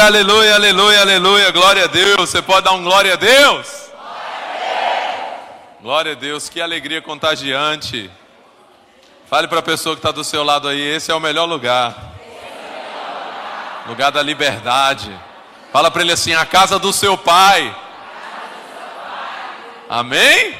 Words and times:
Aleluia, 0.00 0.54
aleluia, 0.54 0.54
aleluia, 0.54 1.00
aleluia. 1.02 1.50
Glória 1.50 1.84
a 1.84 1.86
Deus. 1.86 2.30
Você 2.30 2.40
pode 2.40 2.64
dar 2.64 2.72
um 2.72 2.82
glória 2.82 3.12
a 3.12 3.16
Deus? 3.16 3.90
Glória 5.82 6.12
a 6.12 6.14
Deus, 6.14 6.48
que 6.48 6.58
alegria 6.58 7.02
contagiante. 7.02 8.10
Fale 9.28 9.46
para 9.46 9.58
a 9.58 9.62
pessoa 9.62 9.94
que 9.94 9.98
está 9.98 10.10
do 10.10 10.24
seu 10.24 10.42
lado 10.42 10.68
aí, 10.68 10.80
esse 10.80 11.12
é 11.12 11.14
o 11.14 11.20
melhor 11.20 11.44
lugar. 11.44 11.94
Lugar 13.86 14.10
da 14.10 14.22
liberdade. 14.22 15.14
Fala 15.70 15.90
para 15.90 16.00
ele 16.00 16.12
assim, 16.12 16.32
a 16.32 16.46
casa 16.46 16.78
do 16.78 16.94
seu 16.94 17.18
pai. 17.18 17.76
Amém? 19.86 20.56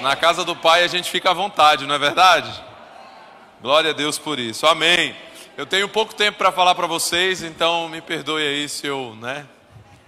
Na 0.00 0.16
casa 0.16 0.44
do 0.44 0.56
pai 0.56 0.82
a 0.82 0.88
gente 0.88 1.08
fica 1.08 1.30
à 1.30 1.32
vontade, 1.32 1.86
não 1.86 1.94
é 1.94 1.98
verdade? 1.98 2.52
Glória 3.60 3.90
a 3.90 3.94
Deus 3.94 4.18
por 4.18 4.40
isso. 4.40 4.66
Amém. 4.66 5.14
Eu 5.54 5.66
tenho 5.66 5.86
pouco 5.86 6.14
tempo 6.14 6.38
para 6.38 6.50
falar 6.50 6.74
para 6.74 6.86
vocês, 6.86 7.42
então 7.42 7.86
me 7.86 8.00
perdoe 8.00 8.42
aí 8.42 8.66
se 8.70 8.86
eu, 8.86 9.14
né, 9.20 9.46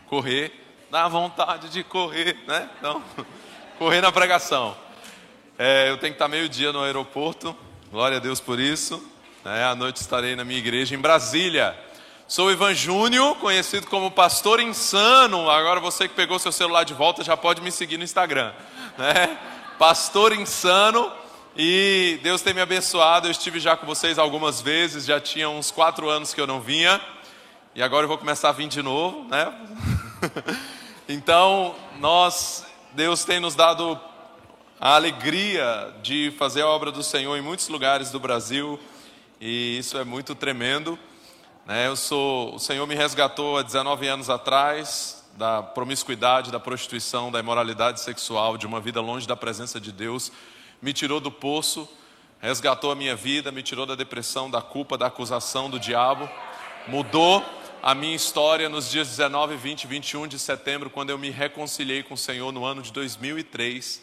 correr. 0.07 0.51
Dá 0.91 1.07
vontade 1.07 1.69
de 1.69 1.85
correr, 1.85 2.39
né? 2.47 2.71
Então, 2.79 3.03
correr 3.79 4.01
na 4.01 4.11
pregação. 4.11 4.75
É, 5.59 5.91
eu 5.91 5.99
tenho 5.99 6.15
que 6.15 6.17
estar 6.17 6.29
meio 6.29 6.49
dia 6.49 6.73
no 6.73 6.83
aeroporto. 6.83 7.55
Glória 7.93 8.17
a 8.17 8.21
Deus 8.21 8.41
por 8.41 8.59
isso. 8.59 9.07
É, 9.45 9.65
à 9.65 9.75
noite 9.75 9.97
estarei 9.97 10.35
na 10.35 10.45
minha 10.45 10.59
igreja 10.59 10.95
em 10.95 10.99
Brasília. 10.99 11.79
Sou 12.27 12.51
Ivan 12.51 12.73
Júnior, 12.73 13.37
conhecido 13.37 13.87
como 13.87 14.11
Pastor 14.11 14.61
Insano. 14.61 15.51
Agora 15.51 15.79
você 15.79 16.09
que 16.09 16.15
pegou 16.15 16.39
seu 16.39 16.53
celular 16.53 16.85
de 16.85 16.95
volta 16.95 17.23
já 17.23 17.37
pode 17.37 17.61
me 17.61 17.71
seguir 17.71 17.99
no 17.99 18.05
Instagram. 18.05 18.51
Né? 18.97 19.39
Pastor 19.79 20.33
Insano. 20.33 21.13
E 21.57 22.19
Deus 22.21 22.43
tem 22.43 22.53
me 22.53 22.61
abençoado. 22.61 23.29
Eu 23.29 23.31
estive 23.31 23.61
já 23.61 23.77
com 23.77 23.87
vocês 23.87 24.19
algumas 24.19 24.61
vezes, 24.61 25.05
já 25.05 25.21
tinha 25.21 25.49
uns 25.49 25.71
quatro 25.71 26.09
anos 26.09 26.35
que 26.35 26.41
eu 26.41 26.49
não 26.49 26.61
vinha. 26.61 27.01
E 27.77 27.83
agora 27.83 28.03
eu 28.03 28.09
vou 28.09 28.19
começar 28.19 28.49
a 28.49 28.53
vir 28.53 28.67
de 28.67 28.83
novo, 28.83 29.23
né? 29.29 29.55
então, 31.09 31.77
nós, 32.01 32.67
Deus 32.93 33.25
tem 33.25 33.39
nos 33.39 33.55
dado 33.55 33.97
a 34.81 34.97
alegria 34.97 35.95
de 36.03 36.35
fazer 36.37 36.63
a 36.63 36.67
obra 36.67 36.91
do 36.91 37.05
Senhor 37.05 37.37
em 37.37 37.41
muitos 37.41 37.69
lugares 37.69 38.11
do 38.11 38.19
Brasil. 38.19 38.77
E 39.41 39.79
isso 39.79 39.97
é 39.97 40.03
muito 40.03 40.35
tremendo. 40.35 40.99
Né? 41.67 41.87
Eu 41.87 41.95
sou, 41.95 42.57
o 42.57 42.59
Senhor 42.59 42.85
me 42.85 42.97
resgatou 42.97 43.59
há 43.59 43.63
19 43.63 44.09
anos 44.09 44.29
atrás 44.29 45.25
da 45.37 45.63
promiscuidade, 45.63 46.51
da 46.51 46.59
prostituição, 46.59 47.31
da 47.31 47.39
imoralidade 47.39 48.01
sexual, 48.01 48.57
de 48.57 48.67
uma 48.67 48.81
vida 48.81 49.01
longe 49.01 49.27
da 49.27 49.37
presença 49.37 49.81
de 49.81 49.93
Deus 49.93 50.33
me 50.85 50.93
tirou 50.93 51.19
do 51.19 51.31
poço, 51.31 51.89
resgatou 52.43 52.93
a 52.93 52.95
minha 52.95 53.17
vida, 53.17 53.51
me 53.51 53.63
tirou 53.63 53.87
da 53.87 53.95
depressão, 53.95 54.51
da 54.51 54.61
culpa, 54.61 54.99
da 54.99 55.07
acusação 55.07 55.71
do 55.71 55.81
diabo, 55.81 56.29
mudou 56.87 57.43
a 57.83 57.95
minha 57.95 58.15
história 58.15 58.69
nos 58.69 58.91
dias 58.91 59.09
19, 59.09 59.57
20 59.57 59.85
e 59.85 59.87
21 59.87 60.27
de 60.27 60.39
setembro, 60.39 60.91
quando 60.91 61.09
eu 61.09 61.17
me 61.17 61.31
reconciliei 61.31 62.03
com 62.03 62.13
o 62.13 62.19
Senhor 62.19 62.53
no 62.53 62.67
ano 62.67 62.83
de 62.83 62.93
2003. 62.93 64.03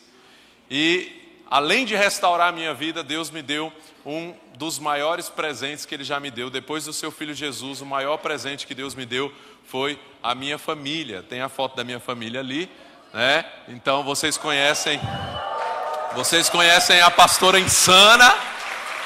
E 0.72 1.38
além 1.52 1.86
de 1.86 1.96
restaurar 1.96 2.50
a 2.50 2.52
minha 2.52 2.73
vida, 2.73 3.04
Deus 3.04 3.30
me 3.30 3.44
deu 3.44 3.72
um 4.04 4.34
dos 4.58 4.80
maiores 4.80 5.30
presentes 5.30 5.86
que 5.86 5.94
Ele 5.94 6.04
já 6.04 6.20
me 6.20 6.32
deu. 6.32 6.50
Depois 6.50 6.86
do 6.86 6.94
seu 6.94 7.12
filho 7.12 7.36
Jesus, 7.36 7.80
o 7.82 7.86
maior 7.86 8.18
presente 8.18 8.66
que 8.66 8.73
Deus 8.73 8.95
me 8.95 9.06
deu 9.06 9.32
foi 9.66 10.00
a 10.23 10.34
minha 10.34 10.58
família. 10.58 11.22
Tem 11.22 11.42
a 11.42 11.50
foto 11.50 11.76
da 11.76 11.84
minha 11.84 12.00
família 12.00 12.40
ali, 12.40 12.68
né? 13.14 13.45
Então 13.68 14.04
vocês 14.04 14.36
conhecem 14.36 15.00
vocês 16.14 16.50
conhecem 16.50 17.00
a 17.00 17.09
pastora 17.09 17.58
Insana? 17.58 18.36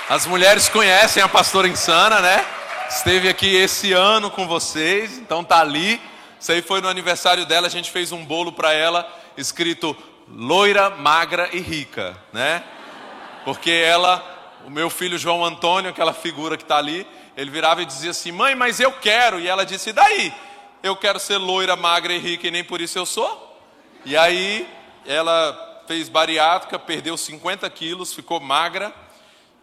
As 0.09 0.25
mulheres 0.25 0.67
conhecem 0.67 1.21
a 1.21 1.27
pastora 1.27 1.67
Insana, 1.67 2.19
né? 2.19 2.43
Esteve 2.89 3.29
aqui 3.29 3.55
esse 3.55 3.93
ano 3.93 4.31
com 4.31 4.47
vocês, 4.47 5.19
então 5.19 5.43
tá 5.43 5.59
ali. 5.59 6.01
Isso 6.39 6.51
aí 6.51 6.63
foi 6.63 6.81
no 6.81 6.87
aniversário 6.87 7.45
dela, 7.45 7.67
a 7.67 7.69
gente 7.69 7.91
fez 7.91 8.11
um 8.11 8.25
bolo 8.25 8.51
para 8.51 8.73
ela 8.73 9.07
escrito 9.37 9.95
loira, 10.27 10.89
magra 10.89 11.49
e 11.53 11.59
rica, 11.59 12.17
né? 12.33 12.63
Porque 13.43 13.69
ela, 13.69 14.23
o 14.65 14.71
meu 14.71 14.89
filho 14.89 15.17
João 15.17 15.45
Antônio, 15.45 15.91
aquela 15.91 16.13
figura 16.13 16.57
que 16.57 16.63
está 16.63 16.77
ali, 16.77 17.05
ele 17.37 17.51
virava 17.51 17.83
e 17.83 17.85
dizia 17.85 18.11
assim: 18.11 18.31
"Mãe, 18.31 18.55
mas 18.55 18.79
eu 18.79 18.91
quero". 18.91 19.39
E 19.39 19.47
ela 19.47 19.63
disse: 19.63 19.91
"E 19.91 19.93
daí? 19.93 20.33
Eu 20.81 20.95
quero 20.95 21.19
ser 21.19 21.37
loira, 21.37 21.75
magra 21.75 22.13
e 22.13 22.17
rica 22.17 22.47
e 22.47 22.51
nem 22.51 22.63
por 22.63 22.81
isso 22.81 22.97
eu 22.97 23.05
sou". 23.05 23.59
E 24.03 24.17
aí 24.17 24.67
ela 25.05 25.74
fez 25.87 26.09
bariátrica, 26.09 26.77
perdeu 26.77 27.17
50 27.17 27.69
quilos, 27.69 28.13
ficou 28.13 28.39
magra, 28.39 28.93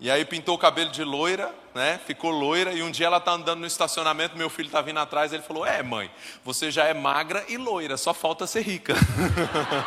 e 0.01 0.11
aí 0.11 0.25
pintou 0.25 0.57
o 0.57 0.59
cabelo 0.59 0.91
de 0.91 1.05
loira, 1.05 1.55
né? 1.75 2.01
Ficou 2.05 2.31
loira, 2.31 2.73
e 2.73 2.83
um 2.83 2.91
dia 2.91 3.07
ela 3.07 3.19
está 3.19 3.33
andando 3.33 3.61
no 3.61 3.67
estacionamento, 3.67 4.37
meu 4.37 4.51
filho 4.51 4.67
está 4.67 4.81
vindo 4.81 4.99
atrás, 4.99 5.33
ele 5.33 5.43
falou: 5.43 5.65
É, 5.65 5.83
mãe, 5.83 6.11
você 6.45 6.71
já 6.71 6.85
é 6.87 6.95
magra 6.95 7.45
e 7.49 7.57
loira, 7.57 7.97
só 7.97 8.13
falta 8.13 8.47
ser 8.47 8.63
rica. 8.63 8.95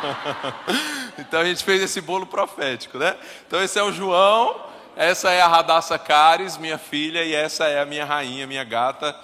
então 1.18 1.40
a 1.40 1.44
gente 1.44 1.62
fez 1.62 1.82
esse 1.82 2.00
bolo 2.00 2.26
profético, 2.26 2.98
né? 2.98 3.16
Então 3.46 3.62
esse 3.62 3.78
é 3.78 3.82
o 3.82 3.92
João, 3.92 4.58
essa 4.96 5.30
é 5.30 5.42
a 5.42 5.48
Radassa 5.48 5.98
Cares, 5.98 6.56
minha 6.56 6.78
filha, 6.78 7.22
e 7.22 7.34
essa 7.34 7.66
é 7.66 7.80
a 7.80 7.84
minha 7.84 8.04
rainha, 8.04 8.46
minha 8.46 8.64
gata 8.64 9.14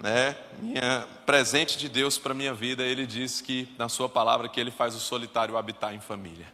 né, 0.00 0.36
minha 0.60 1.06
presente 1.26 1.76
de 1.76 1.88
Deus 1.88 2.18
para 2.18 2.32
minha 2.32 2.54
vida, 2.54 2.84
ele 2.84 3.06
diz 3.06 3.40
que 3.40 3.68
na 3.76 3.88
sua 3.88 4.08
palavra 4.08 4.48
que 4.48 4.60
ele 4.60 4.70
faz 4.70 4.94
o 4.94 5.00
solitário 5.00 5.56
habitar 5.56 5.94
em 5.94 6.00
família. 6.00 6.46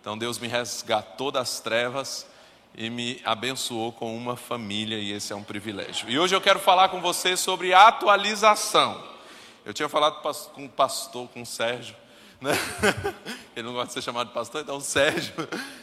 Então 0.00 0.16
Deus 0.16 0.38
me 0.38 0.48
resgatou 0.48 1.30
das 1.30 1.60
trevas 1.60 2.26
e 2.74 2.88
me 2.88 3.20
abençoou 3.24 3.92
com 3.92 4.16
uma 4.16 4.36
família 4.36 4.98
e 4.98 5.12
esse 5.12 5.32
é 5.32 5.36
um 5.36 5.42
privilégio. 5.42 6.08
E 6.08 6.18
hoje 6.18 6.34
eu 6.34 6.40
quero 6.40 6.58
falar 6.58 6.88
com 6.88 7.00
você 7.00 7.36
sobre 7.36 7.74
atualização. 7.74 9.02
Eu 9.64 9.74
tinha 9.74 9.88
falado 9.88 10.22
com 10.52 10.64
o 10.64 10.68
pastor, 10.68 11.28
com 11.28 11.42
o 11.42 11.46
Sérgio, 11.46 11.96
né? 12.40 12.52
Ele 13.56 13.66
não 13.66 13.72
gosta 13.72 13.88
de 13.88 13.92
ser 13.94 14.02
chamado 14.02 14.28
de 14.28 14.34
pastor, 14.34 14.60
então 14.60 14.80
Sérgio. 14.80 15.34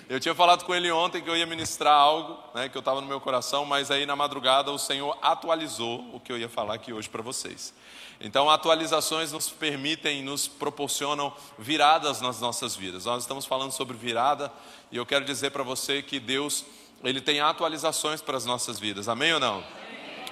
Eu 0.09 0.19
tinha 0.19 0.35
falado 0.35 0.65
com 0.65 0.75
ele 0.75 0.91
ontem 0.91 1.21
que 1.21 1.29
eu 1.29 1.35
ia 1.35 1.45
ministrar 1.45 1.93
algo, 1.93 2.37
né, 2.53 2.67
que 2.67 2.77
eu 2.77 2.79
estava 2.79 2.99
no 2.99 3.07
meu 3.07 3.21
coração, 3.21 3.65
mas 3.65 3.89
aí 3.89 4.05
na 4.05 4.15
madrugada 4.15 4.69
o 4.69 4.77
Senhor 4.77 5.17
atualizou 5.21 6.09
o 6.13 6.19
que 6.19 6.31
eu 6.31 6.37
ia 6.37 6.49
falar 6.49 6.73
aqui 6.73 6.91
hoje 6.91 7.07
para 7.07 7.21
vocês. 7.21 7.73
Então, 8.19 8.49
atualizações 8.49 9.31
nos 9.31 9.49
permitem, 9.49 10.21
nos 10.21 10.47
proporcionam 10.47 11.33
viradas 11.57 12.21
nas 12.21 12.39
nossas 12.41 12.75
vidas. 12.75 13.05
Nós 13.05 13.23
estamos 13.23 13.45
falando 13.45 13.71
sobre 13.71 13.95
virada 13.95 14.51
e 14.91 14.97
eu 14.97 15.05
quero 15.05 15.23
dizer 15.23 15.51
para 15.51 15.63
você 15.63 16.01
que 16.01 16.19
Deus, 16.19 16.65
ele 17.03 17.21
tem 17.21 17.39
atualizações 17.39 18.21
para 18.21 18.37
as 18.37 18.45
nossas 18.45 18.79
vidas. 18.79 19.07
Amém 19.07 19.33
ou 19.33 19.39
não? 19.39 19.63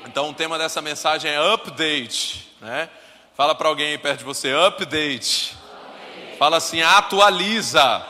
Então, 0.05 0.29
o 0.29 0.33
tema 0.33 0.57
dessa 0.57 0.81
mensagem 0.81 1.31
é 1.31 1.53
update, 1.53 2.55
né? 2.59 2.89
Fala 3.35 3.55
para 3.55 3.69
alguém 3.69 3.87
aí 3.87 3.97
perto 3.97 4.19
de 4.19 4.25
você, 4.25 4.53
update. 4.53 5.55
Fala 6.37 6.57
assim, 6.57 6.81
atualiza. 6.81 8.05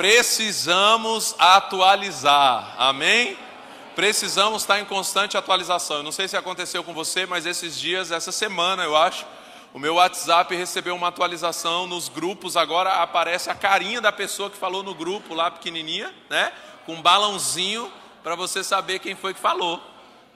Precisamos 0.00 1.34
atualizar. 1.38 2.74
Amém? 2.78 3.36
Precisamos 3.94 4.62
estar 4.62 4.80
em 4.80 4.84
constante 4.86 5.36
atualização. 5.36 5.98
Eu 5.98 6.02
não 6.02 6.10
sei 6.10 6.26
se 6.26 6.38
aconteceu 6.38 6.82
com 6.82 6.94
você, 6.94 7.26
mas 7.26 7.44
esses 7.44 7.78
dias, 7.78 8.10
essa 8.10 8.32
semana, 8.32 8.82
eu 8.82 8.96
acho, 8.96 9.26
o 9.74 9.78
meu 9.78 9.96
WhatsApp 9.96 10.56
recebeu 10.56 10.96
uma 10.96 11.08
atualização 11.08 11.86
nos 11.86 12.08
grupos. 12.08 12.56
Agora 12.56 13.02
aparece 13.02 13.50
a 13.50 13.54
carinha 13.54 14.00
da 14.00 14.10
pessoa 14.10 14.48
que 14.48 14.56
falou 14.56 14.82
no 14.82 14.94
grupo 14.94 15.34
lá 15.34 15.50
pequenininha, 15.50 16.14
né? 16.30 16.50
Com 16.86 16.94
um 16.94 17.02
balãozinho 17.02 17.92
para 18.22 18.34
você 18.34 18.64
saber 18.64 19.00
quem 19.00 19.14
foi 19.14 19.34
que 19.34 19.40
falou, 19.40 19.82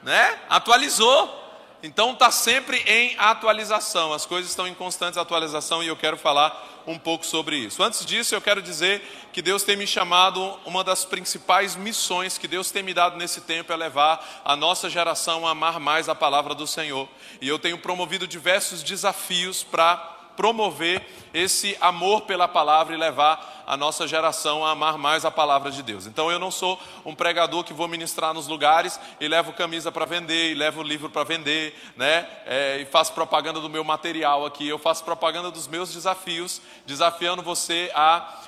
né? 0.03 0.41
Atualizou. 0.51 1.44
Então 1.87 2.12
está 2.12 2.31
sempre 2.31 2.78
em 2.87 3.15
atualização, 3.19 4.15
as 4.15 4.25
coisas 4.25 4.50
estão 4.50 4.67
em 4.67 4.72
constante 4.72 5.19
atualização 5.19 5.83
e 5.83 5.87
eu 5.87 5.95
quero 5.95 6.17
falar 6.17 6.83
um 6.87 6.99
pouco 6.99 7.27
sobre 7.27 7.56
isso. 7.56 7.83
Antes 7.83 8.06
disso, 8.06 8.34
eu 8.34 8.41
quero 8.41 8.62
dizer 8.62 9.03
que 9.34 9.43
Deus 9.43 9.65
tem 9.65 9.77
me 9.77 9.87
chamado, 9.87 10.59
uma 10.65 10.83
das 10.83 11.05
principais 11.05 11.77
missões 11.77 12.39
que 12.39 12.49
Deus 12.49 12.71
tem 12.71 12.83
me 12.83 12.94
dado 12.94 13.19
nesse 13.19 13.43
tempo 13.43 13.71
é 13.71 13.77
levar 13.77 14.43
a 14.47 14.56
nossa 14.56 14.89
geração 14.89 15.47
a 15.47 15.50
amar 15.50 15.78
mais 15.78 16.09
a 16.09 16.15
palavra 16.15 16.55
do 16.55 16.67
Senhor. 16.67 17.06
E 17.39 17.47
eu 17.47 17.59
tenho 17.59 17.77
promovido 17.77 18.27
diversos 18.27 18.82
desafios 18.82 19.62
para 19.62 19.97
promover 20.38 21.06
esse 21.35 21.76
amor 21.82 22.23
pela 22.23 22.49
palavra 22.49 22.94
e 22.94 22.99
levar 22.99 23.54
a 23.66 23.76
nossa 23.76 24.06
geração 24.06 24.64
a 24.64 24.70
amar 24.70 24.99
mais 24.99 25.25
a 25.25 25.31
palavra 25.31 25.70
de 25.70 25.82
Deus. 25.82 26.06
Então 26.06 26.31
eu 26.31 26.38
não 26.38 26.50
sou 26.50 26.78
um 27.05 27.14
pregador 27.14 27.64
que 27.64 27.72
vou 27.72 27.88
ministrar 27.88 28.34
nos 28.34 28.46
lugares 28.46 28.99
e 29.20 29.28
levo 29.28 29.52
camisa 29.52 29.90
para 29.90 30.05
vender, 30.05 30.52
e 30.52 30.55
levo 30.55 30.82
livro 30.82 31.08
para 31.11 31.25
vender, 31.25 31.75
né? 31.96 32.28
É, 32.46 32.78
e 32.81 32.84
faço 32.84 33.12
propaganda 33.12 33.61
do 33.61 33.70
meu 33.70 33.84
material 33.84 34.44
aqui. 34.44 34.66
Eu 34.69 34.78
faço 34.78 35.05
propaganda 35.05 35.50
dos 35.50 35.66
meus 35.66 35.93
desafios, 35.93 36.61
desafiando 36.87 37.43
você 37.43 37.90
a 37.94 38.43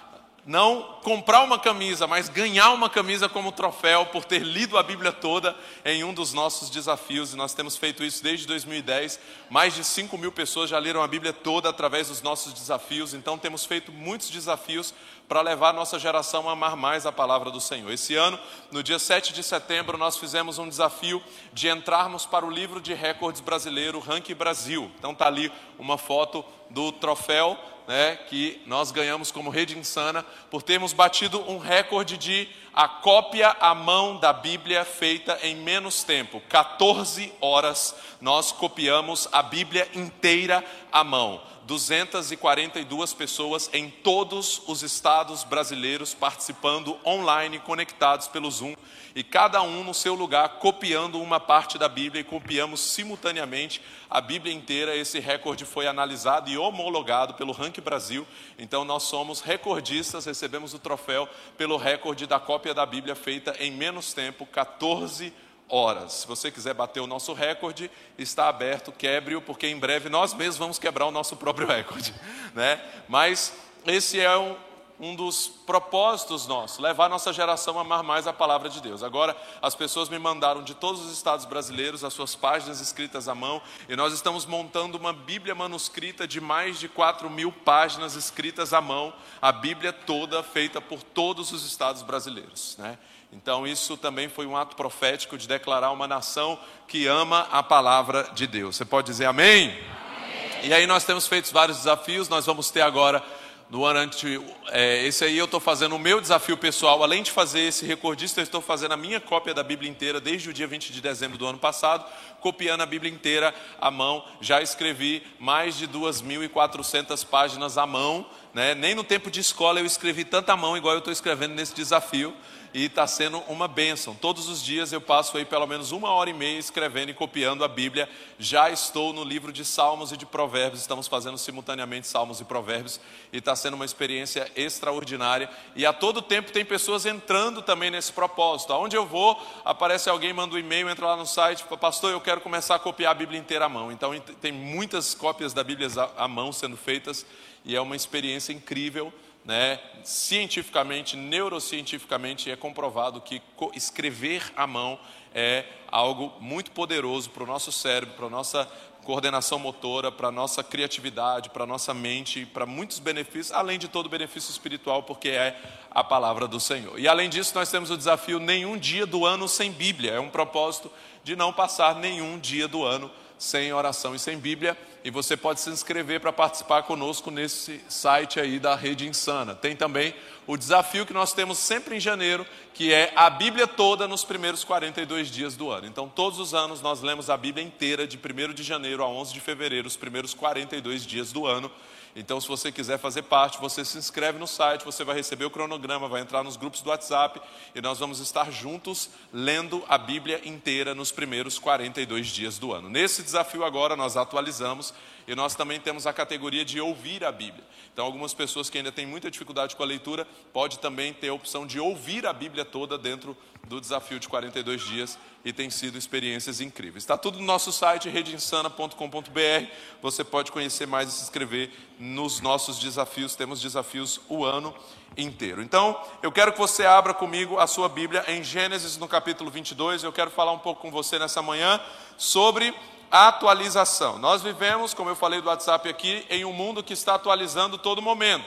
não 0.46 1.00
comprar 1.02 1.42
uma 1.42 1.58
camisa, 1.58 2.06
mas 2.06 2.28
ganhar 2.28 2.70
uma 2.70 2.88
camisa 2.88 3.28
como 3.28 3.50
troféu 3.50 4.06
por 4.06 4.24
ter 4.24 4.42
lido 4.44 4.78
a 4.78 4.82
Bíblia 4.82 5.10
toda 5.10 5.56
em 5.84 6.04
um 6.04 6.14
dos 6.14 6.32
nossos 6.32 6.70
desafios. 6.70 7.32
E 7.32 7.36
nós 7.36 7.52
temos 7.52 7.76
feito 7.76 8.04
isso 8.04 8.22
desde 8.22 8.46
2010. 8.46 9.18
Mais 9.50 9.74
de 9.74 9.82
5 9.82 10.16
mil 10.16 10.30
pessoas 10.30 10.70
já 10.70 10.78
leram 10.78 11.02
a 11.02 11.08
Bíblia 11.08 11.32
toda 11.32 11.68
através 11.68 12.06
dos 12.08 12.22
nossos 12.22 12.52
desafios. 12.52 13.12
Então 13.12 13.36
temos 13.36 13.64
feito 13.64 13.90
muitos 13.90 14.30
desafios 14.30 14.94
para 15.28 15.40
levar 15.40 15.70
a 15.70 15.72
nossa 15.72 15.98
geração 15.98 16.48
a 16.48 16.52
amar 16.52 16.76
mais 16.76 17.06
a 17.06 17.12
palavra 17.12 17.50
do 17.50 17.60
Senhor. 17.60 17.90
Esse 17.90 18.14
ano, 18.14 18.38
no 18.70 18.82
dia 18.82 18.98
7 18.98 19.32
de 19.32 19.42
setembro, 19.42 19.98
nós 19.98 20.16
fizemos 20.16 20.58
um 20.58 20.68
desafio 20.68 21.22
de 21.52 21.68
entrarmos 21.68 22.26
para 22.26 22.46
o 22.46 22.50
livro 22.50 22.80
de 22.80 22.94
recordes 22.94 23.40
brasileiro, 23.40 23.98
Ranking 23.98 24.34
Brasil. 24.34 24.90
Então 24.98 25.12
está 25.12 25.26
ali 25.26 25.50
uma 25.78 25.98
foto 25.98 26.44
do 26.70 26.92
troféu 26.92 27.58
né, 27.86 28.16
que 28.28 28.60
nós 28.66 28.90
ganhamos 28.90 29.30
como 29.30 29.50
Rede 29.50 29.78
Insana 29.78 30.24
por 30.50 30.62
termos 30.62 30.92
batido 30.92 31.40
um 31.50 31.58
recorde 31.58 32.16
de 32.16 32.48
a 32.74 32.88
cópia 32.88 33.56
à 33.60 33.74
mão 33.74 34.18
da 34.18 34.32
Bíblia 34.32 34.84
feita 34.84 35.38
em 35.42 35.56
menos 35.56 36.04
tempo. 36.04 36.42
14 36.48 37.32
horas 37.40 37.94
nós 38.20 38.52
copiamos 38.52 39.28
a 39.32 39.42
Bíblia 39.42 39.88
inteira 39.94 40.64
à 40.92 41.02
mão. 41.02 41.40
242 41.66 43.12
pessoas 43.12 43.68
em 43.72 43.90
todos 43.90 44.62
os 44.68 44.82
estados 44.82 45.42
brasileiros 45.42 46.14
participando 46.14 46.96
online, 47.04 47.58
conectados 47.58 48.28
pelo 48.28 48.50
Zoom, 48.50 48.76
e 49.16 49.24
cada 49.24 49.60
um 49.62 49.82
no 49.82 49.92
seu 49.92 50.14
lugar 50.14 50.60
copiando 50.60 51.20
uma 51.20 51.40
parte 51.40 51.76
da 51.76 51.88
Bíblia 51.88 52.20
e 52.20 52.24
copiamos 52.24 52.80
simultaneamente 52.80 53.82
a 54.08 54.20
Bíblia 54.20 54.54
inteira. 54.54 54.94
Esse 54.94 55.18
recorde 55.18 55.64
foi 55.64 55.88
analisado 55.88 56.48
e 56.48 56.56
homologado 56.56 57.34
pelo 57.34 57.52
Rank 57.52 57.80
Brasil. 57.80 58.26
Então 58.58 58.84
nós 58.84 59.02
somos 59.04 59.40
recordistas, 59.40 60.26
recebemos 60.26 60.72
o 60.72 60.78
troféu 60.78 61.28
pelo 61.58 61.76
recorde 61.76 62.26
da 62.26 62.38
cópia 62.38 62.72
da 62.72 62.86
Bíblia 62.86 63.16
feita 63.16 63.56
em 63.58 63.72
menos 63.72 64.12
tempo, 64.12 64.46
14 64.46 65.32
horas. 65.68 66.12
Se 66.12 66.26
você 66.26 66.50
quiser 66.50 66.74
bater 66.74 67.00
o 67.00 67.06
nosso 67.06 67.32
recorde, 67.32 67.90
está 68.16 68.48
aberto, 68.48 68.92
quebre-o, 68.92 69.42
porque 69.42 69.66
em 69.66 69.78
breve 69.78 70.08
nós 70.08 70.34
mesmos 70.34 70.56
vamos 70.56 70.78
quebrar 70.78 71.06
o 71.06 71.10
nosso 71.10 71.36
próprio 71.36 71.66
recorde, 71.68 72.14
né? 72.54 72.80
Mas 73.08 73.52
esse 73.84 74.20
é 74.20 74.36
um, 74.36 74.56
um 74.98 75.14
dos 75.14 75.48
propósitos 75.66 76.46
nossos, 76.46 76.78
levar 76.78 77.08
nossa 77.08 77.32
geração 77.32 77.78
a 77.78 77.82
amar 77.82 78.02
mais 78.02 78.26
a 78.26 78.32
palavra 78.32 78.68
de 78.68 78.80
Deus. 78.80 79.02
Agora, 79.02 79.36
as 79.60 79.74
pessoas 79.74 80.08
me 80.08 80.18
mandaram 80.18 80.62
de 80.62 80.74
todos 80.74 81.04
os 81.04 81.12
estados 81.12 81.44
brasileiros 81.44 82.04
as 82.04 82.14
suas 82.14 82.34
páginas 82.34 82.80
escritas 82.80 83.28
à 83.28 83.34
mão, 83.34 83.60
e 83.88 83.96
nós 83.96 84.12
estamos 84.12 84.46
montando 84.46 84.96
uma 84.96 85.12
Bíblia 85.12 85.54
manuscrita 85.54 86.26
de 86.26 86.40
mais 86.40 86.78
de 86.78 86.88
4 86.88 87.28
mil 87.28 87.52
páginas 87.52 88.14
escritas 88.14 88.72
à 88.72 88.80
mão, 88.80 89.12
a 89.42 89.52
Bíblia 89.52 89.92
toda 89.92 90.42
feita 90.42 90.80
por 90.80 91.02
todos 91.02 91.52
os 91.52 91.66
estados 91.66 92.02
brasileiros. 92.02 92.76
Né? 92.78 92.98
Então, 93.36 93.66
isso 93.66 93.98
também 93.98 94.30
foi 94.30 94.46
um 94.46 94.56
ato 94.56 94.74
profético 94.74 95.36
de 95.36 95.46
declarar 95.46 95.90
uma 95.90 96.08
nação 96.08 96.58
que 96.88 97.06
ama 97.06 97.46
a 97.52 97.62
palavra 97.62 98.30
de 98.34 98.46
Deus. 98.46 98.76
Você 98.76 98.84
pode 98.84 99.08
dizer 99.08 99.26
amém? 99.26 99.68
amém. 99.68 100.64
E 100.64 100.72
aí, 100.72 100.86
nós 100.86 101.04
temos 101.04 101.26
feito 101.26 101.52
vários 101.52 101.76
desafios, 101.76 102.30
nós 102.30 102.46
vamos 102.46 102.70
ter 102.70 102.80
agora 102.80 103.22
no 103.68 103.84
ano 103.84 103.98
antes, 103.98 104.22
é, 104.68 105.04
esse 105.04 105.24
aí 105.24 105.36
eu 105.36 105.44
estou 105.44 105.58
fazendo 105.58 105.96
o 105.96 105.98
meu 105.98 106.20
desafio 106.20 106.56
pessoal, 106.56 107.02
além 107.02 107.22
de 107.22 107.30
fazer 107.30 107.60
esse 107.60 107.84
recordista, 107.84 108.40
eu 108.40 108.44
estou 108.44 108.60
fazendo 108.62 108.92
a 108.92 108.96
minha 108.96 109.20
cópia 109.20 109.52
da 109.52 109.62
Bíblia 109.62 109.90
inteira 109.90 110.20
desde 110.20 110.48
o 110.48 110.52
dia 110.52 110.68
20 110.68 110.92
de 110.92 111.00
dezembro 111.00 111.36
do 111.36 111.46
ano 111.46 111.58
passado, 111.58 112.06
copiando 112.40 112.82
a 112.82 112.86
Bíblia 112.86 113.12
inteira 113.12 113.52
à 113.80 113.90
mão. 113.90 114.24
Já 114.40 114.62
escrevi 114.62 115.22
mais 115.38 115.76
de 115.76 115.86
2.400 115.88 117.26
páginas 117.26 117.76
à 117.76 117.84
mão, 117.84 118.24
né? 118.54 118.74
nem 118.74 118.94
no 118.94 119.04
tempo 119.04 119.30
de 119.30 119.40
escola 119.40 119.80
eu 119.80 119.84
escrevi 119.84 120.24
tanta 120.24 120.56
mão 120.56 120.76
igual 120.76 120.94
eu 120.94 121.00
estou 121.00 121.12
escrevendo 121.12 121.54
nesse 121.54 121.74
desafio 121.74 122.34
e 122.76 122.84
está 122.84 123.06
sendo 123.06 123.38
uma 123.48 123.66
bênção. 123.66 124.14
Todos 124.14 124.50
os 124.50 124.62
dias 124.62 124.92
eu 124.92 125.00
passo 125.00 125.38
aí 125.38 125.46
pelo 125.46 125.66
menos 125.66 125.92
uma 125.92 126.10
hora 126.10 126.28
e 126.28 126.34
meia 126.34 126.58
escrevendo 126.58 127.08
e 127.08 127.14
copiando 127.14 127.64
a 127.64 127.68
Bíblia. 127.68 128.06
Já 128.38 128.68
estou 128.68 129.14
no 129.14 129.24
livro 129.24 129.50
de 129.50 129.64
Salmos 129.64 130.12
e 130.12 130.16
de 130.16 130.26
Provérbios, 130.26 130.82
estamos 130.82 131.08
fazendo 131.08 131.38
simultaneamente 131.38 132.06
Salmos 132.06 132.38
e 132.38 132.44
Provérbios 132.44 133.00
e 133.32 133.38
está 133.38 133.56
sendo 133.56 133.76
uma 133.76 133.86
experiência 133.86 134.52
extraordinária. 134.54 135.48
E 135.74 135.86
a 135.86 135.92
todo 135.94 136.20
tempo 136.20 136.52
tem 136.52 136.66
pessoas 136.66 137.06
entrando 137.06 137.62
também 137.62 137.90
nesse 137.90 138.12
propósito. 138.12 138.74
Aonde 138.74 138.94
eu 138.94 139.06
vou, 139.06 139.42
aparece 139.64 140.10
alguém, 140.10 140.34
manda 140.34 140.54
um 140.54 140.58
e-mail, 140.58 140.90
entra 140.90 141.06
lá 141.06 141.16
no 141.16 141.24
site, 141.24 141.64
pastor, 141.80 142.12
eu 142.12 142.20
quero 142.20 142.42
começar 142.42 142.74
a 142.74 142.78
copiar 142.78 143.12
a 143.12 143.14
Bíblia 143.14 143.40
inteira 143.40 143.64
à 143.64 143.68
mão. 143.70 143.90
Então 143.90 144.12
tem 144.38 144.52
muitas 144.52 145.14
cópias 145.14 145.54
da 145.54 145.64
Bíblia 145.64 145.88
à 146.14 146.28
mão 146.28 146.52
sendo 146.52 146.76
feitas 146.76 147.24
e 147.64 147.74
é 147.74 147.80
uma 147.80 147.96
experiência 147.96 148.52
incrível 148.52 149.10
né, 149.46 149.78
cientificamente, 150.02 151.16
neurocientificamente, 151.16 152.50
é 152.50 152.56
comprovado 152.56 153.20
que 153.20 153.40
escrever 153.74 154.42
à 154.56 154.66
mão 154.66 154.98
é 155.32 155.64
algo 155.88 156.32
muito 156.40 156.72
poderoso 156.72 157.30
para 157.30 157.44
o 157.44 157.46
nosso 157.46 157.70
cérebro, 157.70 158.16
para 158.16 158.26
a 158.26 158.30
nossa 158.30 158.68
coordenação 159.04 159.58
motora, 159.58 160.10
para 160.10 160.28
a 160.28 160.32
nossa 160.32 160.64
criatividade, 160.64 161.50
para 161.50 161.62
a 161.62 161.66
nossa 161.66 161.94
mente, 161.94 162.44
para 162.44 162.66
muitos 162.66 162.98
benefícios, 162.98 163.52
além 163.52 163.78
de 163.78 163.86
todo 163.86 164.08
benefício 164.08 164.50
espiritual, 164.50 165.04
porque 165.04 165.28
é 165.28 165.56
a 165.92 166.02
palavra 166.02 166.48
do 166.48 166.58
Senhor. 166.58 166.98
E 166.98 167.06
além 167.06 167.30
disso, 167.30 167.52
nós 167.54 167.70
temos 167.70 167.90
o 167.90 167.96
desafio 167.96 168.40
nenhum 168.40 168.76
dia 168.76 169.06
do 169.06 169.24
ano 169.24 169.48
sem 169.48 169.70
Bíblia. 169.70 170.12
É 170.12 170.20
um 170.20 170.28
propósito 170.28 170.90
de 171.22 171.36
não 171.36 171.52
passar 171.52 171.94
nenhum 171.94 172.36
dia 172.36 172.66
do 172.66 172.82
ano 172.82 173.08
sem 173.08 173.25
oração 173.72 174.14
e 174.14 174.18
sem 174.18 174.38
Bíblia. 174.38 174.76
E 175.04 175.10
você 175.10 175.36
pode 175.36 175.60
se 175.60 175.70
inscrever 175.70 176.20
para 176.20 176.32
participar 176.32 176.82
conosco 176.82 177.30
nesse 177.30 177.80
site 177.88 178.40
aí 178.40 178.58
da 178.58 178.74
Rede 178.74 179.06
Insana. 179.06 179.54
Tem 179.54 179.76
também 179.76 180.14
o 180.46 180.56
desafio 180.56 181.06
que 181.06 181.12
nós 181.12 181.32
temos 181.32 181.58
sempre 181.58 181.96
em 181.96 182.00
janeiro, 182.00 182.46
que 182.74 182.92
é 182.92 183.12
a 183.14 183.30
Bíblia 183.30 183.66
toda 183.66 184.08
nos 184.08 184.24
primeiros 184.24 184.64
42 184.64 185.30
dias 185.30 185.56
do 185.56 185.70
ano. 185.70 185.86
Então, 185.86 186.08
todos 186.08 186.38
os 186.38 186.54
anos 186.54 186.80
nós 186.80 187.02
lemos 187.02 187.30
a 187.30 187.36
Bíblia 187.36 187.64
inteira 187.64 188.06
de 188.06 188.18
1 188.18 188.52
de 188.52 188.62
janeiro 188.62 189.02
a 189.02 189.08
11 189.08 189.32
de 189.32 189.40
fevereiro, 189.40 189.86
os 189.86 189.96
primeiros 189.96 190.34
42 190.34 191.06
dias 191.06 191.30
do 191.30 191.46
ano. 191.46 191.70
Então, 192.18 192.40
se 192.40 192.48
você 192.48 192.72
quiser 192.72 192.98
fazer 192.98 193.20
parte, 193.22 193.60
você 193.60 193.84
se 193.84 193.98
inscreve 193.98 194.38
no 194.38 194.46
site, 194.46 194.86
você 194.86 195.04
vai 195.04 195.14
receber 195.14 195.44
o 195.44 195.50
cronograma, 195.50 196.08
vai 196.08 196.22
entrar 196.22 196.42
nos 196.42 196.56
grupos 196.56 196.80
do 196.80 196.88
WhatsApp 196.88 197.38
e 197.74 197.80
nós 197.82 197.98
vamos 197.98 198.20
estar 198.20 198.50
juntos 198.50 199.10
lendo 199.30 199.84
a 199.86 199.98
Bíblia 199.98 200.40
inteira 200.42 200.94
nos 200.94 201.12
primeiros 201.12 201.58
42 201.58 202.28
dias 202.28 202.58
do 202.58 202.72
ano. 202.72 202.88
Nesse 202.88 203.22
desafio 203.22 203.62
agora 203.66 203.94
nós 203.94 204.16
atualizamos 204.16 204.94
e 205.26 205.34
nós 205.34 205.54
também 205.54 205.80
temos 205.80 206.06
a 206.06 206.12
categoria 206.12 206.64
de 206.64 206.80
ouvir 206.80 207.24
a 207.24 207.32
Bíblia. 207.32 207.64
Então, 207.92 208.04
algumas 208.04 208.34
pessoas 208.34 208.70
que 208.70 208.78
ainda 208.78 208.92
têm 208.92 209.06
muita 209.06 209.30
dificuldade 209.30 209.74
com 209.74 209.82
a 209.82 209.86
leitura, 209.86 210.26
pode 210.52 210.78
também 210.78 211.12
ter 211.12 211.28
a 211.28 211.34
opção 211.34 211.66
de 211.66 211.80
ouvir 211.80 212.26
a 212.26 212.32
Bíblia 212.32 212.64
toda 212.64 212.96
dentro 212.96 213.36
do 213.66 213.80
desafio 213.80 214.20
de 214.20 214.28
42 214.28 214.82
dias 214.82 215.18
e 215.44 215.52
tem 215.52 215.70
sido 215.70 215.98
experiências 215.98 216.60
incríveis. 216.60 217.02
Está 217.02 217.16
tudo 217.16 217.38
no 217.38 217.44
nosso 217.44 217.72
site, 217.72 218.08
redeinsana.com.br. 218.08 219.70
Você 220.02 220.22
pode 220.22 220.52
conhecer 220.52 220.86
mais 220.86 221.08
e 221.08 221.12
se 221.12 221.22
inscrever 221.22 221.70
nos 221.98 222.40
nossos 222.40 222.78
desafios. 222.78 223.34
Temos 223.34 223.60
desafios 223.60 224.20
o 224.28 224.44
ano 224.44 224.74
inteiro. 225.16 225.62
Então, 225.62 226.00
eu 226.22 226.30
quero 226.30 226.52
que 226.52 226.58
você 226.58 226.84
abra 226.84 227.14
comigo 227.14 227.58
a 227.58 227.66
sua 227.66 227.88
Bíblia 227.88 228.24
em 228.28 228.44
Gênesis, 228.44 228.96
no 228.98 229.08
capítulo 229.08 229.50
22. 229.50 230.02
Eu 230.02 230.12
quero 230.12 230.30
falar 230.30 230.52
um 230.52 230.58
pouco 230.58 230.82
com 230.82 230.90
você 230.90 231.18
nessa 231.18 231.42
manhã 231.42 231.80
sobre 232.16 232.74
atualização. 233.10 234.18
Nós 234.18 234.42
vivemos, 234.42 234.94
como 234.94 235.10
eu 235.10 235.16
falei 235.16 235.40
do 235.40 235.48
WhatsApp 235.48 235.88
aqui, 235.88 236.24
em 236.30 236.44
um 236.44 236.52
mundo 236.52 236.82
que 236.82 236.92
está 236.92 237.14
atualizando 237.14 237.78
todo 237.78 238.02
momento. 238.02 238.44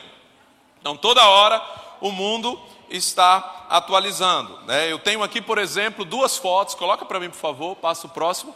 Então, 0.80 0.96
toda 0.96 1.28
hora 1.28 1.62
o 2.02 2.12
mundo 2.12 2.60
está 2.90 3.66
atualizando. 3.70 4.60
Né? 4.66 4.92
Eu 4.92 5.00
tenho 5.00 5.24
aqui, 5.24 5.42
por 5.42 5.58
exemplo, 5.58 6.06
duas 6.06 6.38
fotos, 6.38 6.76
coloca 6.76 7.06
para 7.06 7.20
mim, 7.20 7.30
por 7.30 7.38
favor, 7.38 7.76
passa 7.76 8.08
o 8.08 8.10
próximo. 8.10 8.56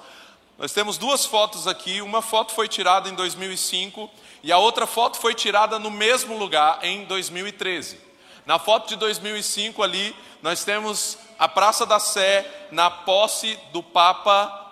Nós 0.58 0.72
temos 0.72 0.98
duas 0.98 1.26
fotos 1.26 1.68
aqui, 1.68 2.02
uma 2.02 2.22
foto 2.22 2.54
foi 2.54 2.68
tirada 2.68 3.10
em 3.10 3.16
2005 3.16 4.10
e 4.44 4.52
a 4.52 4.58
outra 4.58 4.86
foto 4.86 5.18
foi 5.18 5.34
tirada 5.34 5.80
no 5.80 5.90
mesmo 5.90 6.38
lugar 6.38 6.80
em 6.84 7.06
2013. 7.06 8.00
Na 8.46 8.60
foto 8.60 8.90
de 8.90 8.96
2005 8.98 9.82
ali, 9.82 10.16
nós 10.42 10.64
temos 10.64 11.18
a 11.40 11.48
Praça 11.48 11.86
da 11.86 12.00
Sé 12.00 12.68
na 12.72 12.92
posse 12.92 13.58
do 13.72 13.82
Papa, 13.82 14.63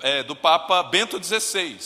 é, 0.00 0.22
do 0.22 0.36
Papa 0.36 0.82
Bento 0.82 1.22
XVI, 1.22 1.78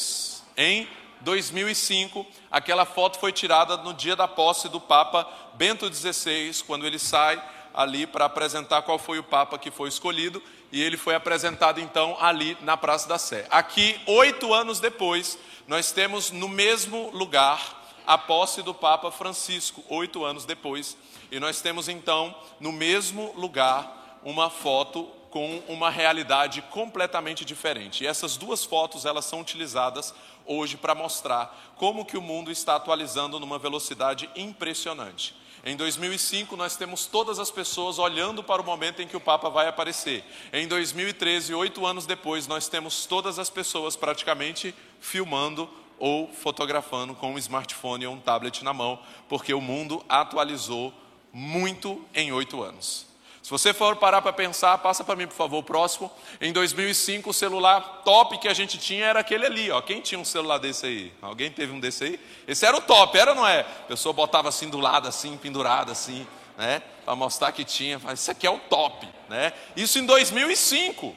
em 0.57 0.89
2005. 1.21 2.27
Aquela 2.51 2.85
foto 2.85 3.19
foi 3.19 3.33
tirada 3.33 3.77
no 3.79 3.95
dia 3.95 4.17
da 4.17 4.29
posse 4.29 4.69
do 4.69 4.81
Papa 4.81 5.29
Bento 5.55 5.93
XVI, 5.93 6.63
quando 6.67 6.87
ele 6.87 6.99
sai 6.99 7.43
ali 7.75 8.07
para 8.07 8.27
apresentar 8.27 8.83
qual 8.83 8.99
foi 8.99 9.19
o 9.19 9.23
Papa 9.23 9.59
que 9.59 9.71
foi 9.71 9.89
escolhido, 9.89 10.43
e 10.71 10.83
ele 10.83 10.97
foi 10.97 11.15
apresentado 11.15 11.81
então 11.81 12.17
ali 12.21 12.57
na 12.61 12.77
Praça 12.77 13.09
da 13.09 13.19
Sé. 13.19 13.47
Aqui, 13.51 13.99
oito 14.07 14.53
anos 14.53 14.81
depois, 14.81 15.39
nós 15.67 15.93
temos 15.93 16.31
no 16.31 16.49
mesmo 16.49 17.11
lugar 17.11 17.81
a 18.07 18.19
posse 18.19 18.63
do 18.63 18.75
Papa 18.75 19.11
Francisco, 19.11 19.83
oito 19.89 20.25
anos 20.25 20.45
depois, 20.45 20.97
e 21.31 21.39
nós 21.39 21.61
temos 21.61 21.89
então 21.89 22.35
no 22.61 22.73
mesmo 22.73 23.33
lugar 23.37 24.21
uma 24.25 24.51
foto 24.51 25.09
com 25.33 25.63
uma 25.67 25.89
realidade 25.89 26.61
completamente 26.61 27.43
diferente. 27.43 28.05
E 28.05 28.07
essas 28.07 28.37
duas 28.37 28.65
fotos 28.67 29.07
elas 29.07 29.25
são 29.25 29.41
utilizadas 29.41 30.15
hoje 30.45 30.77
para 30.77 30.95
mostrar 30.95 31.73
como 31.77 32.05
que 32.05 32.19
o 32.19 32.23
mundo 32.23 32.51
está 32.51 32.77
atualizando 32.77 33.41
numa 33.41 33.59
velocidade 33.59 34.29
impressionante. 34.37 35.35
Em 35.65 35.75
2005, 35.75 36.55
nós 36.55 36.77
temos 36.77 37.07
todas 37.07 37.39
as 37.39 37.51
pessoas 37.51 37.99
olhando 37.99 38.43
para 38.43 38.61
o 38.61 38.65
momento 38.65 39.01
em 39.01 39.09
que 39.09 39.17
o 39.17 39.21
Papa 39.21 39.49
vai 39.49 39.69
aparecer. 39.69 40.23
Em 40.53 40.69
2013, 40.69 41.55
oito 41.55 41.87
anos 41.87 42.05
depois, 42.05 42.47
nós 42.47 42.69
temos 42.69 43.07
todas 43.07 43.39
as 43.39 43.49
pessoas 43.49 43.97
praticamente 43.97 44.75
filmando 45.01 45.71
ou 45.99 46.29
fotografando 46.29 47.15
com 47.15 47.33
um 47.33 47.39
smartphone 47.39 48.07
ou 48.07 48.15
um 48.15 48.21
tablet 48.21 48.63
na 48.63 48.75
mão, 48.75 48.99
porque 49.31 49.55
o 49.55 49.61
mundo 49.63 50.05
atualizou 50.11 50.93
muito 51.33 52.05
em 52.13 52.33
oito 52.33 52.63
anos. 52.63 53.12
Se 53.43 53.51
você 53.51 53.75
for 53.75 53.97
parar 53.97 54.23
para 54.23 54.33
pensar, 54.33 54.79
passa 54.79 55.03
para 55.03 55.17
mim, 55.17 55.27
por 55.27 55.35
favor, 55.35 55.59
o 55.59 55.63
próximo. 55.65 56.11
Em 56.41 56.53
2005, 56.53 57.29
o 57.29 57.35
celular 57.35 58.03
top 58.05 58.39
que 58.39 58.47
a 58.47 58.55
gente 58.55 58.79
tinha 58.79 59.05
era 59.05 59.19
aquele 59.19 59.45
ali, 59.45 59.69
ó. 59.69 59.81
Quem 59.81 60.01
tinha 60.01 60.19
um 60.19 60.25
celular 60.25 60.59
desse 60.59 60.87
aí? 60.87 61.13
Alguém 61.21 61.51
teve 61.51 61.73
um 61.73 61.81
desse 61.81 62.05
aí? 62.05 62.21
Esse 62.47 62.65
era 62.65 62.77
o 62.77 62.81
top, 62.81 63.19
era 63.19 63.33
ou 63.33 63.37
não 63.37 63.47
é? 63.47 63.61
A 63.61 63.89
pessoa 63.89 64.13
botava 64.13 64.49
assim 64.49 64.69
do 64.69 64.79
lado, 64.79 65.09
assim, 65.09 65.37
pendurado 65.37 65.91
assim, 65.91 66.25
né? 66.57 66.83
Para 67.05 67.17
mostrar 67.17 67.51
que 67.51 67.65
tinha. 67.65 68.01
Isso 68.15 68.31
aqui 68.31 68.47
é 68.47 68.51
o 68.51 68.61
top, 68.61 69.09
né? 69.29 69.53
Isso 69.75 69.99
em 69.99 70.07
2005. 70.07 71.17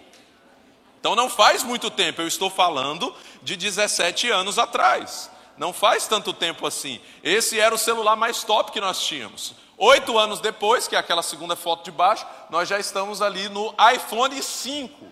Então 1.00 1.16
não 1.16 1.30
faz 1.30 1.62
muito 1.62 1.92
tempo, 1.92 2.24
eu 2.24 2.28
estou 2.28 2.50
falando 2.50 3.14
de 3.44 3.56
17 3.56 4.32
anos 4.32 4.58
atrás. 4.58 5.30
Não 5.56 5.72
faz 5.72 6.08
tanto 6.08 6.34
tempo 6.34 6.66
assim. 6.66 7.00
Esse 7.24 7.60
era 7.60 7.76
o 7.76 7.78
celular 7.78 8.16
mais 8.16 8.44
top 8.44 8.72
que 8.72 8.82
nós 8.82 9.00
tínhamos. 9.00 9.54
Oito 9.78 10.18
anos 10.18 10.40
depois, 10.40 10.88
que 10.88 10.96
é 10.96 11.00
aquela 11.00 11.22
segunda 11.22 11.56
foto 11.56 11.84
de 11.84 11.92
baixo, 11.92 12.26
nós 12.50 12.68
já 12.68 12.80
estamos 12.80 13.22
ali 13.22 13.50
no 13.50 13.74
iPhone 13.94 14.42
5. 14.42 15.08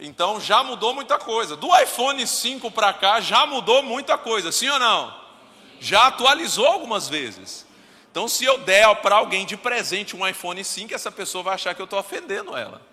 Então 0.00 0.40
já 0.40 0.62
mudou 0.64 0.92
muita 0.92 1.18
coisa. 1.18 1.56
Do 1.56 1.68
iPhone 1.78 2.26
5 2.26 2.70
para 2.70 2.92
cá 2.92 3.20
já 3.20 3.46
mudou 3.46 3.82
muita 3.82 4.18
coisa, 4.18 4.50
sim 4.50 4.68
ou 4.68 4.78
não? 4.78 5.14
Já 5.80 6.08
atualizou 6.08 6.66
algumas 6.66 7.08
vezes. 7.08 7.66
Então, 8.10 8.28
se 8.28 8.44
eu 8.44 8.58
der 8.58 8.94
para 8.96 9.16
alguém 9.16 9.46
de 9.46 9.56
presente 9.56 10.14
um 10.14 10.26
iPhone 10.26 10.62
5, 10.62 10.94
essa 10.94 11.10
pessoa 11.10 11.42
vai 11.42 11.54
achar 11.54 11.74
que 11.74 11.80
eu 11.80 11.84
estou 11.84 11.98
ofendendo 11.98 12.56
ela 12.56 12.92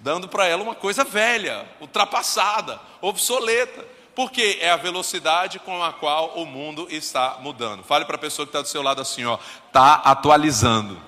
dando 0.00 0.28
para 0.28 0.46
ela 0.46 0.62
uma 0.62 0.74
coisa 0.74 1.04
velha, 1.04 1.66
ultrapassada, 1.80 2.80
obsoleta. 3.00 3.84
Porque 4.14 4.58
é 4.60 4.70
a 4.70 4.76
velocidade 4.76 5.58
com 5.58 5.82
a 5.82 5.92
qual 5.92 6.32
o 6.34 6.44
mundo 6.44 6.86
está 6.90 7.38
mudando. 7.40 7.84
Fale 7.84 8.04
para 8.04 8.16
a 8.16 8.18
pessoa 8.18 8.44
que 8.44 8.50
está 8.50 8.60
do 8.60 8.68
seu 8.68 8.82
lado 8.82 9.00
assim, 9.00 9.24
ó, 9.24 9.38
está 9.66 9.94
atualizando. 9.94 11.00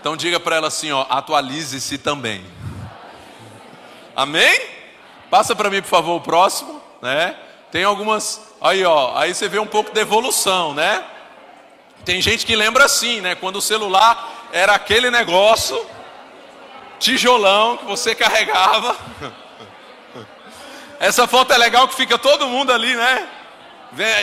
Então 0.00 0.16
diga 0.16 0.38
para 0.40 0.56
ela 0.56 0.68
assim, 0.68 0.92
ó, 0.92 1.04
atualize-se 1.08 1.98
também. 1.98 2.44
Amém? 4.14 4.60
Passa 5.30 5.54
para 5.54 5.68
mim, 5.68 5.82
por 5.82 5.88
favor, 5.88 6.16
o 6.16 6.20
próximo, 6.20 6.80
né? 7.02 7.36
Tem 7.70 7.84
algumas, 7.84 8.54
aí 8.60 8.84
ó, 8.84 9.16
aí 9.16 9.34
você 9.34 9.48
vê 9.48 9.58
um 9.58 9.66
pouco 9.66 9.92
de 9.92 10.00
evolução, 10.00 10.72
né? 10.72 11.04
Tem 12.04 12.22
gente 12.22 12.46
que 12.46 12.54
lembra 12.54 12.84
assim, 12.84 13.20
né? 13.20 13.34
Quando 13.34 13.56
o 13.56 13.62
celular 13.62 14.48
era 14.52 14.74
aquele 14.74 15.10
negócio, 15.10 15.84
tijolão 16.98 17.76
que 17.76 17.84
você 17.84 18.14
carregava. 18.14 18.96
Essa 20.98 21.26
foto 21.26 21.52
é 21.52 21.58
legal 21.58 21.86
que 21.88 21.94
fica 21.94 22.18
todo 22.18 22.48
mundo 22.48 22.72
ali, 22.72 22.94
né? 22.94 23.28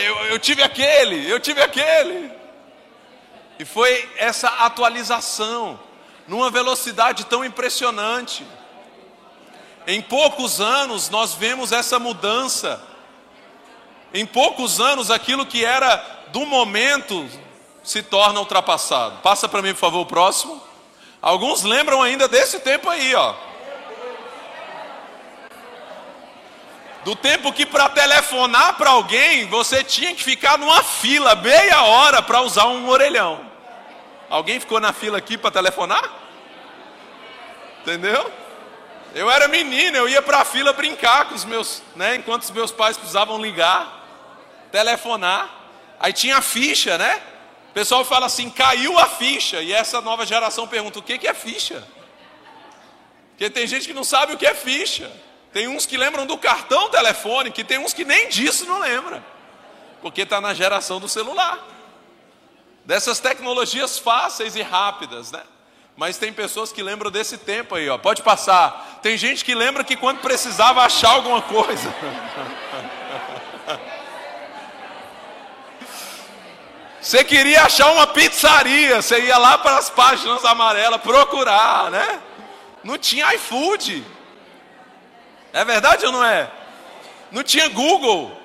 Eu, 0.04 0.16
eu 0.26 0.38
tive 0.38 0.62
aquele, 0.62 1.30
eu 1.30 1.40
tive 1.40 1.62
aquele. 1.62 2.30
E 3.58 3.64
foi 3.64 4.08
essa 4.16 4.48
atualização, 4.48 5.78
numa 6.26 6.50
velocidade 6.50 7.24
tão 7.24 7.44
impressionante. 7.44 8.44
Em 9.86 10.00
poucos 10.00 10.60
anos 10.60 11.08
nós 11.10 11.34
vemos 11.34 11.70
essa 11.70 11.98
mudança. 11.98 12.82
Em 14.12 14.26
poucos 14.26 14.80
anos 14.80 15.10
aquilo 15.10 15.46
que 15.46 15.64
era 15.64 15.96
do 16.28 16.44
momento 16.46 17.28
se 17.82 18.02
torna 18.02 18.40
ultrapassado. 18.40 19.20
Passa 19.22 19.48
para 19.48 19.62
mim, 19.62 19.72
por 19.72 19.80
favor, 19.80 20.00
o 20.00 20.06
próximo. 20.06 20.60
Alguns 21.20 21.62
lembram 21.62 22.02
ainda 22.02 22.26
desse 22.26 22.60
tempo 22.60 22.88
aí, 22.88 23.14
ó. 23.14 23.34
Do 27.04 27.14
tempo 27.14 27.52
que 27.52 27.66
para 27.66 27.90
telefonar 27.90 28.78
para 28.78 28.90
alguém 28.90 29.46
você 29.48 29.84
tinha 29.84 30.14
que 30.14 30.24
ficar 30.24 30.56
numa 30.56 30.82
fila 30.82 31.34
meia 31.34 31.82
hora 31.82 32.22
para 32.22 32.40
usar 32.40 32.66
um 32.66 32.88
orelhão. 32.88 33.44
Alguém 34.30 34.58
ficou 34.58 34.80
na 34.80 34.92
fila 34.92 35.18
aqui 35.18 35.36
para 35.36 35.50
telefonar? 35.50 36.10
Entendeu? 37.82 38.32
Eu 39.14 39.30
era 39.30 39.46
menino, 39.46 39.98
eu 39.98 40.08
ia 40.08 40.22
para 40.22 40.38
a 40.38 40.44
fila 40.46 40.72
brincar 40.72 41.26
com 41.26 41.34
os 41.34 41.44
meus, 41.44 41.82
né, 41.94 42.16
enquanto 42.16 42.42
os 42.42 42.50
meus 42.50 42.72
pais 42.72 42.96
precisavam 42.96 43.40
ligar, 43.40 44.02
telefonar. 44.72 45.48
Aí 46.00 46.12
tinha 46.12 46.38
a 46.38 46.42
ficha, 46.42 46.98
né? 46.98 47.22
O 47.70 47.74
pessoal 47.74 48.04
fala 48.04 48.26
assim, 48.26 48.48
caiu 48.48 48.98
a 48.98 49.06
ficha. 49.06 49.60
E 49.60 49.72
essa 49.72 50.00
nova 50.00 50.24
geração 50.24 50.66
pergunta, 50.66 50.98
o 50.98 51.02
que 51.02 51.28
é 51.28 51.34
ficha? 51.34 51.86
Porque 53.30 53.50
tem 53.50 53.66
gente 53.66 53.86
que 53.86 53.92
não 53.92 54.04
sabe 54.04 54.32
o 54.32 54.38
que 54.38 54.46
é 54.46 54.54
ficha. 54.54 55.10
Tem 55.54 55.68
uns 55.68 55.86
que 55.86 55.96
lembram 55.96 56.26
do 56.26 56.36
cartão 56.36 56.90
telefônico, 56.90 57.60
e 57.60 57.64
tem 57.64 57.78
uns 57.78 57.92
que 57.92 58.04
nem 58.04 58.28
disso 58.28 58.66
não 58.66 58.80
lembra. 58.80 59.24
Porque 60.02 60.22
está 60.22 60.40
na 60.40 60.52
geração 60.52 60.98
do 60.98 61.08
celular. 61.08 61.64
Dessas 62.84 63.20
tecnologias 63.20 63.96
fáceis 63.96 64.56
e 64.56 64.62
rápidas, 64.62 65.30
né? 65.30 65.40
Mas 65.96 66.18
tem 66.18 66.32
pessoas 66.32 66.72
que 66.72 66.82
lembram 66.82 67.08
desse 67.08 67.38
tempo 67.38 67.76
aí, 67.76 67.88
ó. 67.88 67.96
Pode 67.96 68.20
passar. 68.20 68.98
Tem 69.00 69.16
gente 69.16 69.44
que 69.44 69.54
lembra 69.54 69.84
que 69.84 69.94
quando 69.94 70.18
precisava 70.18 70.82
achar 70.82 71.10
alguma 71.10 71.40
coisa. 71.40 71.94
Você 77.00 77.22
queria 77.22 77.62
achar 77.62 77.92
uma 77.92 78.06
pizzaria, 78.06 79.02
você 79.02 79.20
ia 79.20 79.36
lá 79.36 79.58
para 79.58 79.76
as 79.76 79.90
páginas 79.90 80.42
amarelas 80.42 81.02
procurar, 81.02 81.90
né? 81.90 82.18
Não 82.82 82.96
tinha 82.96 83.34
iFood. 83.34 84.02
É 85.54 85.64
verdade 85.64 86.04
ou 86.04 86.10
não 86.10 86.24
é? 86.24 86.50
Não 87.30 87.44
tinha 87.44 87.68
Google. 87.68 88.36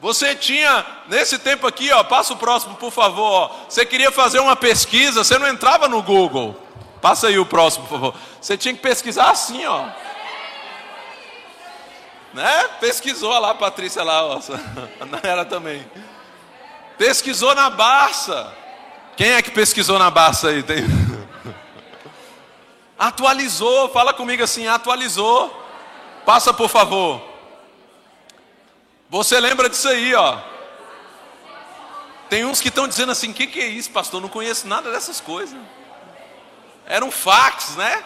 Você 0.00 0.36
tinha, 0.36 0.86
nesse 1.08 1.36
tempo 1.36 1.66
aqui, 1.66 1.90
ó, 1.90 2.04
passa 2.04 2.32
o 2.32 2.36
próximo, 2.36 2.76
por 2.76 2.92
favor. 2.92 3.24
Ó, 3.24 3.50
você 3.68 3.84
queria 3.84 4.12
fazer 4.12 4.38
uma 4.38 4.54
pesquisa, 4.54 5.24
você 5.24 5.36
não 5.36 5.48
entrava 5.48 5.88
no 5.88 6.00
Google. 6.00 6.58
Passa 7.02 7.26
aí 7.26 7.38
o 7.40 7.44
próximo, 7.44 7.86
por 7.88 7.94
favor. 7.94 8.14
Você 8.40 8.56
tinha 8.56 8.72
que 8.72 8.80
pesquisar 8.80 9.30
assim, 9.30 9.66
ó. 9.66 9.88
Né? 12.32 12.68
Pesquisou 12.78 13.36
lá, 13.38 13.52
Patrícia 13.52 14.04
lá, 14.04 14.24
ó. 14.24 14.40
Era 15.24 15.44
também. 15.44 15.84
Pesquisou 16.96 17.52
na 17.52 17.68
Barça. 17.68 18.54
Quem 19.16 19.32
é 19.32 19.42
que 19.42 19.50
pesquisou 19.50 19.98
na 19.98 20.08
Barça 20.08 20.50
aí? 20.50 20.62
Tem... 20.62 20.84
Atualizou, 22.96 23.88
fala 23.88 24.14
comigo 24.14 24.44
assim, 24.44 24.68
atualizou. 24.68 25.59
Passa 26.30 26.54
por 26.54 26.68
favor. 26.68 27.20
Você 29.08 29.40
lembra 29.40 29.68
disso 29.68 29.88
aí, 29.88 30.14
ó. 30.14 30.38
Tem 32.28 32.44
uns 32.44 32.60
que 32.60 32.68
estão 32.68 32.86
dizendo 32.86 33.10
assim: 33.10 33.32
o 33.32 33.34
que, 33.34 33.48
que 33.48 33.58
é 33.58 33.66
isso, 33.66 33.90
pastor? 33.90 34.20
Não 34.20 34.28
conheço 34.28 34.68
nada 34.68 34.92
dessas 34.92 35.20
coisas. 35.20 35.58
Era 36.86 37.04
um 37.04 37.10
fax, 37.10 37.74
né? 37.74 38.04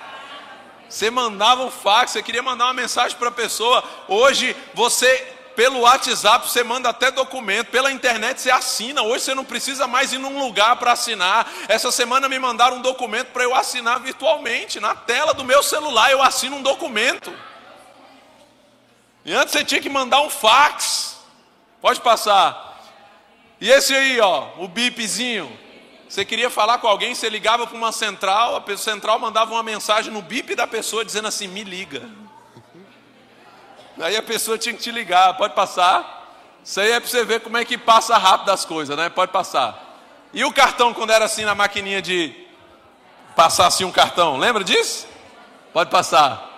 Você 0.88 1.10
mandava 1.10 1.64
um 1.64 1.70
fax, 1.70 2.12
você 2.12 2.22
queria 2.22 2.42
mandar 2.42 2.64
uma 2.64 2.72
mensagem 2.72 3.14
para 3.18 3.28
a 3.28 3.30
pessoa. 3.30 3.84
Hoje 4.08 4.56
você 4.72 5.06
pelo 5.54 5.80
WhatsApp 5.80 6.50
você 6.50 6.64
manda 6.64 6.88
até 6.88 7.10
documento, 7.10 7.66
pela 7.66 7.92
internet 7.92 8.40
você 8.40 8.50
assina. 8.50 9.02
Hoje 9.02 9.24
você 9.24 9.34
não 9.34 9.44
precisa 9.44 9.86
mais 9.86 10.14
ir 10.14 10.18
num 10.18 10.42
lugar 10.42 10.76
para 10.76 10.92
assinar. 10.92 11.46
Essa 11.68 11.92
semana 11.92 12.26
me 12.26 12.38
mandaram 12.38 12.78
um 12.78 12.80
documento 12.80 13.32
para 13.32 13.44
eu 13.44 13.54
assinar 13.54 14.00
virtualmente, 14.00 14.80
na 14.80 14.94
tela 14.94 15.34
do 15.34 15.44
meu 15.44 15.62
celular 15.62 16.10
eu 16.10 16.22
assino 16.22 16.56
um 16.56 16.62
documento. 16.62 17.30
E 19.24 19.32
antes 19.32 19.52
você 19.52 19.64
tinha 19.64 19.80
que 19.80 19.88
mandar 19.88 20.20
um 20.20 20.30
fax. 20.30 21.18
Pode 21.80 22.00
passar. 22.00 22.82
E 23.60 23.70
esse 23.70 23.94
aí, 23.94 24.20
ó, 24.20 24.48
o 24.58 24.68
bipzinho. 24.68 25.58
Você 26.08 26.24
queria 26.24 26.50
falar 26.50 26.78
com 26.78 26.86
alguém, 26.86 27.14
você 27.14 27.28
ligava 27.28 27.66
para 27.66 27.76
uma 27.76 27.90
central, 27.90 28.56
a 28.56 28.76
central 28.76 29.18
mandava 29.18 29.52
uma 29.52 29.62
mensagem 29.62 30.12
no 30.12 30.22
bip 30.22 30.54
da 30.54 30.66
pessoa 30.66 31.04
dizendo 31.04 31.28
assim: 31.28 31.48
"Me 31.48 31.64
liga". 31.64 32.08
Aí 34.00 34.16
a 34.16 34.22
pessoa 34.22 34.58
tinha 34.58 34.74
que 34.74 34.82
te 34.82 34.90
ligar, 34.90 35.36
pode 35.36 35.54
passar. 35.54 36.22
Isso 36.64 36.80
aí 36.80 36.92
é 36.92 37.00
para 37.00 37.08
você 37.08 37.24
ver 37.24 37.40
como 37.40 37.56
é 37.56 37.64
que 37.64 37.76
passa 37.76 38.16
rápido 38.16 38.50
as 38.50 38.64
coisas, 38.64 38.96
né? 38.96 39.08
Pode 39.08 39.32
passar. 39.32 39.98
E 40.32 40.44
o 40.44 40.52
cartão 40.52 40.92
quando 40.92 41.10
era 41.10 41.24
assim 41.24 41.44
na 41.44 41.54
maquininha 41.54 42.02
de 42.02 42.34
passar 43.34 43.66
assim 43.66 43.84
um 43.84 43.92
cartão, 43.92 44.36
lembra 44.36 44.62
disso? 44.64 45.06
Pode 45.72 45.90
passar. 45.90 46.50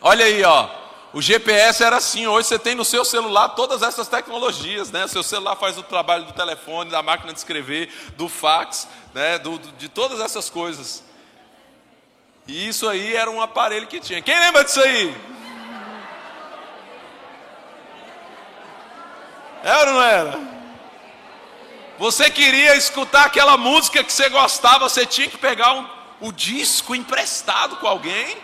Olha 0.00 0.24
aí, 0.24 0.42
ó. 0.44 0.68
O 1.12 1.22
GPS 1.22 1.82
era 1.82 1.96
assim, 1.96 2.26
hoje 2.26 2.48
você 2.48 2.58
tem 2.58 2.74
no 2.74 2.84
seu 2.84 3.04
celular 3.04 3.50
todas 3.50 3.82
essas 3.82 4.08
tecnologias, 4.08 4.90
né? 4.90 5.06
Seu 5.08 5.22
celular 5.22 5.56
faz 5.56 5.78
o 5.78 5.82
trabalho 5.82 6.24
do 6.24 6.32
telefone, 6.32 6.90
da 6.90 7.02
máquina 7.02 7.32
de 7.32 7.38
escrever, 7.38 7.90
do 8.16 8.28
fax, 8.28 8.86
né? 9.14 9.38
Do, 9.38 9.58
de 9.58 9.88
todas 9.88 10.20
essas 10.20 10.50
coisas. 10.50 11.02
E 12.46 12.68
isso 12.68 12.88
aí 12.88 13.16
era 13.16 13.30
um 13.30 13.40
aparelho 13.40 13.86
que 13.86 13.98
tinha. 13.98 14.20
Quem 14.20 14.38
lembra 14.38 14.62
disso 14.64 14.80
aí? 14.80 15.16
Era 19.64 19.90
ou 19.90 19.96
não 19.96 20.02
era? 20.02 20.56
Você 21.98 22.30
queria 22.30 22.76
escutar 22.76 23.24
aquela 23.24 23.56
música 23.56 24.04
que 24.04 24.12
você 24.12 24.28
gostava, 24.28 24.88
você 24.88 25.06
tinha 25.06 25.28
que 25.28 25.38
pegar 25.38 25.72
um, 25.72 25.88
o 26.20 26.30
disco 26.30 26.94
emprestado 26.94 27.76
com 27.76 27.86
alguém. 27.86 28.36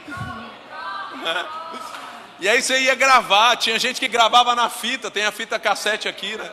E 2.42 2.48
aí 2.48 2.60
você 2.60 2.76
ia 2.80 2.96
gravar, 2.96 3.54
tinha 3.54 3.78
gente 3.78 4.00
que 4.00 4.08
gravava 4.08 4.52
na 4.56 4.68
fita, 4.68 5.08
tem 5.12 5.24
a 5.24 5.30
fita 5.30 5.60
cassete 5.60 6.08
aqui, 6.08 6.36
né? 6.36 6.50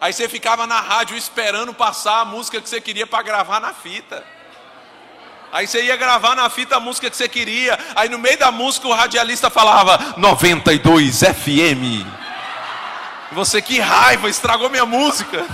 Aí 0.00 0.12
você 0.12 0.28
ficava 0.28 0.68
na 0.68 0.80
rádio 0.80 1.16
esperando 1.16 1.74
passar 1.74 2.20
a 2.20 2.24
música 2.24 2.60
que 2.60 2.68
você 2.68 2.80
queria 2.80 3.08
para 3.08 3.24
gravar 3.24 3.58
na 3.58 3.74
fita. 3.74 4.22
Aí 5.52 5.66
você 5.66 5.82
ia 5.82 5.96
gravar 5.96 6.36
na 6.36 6.48
fita 6.48 6.76
a 6.76 6.80
música 6.80 7.10
que 7.10 7.16
você 7.16 7.28
queria. 7.28 7.76
Aí 7.96 8.08
no 8.08 8.20
meio 8.20 8.38
da 8.38 8.52
música 8.52 8.86
o 8.86 8.92
radialista 8.92 9.50
falava 9.50 10.14
92 10.16 11.22
FM. 11.22 12.06
Você 13.32 13.60
que 13.60 13.80
raiva, 13.80 14.28
estragou 14.28 14.70
minha 14.70 14.86
música. 14.86 15.44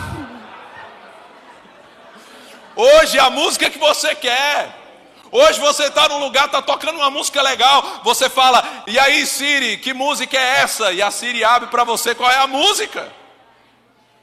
Hoje 2.77 3.19
a 3.19 3.31
música 3.31 3.71
que 3.71 3.79
você 3.79 4.15
quer. 4.15 4.82
Hoje 5.35 5.59
você 5.59 5.85
está 5.85 6.07
num 6.11 6.19
lugar, 6.19 6.45
está 6.45 6.61
tocando 6.61 6.97
uma 6.97 7.09
música 7.09 7.41
legal. 7.41 8.03
Você 8.05 8.29
fala, 8.29 8.63
e 8.87 8.99
aí 8.99 9.25
Siri, 9.25 9.79
que 9.79 9.95
música 9.95 10.37
é 10.37 10.61
essa? 10.61 10.93
E 10.93 11.01
a 11.01 11.11
Siri 11.11 11.43
abre 11.43 11.71
para 11.71 11.85
você 11.85 12.15
qual 12.15 12.31
é 12.31 12.37
a 12.37 12.47
música. 12.47 13.11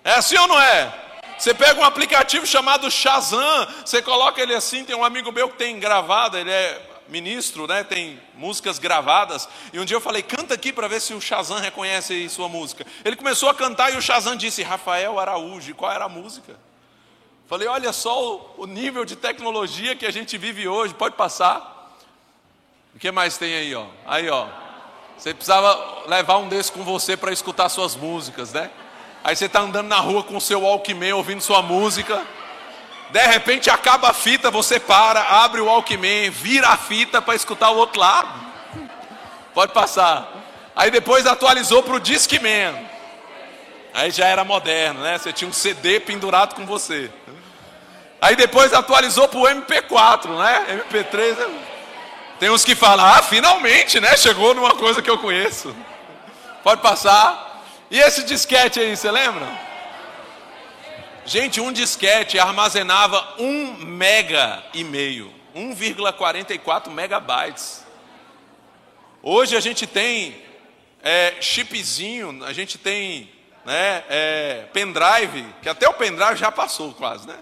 É 0.04 0.14
assim 0.14 0.38
ou 0.38 0.48
não 0.48 0.62
é? 0.62 0.94
Você 1.36 1.52
pega 1.52 1.80
um 1.80 1.84
aplicativo 1.84 2.46
chamado 2.46 2.92
Shazam, 2.92 3.68
você 3.84 4.04
coloca 4.04 4.40
ele 4.40 4.54
assim. 4.54 4.86
Tem 4.86 4.96
um 4.96 5.04
amigo 5.04 5.32
meu 5.32 5.50
que 5.50 5.58
tem 5.58 5.80
gravado, 5.80 6.38
ele 6.38 6.52
é 6.52 6.80
ministro, 7.08 7.66
né? 7.66 7.84
Tem 7.84 8.22
músicas 8.36 8.78
gravadas. 8.78 9.50
E 9.74 9.80
um 9.80 9.86
dia 9.86 9.98
eu 9.98 10.02
falei, 10.02 10.22
canta 10.22 10.54
aqui 10.54 10.72
para 10.72 10.88
ver 10.88 11.02
se 11.02 11.16
o 11.16 11.20
Shazam 11.20 11.58
reconhece 11.58 12.30
sua 12.30 12.48
música. 12.48 12.86
Ele 13.04 13.16
começou 13.16 13.50
a 13.50 13.56
cantar 13.56 13.92
e 13.92 13.98
o 13.98 14.02
Shazam 14.02 14.36
disse, 14.36 14.62
Rafael 14.62 15.18
Araújo. 15.20 15.74
Qual 15.74 15.92
era 15.92 16.06
a 16.06 16.10
música? 16.10 16.69
Falei, 17.50 17.68
olha 17.68 17.92
só 17.92 18.54
o, 18.60 18.68
nível 18.68 19.04
de 19.04 19.16
tecnologia 19.16 19.96
que 19.96 20.06
a 20.06 20.12
gente 20.12 20.38
vive 20.38 20.68
hoje. 20.68 20.94
Pode 20.94 21.16
passar. 21.16 21.98
O 22.96 23.00
que 23.00 23.12
mais 23.12 23.40
tem 23.40 23.56
aí, 23.56 23.74
ó? 23.74 23.88
Aí, 24.06 24.30
ó. 24.30 24.46
Você 25.18 25.34
precisava 25.34 26.04
levar 26.06 26.38
um 26.38 26.48
desses 26.48 26.70
com 26.70 26.84
você 26.84 27.18
para 27.18 27.32
escutar 27.34 27.68
suas 27.70 27.96
músicas, 27.96 28.54
né? 28.54 28.70
Aí 29.24 29.36
você 29.36 29.46
está 29.46 29.62
andando 29.62 29.88
na 29.88 29.98
rua 29.98 30.22
com 30.22 30.38
o 30.38 30.42
seu 30.42 30.62
Walkman 30.62 31.14
ouvindo 31.14 31.42
sua 31.42 31.64
música. 31.64 32.24
De 33.10 33.26
repente 33.26 33.68
acaba 33.68 34.12
a 34.12 34.14
fita, 34.14 34.52
você 34.52 34.80
para, 34.80 35.20
abre 35.44 35.60
o 35.60 35.66
Walkman, 35.66 36.30
vira 36.30 36.68
a 36.68 36.78
fita 36.78 37.20
para 37.20 37.34
escutar 37.34 37.72
o 37.72 37.78
outro 37.78 38.00
lado. 38.00 38.30
Pode 39.56 39.74
passar. 39.74 40.32
Aí 40.76 40.92
depois 40.92 41.26
atualizou 41.26 41.82
para 41.82 41.96
o 41.96 42.00
Discman. 42.00 42.76
Aí 43.92 44.12
já 44.12 44.28
era 44.28 44.44
moderno, 44.44 45.02
né? 45.02 45.18
Você 45.18 45.34
tinha 45.34 45.50
um 45.50 45.54
CD 45.54 46.00
pendurado 46.00 46.54
com 46.54 46.64
você. 46.64 47.10
Aí 48.22 48.36
depois 48.36 48.74
atualizou 48.74 49.28
para 49.28 49.40
o 49.40 49.44
MP4, 49.44 50.38
né? 50.38 50.84
MP3. 50.90 51.38
Né? 51.38 51.66
Tem 52.40 52.50
uns 52.50 52.66
que 52.66 52.76
falam, 52.76 53.06
ah, 53.06 53.22
finalmente, 53.22 54.00
né? 54.00 54.16
Chegou 54.18 54.54
numa 54.54 54.76
coisa 54.76 55.02
que 55.02 55.10
eu 55.10 55.18
conheço. 55.18 55.76
Pode 56.64 56.82
passar. 56.82 57.64
E 57.90 58.00
esse 58.00 58.24
disquete 58.24 58.80
aí, 58.80 58.96
você 58.96 59.10
lembra? 59.10 59.48
Gente, 61.26 61.62
um 61.62 61.72
disquete 61.72 62.40
armazenava 62.40 63.36
um 63.38 63.74
mega 63.86 64.64
e 64.74 64.84
meio, 64.84 65.34
1,44 65.56 66.90
megabytes. 66.90 67.86
Hoje 69.22 69.56
a 69.56 69.60
gente 69.60 69.86
tem 69.86 70.42
é, 71.04 71.36
chipzinho, 71.40 72.44
a 72.46 72.52
gente 72.52 72.78
tem 72.78 73.30
né, 73.66 74.04
é, 74.10 74.66
pendrive, 74.74 75.46
que 75.62 75.70
até 75.70 75.88
o 75.88 75.94
pendrive 75.94 76.36
já 76.36 76.52
passou 76.52 76.94
quase, 76.94 77.28
né? 77.28 77.36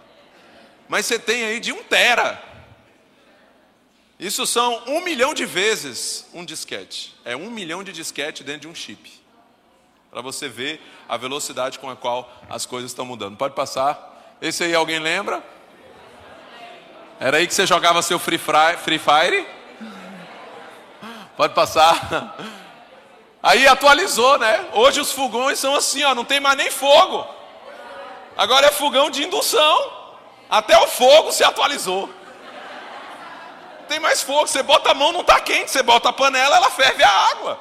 Mas 0.88 1.06
você 1.06 1.20
tem 1.20 1.44
aí 1.44 1.60
de 1.60 1.72
um 1.72 1.84
tera. 1.84 2.42
Isso 4.20 4.48
são 4.48 4.84
um 4.88 5.02
milhão 5.02 5.34
de 5.34 5.46
vezes 5.46 6.26
um 6.34 6.44
disquete. 6.44 7.16
É 7.24 7.36
um 7.36 7.52
milhão 7.52 7.84
de 7.84 7.92
disquete 7.92 8.44
dentro 8.44 8.62
de 8.62 8.68
um 8.68 8.76
chip 8.76 9.18
para 10.10 10.22
você 10.22 10.50
ver 10.50 10.82
a 11.08 11.18
velocidade 11.18 11.78
com 11.78 11.90
a 11.90 11.96
qual 11.96 12.32
as 12.50 12.66
coisas 12.66 12.90
estão 12.92 13.06
mudando. 13.06 13.38
Pode 13.38 13.54
passar. 13.54 14.36
Esse 14.42 14.64
aí 14.64 14.74
alguém 14.74 15.00
lembra? 15.00 15.44
Era 17.20 17.38
aí 17.38 17.48
que 17.48 17.54
você 17.54 17.66
jogava 17.68 18.02
seu 18.02 18.18
Free 18.18 18.40
Fire? 18.40 19.48
Pode 21.36 21.54
passar. 21.54 22.36
Aí 23.44 23.68
atualizou, 23.68 24.40
né? 24.40 24.68
Hoje 24.74 25.00
os 25.00 25.12
fogões 25.12 25.60
são 25.60 25.76
assim, 25.76 26.04
ó, 26.04 26.16
não 26.16 26.26
tem 26.26 26.40
mais 26.40 26.58
nem 26.58 26.72
fogo. 26.72 27.28
Agora 28.36 28.68
é 28.68 28.72
fogão 28.72 29.10
de 29.10 29.24
indução. 29.24 29.97
Até 30.50 30.78
o 30.78 30.88
fogo 30.88 31.32
se 31.32 31.44
atualizou. 31.44 32.10
Tem 33.88 34.00
mais 34.00 34.22
fogo, 34.22 34.48
você 34.48 34.62
bota 34.62 34.92
a 34.92 34.94
mão, 34.94 35.12
não 35.12 35.22
está 35.22 35.40
quente, 35.40 35.72
você 35.72 35.82
bota 35.82 36.10
a 36.10 36.14
panela, 36.14 36.58
ela 36.58 36.70
ferve 36.70 37.04
a 37.04 37.10
água. 37.10 37.60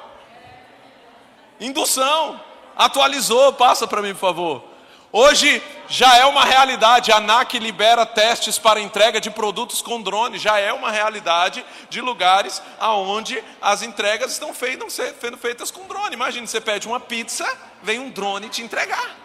Indução. 1.59 2.39
Atualizou, 2.75 3.53
passa 3.53 3.87
para 3.87 4.01
mim, 4.01 4.13
por 4.13 4.19
favor. 4.19 4.63
Hoje 5.11 5.63
já 5.87 6.17
é 6.17 6.25
uma 6.25 6.43
realidade, 6.43 7.11
a 7.13 7.17
ANAC 7.17 7.57
libera 7.59 8.05
testes 8.05 8.59
para 8.59 8.79
entrega 8.79 9.21
de 9.21 9.31
produtos 9.31 9.81
com 9.81 10.01
drone, 10.01 10.37
já 10.37 10.59
é 10.59 10.71
uma 10.73 10.91
realidade 10.91 11.65
de 11.89 12.01
lugares 12.01 12.61
aonde 12.77 13.41
as 13.61 13.81
entregas 13.81 14.33
estão 14.33 14.53
sendo 14.53 15.37
feitas 15.37 15.71
com 15.71 15.87
drone. 15.87 16.13
Imagina, 16.13 16.45
você 16.45 16.59
pede 16.59 16.87
uma 16.87 16.99
pizza, 16.99 17.47
vem 17.81 17.99
um 17.99 18.09
drone 18.09 18.49
te 18.49 18.61
entregar. 18.61 19.15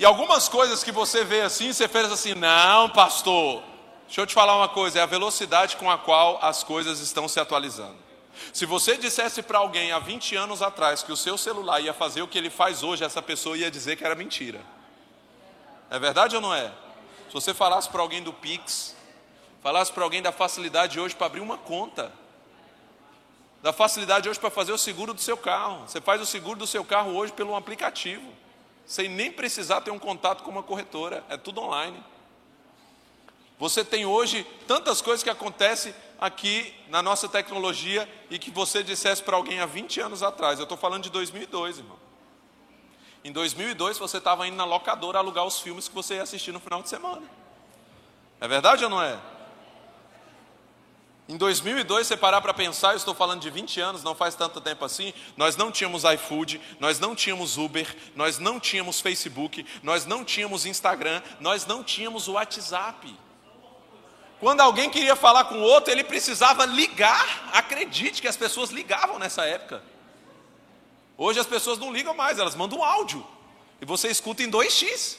E 0.00 0.04
algumas 0.06 0.48
coisas 0.48 0.82
que 0.82 0.90
você 0.90 1.24
vê 1.24 1.42
assim, 1.42 1.74
você 1.74 1.86
fez 1.86 2.10
assim, 2.10 2.34
não, 2.34 2.88
pastor. 2.88 3.62
Deixa 4.06 4.22
eu 4.22 4.26
te 4.26 4.32
falar 4.32 4.56
uma 4.56 4.66
coisa, 4.66 4.98
é 4.98 5.02
a 5.02 5.06
velocidade 5.06 5.76
com 5.76 5.90
a 5.90 5.98
qual 5.98 6.38
as 6.40 6.64
coisas 6.64 7.00
estão 7.00 7.28
se 7.28 7.38
atualizando. 7.38 7.98
Se 8.50 8.64
você 8.64 8.96
dissesse 8.96 9.42
para 9.42 9.58
alguém 9.58 9.92
há 9.92 9.98
20 9.98 10.36
anos 10.36 10.62
atrás 10.62 11.02
que 11.02 11.12
o 11.12 11.16
seu 11.18 11.36
celular 11.36 11.80
ia 11.80 11.92
fazer 11.92 12.22
o 12.22 12.26
que 12.26 12.38
ele 12.38 12.48
faz 12.48 12.82
hoje, 12.82 13.04
essa 13.04 13.20
pessoa 13.20 13.58
ia 13.58 13.70
dizer 13.70 13.96
que 13.96 14.02
era 14.02 14.14
mentira. 14.14 14.62
É 15.90 15.98
verdade 15.98 16.34
ou 16.34 16.40
não 16.40 16.54
é? 16.54 16.72
Se 17.28 17.34
você 17.34 17.52
falasse 17.52 17.90
para 17.90 18.00
alguém 18.00 18.22
do 18.22 18.32
Pix, 18.32 18.96
falasse 19.62 19.92
para 19.92 20.02
alguém 20.02 20.22
da 20.22 20.32
facilidade 20.32 20.98
hoje 20.98 21.14
para 21.14 21.26
abrir 21.26 21.40
uma 21.40 21.58
conta, 21.58 22.10
da 23.62 23.70
facilidade 23.70 24.30
hoje 24.30 24.40
para 24.40 24.48
fazer 24.48 24.72
o 24.72 24.78
seguro 24.78 25.12
do 25.12 25.20
seu 25.20 25.36
carro. 25.36 25.86
Você 25.86 26.00
faz 26.00 26.22
o 26.22 26.26
seguro 26.26 26.58
do 26.58 26.66
seu 26.66 26.86
carro 26.86 27.14
hoje 27.14 27.34
pelo 27.34 27.54
aplicativo, 27.54 28.39
sem 28.90 29.08
nem 29.08 29.30
precisar 29.30 29.82
ter 29.82 29.92
um 29.92 30.00
contato 30.00 30.42
com 30.42 30.50
uma 30.50 30.64
corretora, 30.64 31.24
é 31.28 31.36
tudo 31.36 31.60
online. 31.60 32.02
Você 33.56 33.84
tem 33.84 34.04
hoje 34.04 34.44
tantas 34.66 35.00
coisas 35.00 35.22
que 35.22 35.30
acontecem 35.30 35.94
aqui 36.20 36.74
na 36.88 37.00
nossa 37.00 37.28
tecnologia 37.28 38.10
e 38.28 38.36
que 38.36 38.50
você 38.50 38.82
dissesse 38.82 39.22
para 39.22 39.36
alguém 39.36 39.60
há 39.60 39.66
20 39.66 40.00
anos 40.00 40.24
atrás. 40.24 40.58
Eu 40.58 40.64
estou 40.64 40.76
falando 40.76 41.04
de 41.04 41.10
2002, 41.10 41.78
irmão. 41.78 41.96
Em 43.22 43.30
2002 43.30 43.96
você 43.96 44.18
estava 44.18 44.48
indo 44.48 44.56
na 44.56 44.64
locadora 44.64 45.20
alugar 45.20 45.44
os 45.44 45.60
filmes 45.60 45.86
que 45.86 45.94
você 45.94 46.16
ia 46.16 46.24
assistir 46.24 46.50
no 46.50 46.58
final 46.58 46.82
de 46.82 46.88
semana. 46.88 47.22
É 48.40 48.48
verdade 48.48 48.82
ou 48.82 48.90
não 48.90 49.00
é? 49.00 49.16
Em 51.30 51.36
2002, 51.36 52.08
você 52.08 52.16
parar 52.16 52.40
para 52.40 52.52
pensar, 52.52 52.90
eu 52.90 52.96
estou 52.96 53.14
falando 53.14 53.40
de 53.40 53.48
20 53.50 53.80
anos, 53.80 54.02
não 54.02 54.16
faz 54.16 54.34
tanto 54.34 54.60
tempo 54.60 54.84
assim, 54.84 55.14
nós 55.36 55.56
não 55.56 55.70
tínhamos 55.70 56.02
iFood, 56.02 56.60
nós 56.80 56.98
não 56.98 57.14
tínhamos 57.14 57.56
Uber, 57.56 57.86
nós 58.16 58.40
não 58.40 58.58
tínhamos 58.58 59.00
Facebook, 59.00 59.64
nós 59.80 60.04
não 60.04 60.24
tínhamos 60.24 60.66
Instagram, 60.66 61.22
nós 61.38 61.64
não 61.64 61.84
tínhamos 61.84 62.26
o 62.26 62.32
WhatsApp. 62.32 63.16
Quando 64.40 64.60
alguém 64.60 64.90
queria 64.90 65.14
falar 65.14 65.44
com 65.44 65.54
o 65.54 65.62
outro, 65.62 65.92
ele 65.92 66.02
precisava 66.02 66.66
ligar. 66.66 67.48
Acredite 67.52 68.20
que 68.20 68.26
as 68.26 68.36
pessoas 68.36 68.70
ligavam 68.70 69.16
nessa 69.16 69.44
época. 69.44 69.84
Hoje 71.16 71.38
as 71.38 71.46
pessoas 71.46 71.78
não 71.78 71.92
ligam 71.92 72.12
mais, 72.12 72.40
elas 72.40 72.56
mandam 72.56 72.80
um 72.80 72.84
áudio. 72.84 73.24
E 73.80 73.84
você 73.84 74.08
escuta 74.08 74.42
em 74.42 74.50
2x. 74.50 75.16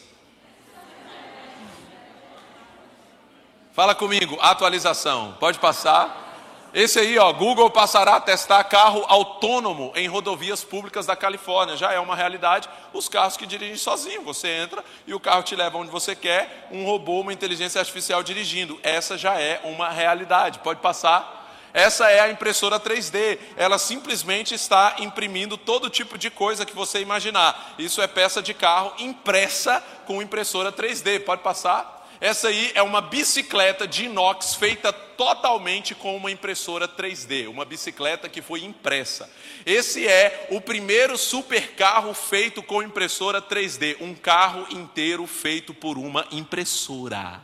Fala 3.74 3.96
comigo, 3.96 4.38
atualização. 4.42 5.38
Pode 5.40 5.58
passar. 5.58 6.30
Esse 6.74 7.00
aí, 7.00 7.18
ó, 7.18 7.32
Google 7.32 7.70
passará 7.70 8.18
a 8.18 8.22
testar 8.22 8.62
carro 8.66 9.06
autônomo 9.08 9.94
em 9.96 10.10
rodovias 10.10 10.62
públicas 10.62 11.06
da 11.06 11.16
Califórnia. 11.16 11.78
Já 11.78 11.94
é 11.94 12.00
uma 12.00 12.14
realidade. 12.14 12.68
Os 12.92 13.08
carros 13.08 13.38
que 13.38 13.46
dirigem 13.46 13.78
sozinho. 13.78 14.24
Você 14.24 14.50
entra 14.50 14.84
e 15.08 15.14
o 15.14 15.22
carro 15.22 15.44
te 15.44 15.56
leva 15.56 15.78
onde 15.78 15.90
você 15.90 16.14
quer. 16.14 16.68
Um 16.70 16.86
robô, 16.86 17.22
uma 17.22 17.32
inteligência 17.32 17.80
artificial 17.80 18.22
dirigindo. 18.22 18.78
Essa 18.84 19.18
já 19.18 19.40
é 19.40 19.62
uma 19.64 19.90
realidade. 19.90 20.60
Pode 20.60 20.82
passar. 20.82 21.40
Essa 21.74 22.10
é 22.12 22.20
a 22.20 22.30
impressora 22.30 22.78
3D. 22.78 23.40
Ela 23.56 23.78
simplesmente 23.78 24.54
está 24.54 24.96
imprimindo 25.00 25.58
todo 25.58 25.90
tipo 25.90 26.18
de 26.18 26.30
coisa 26.30 26.66
que 26.66 26.76
você 26.76 27.00
imaginar. 27.00 27.74
Isso 27.80 28.02
é 28.02 28.08
peça 28.08 28.42
de 28.42 28.54
carro 28.54 28.92
impressa 29.00 29.82
com 30.06 30.22
impressora 30.22 30.74
3D. 30.74 31.22
Pode 31.22 31.42
passar. 31.42 32.01
Essa 32.22 32.50
aí 32.50 32.72
é 32.76 32.84
uma 32.84 33.02
bicicleta 33.02 33.88
de 33.88 34.06
inox 34.06 34.54
feita 34.54 34.94
totalmente 34.94 35.96
com 35.96 36.16
uma 36.16 36.30
impressora 36.30 36.88
3D, 36.88 37.48
uma 37.50 37.66
bicicleta 37.66 38.30
que 38.30 38.44
foi 38.44 38.64
impressa. 38.64 39.28
Esse 39.66 40.08
é 40.08 40.48
o 40.52 40.62
primeiro 40.62 41.18
supercarro 41.18 42.14
feito 42.14 42.62
com 42.62 42.84
impressora 42.84 43.42
3D, 43.42 43.98
um 44.00 44.14
carro 44.14 44.68
inteiro 44.70 45.26
feito 45.26 45.74
por 45.74 45.98
uma 45.98 46.28
impressora. 46.32 47.42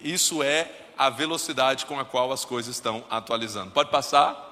Isso 0.00 0.42
é 0.42 0.70
a 0.96 1.10
velocidade 1.10 1.84
com 1.84 2.00
a 2.00 2.06
qual 2.06 2.32
as 2.32 2.46
coisas 2.46 2.74
estão 2.74 3.04
atualizando. 3.10 3.72
Pode 3.72 3.90
passar? 3.90 4.51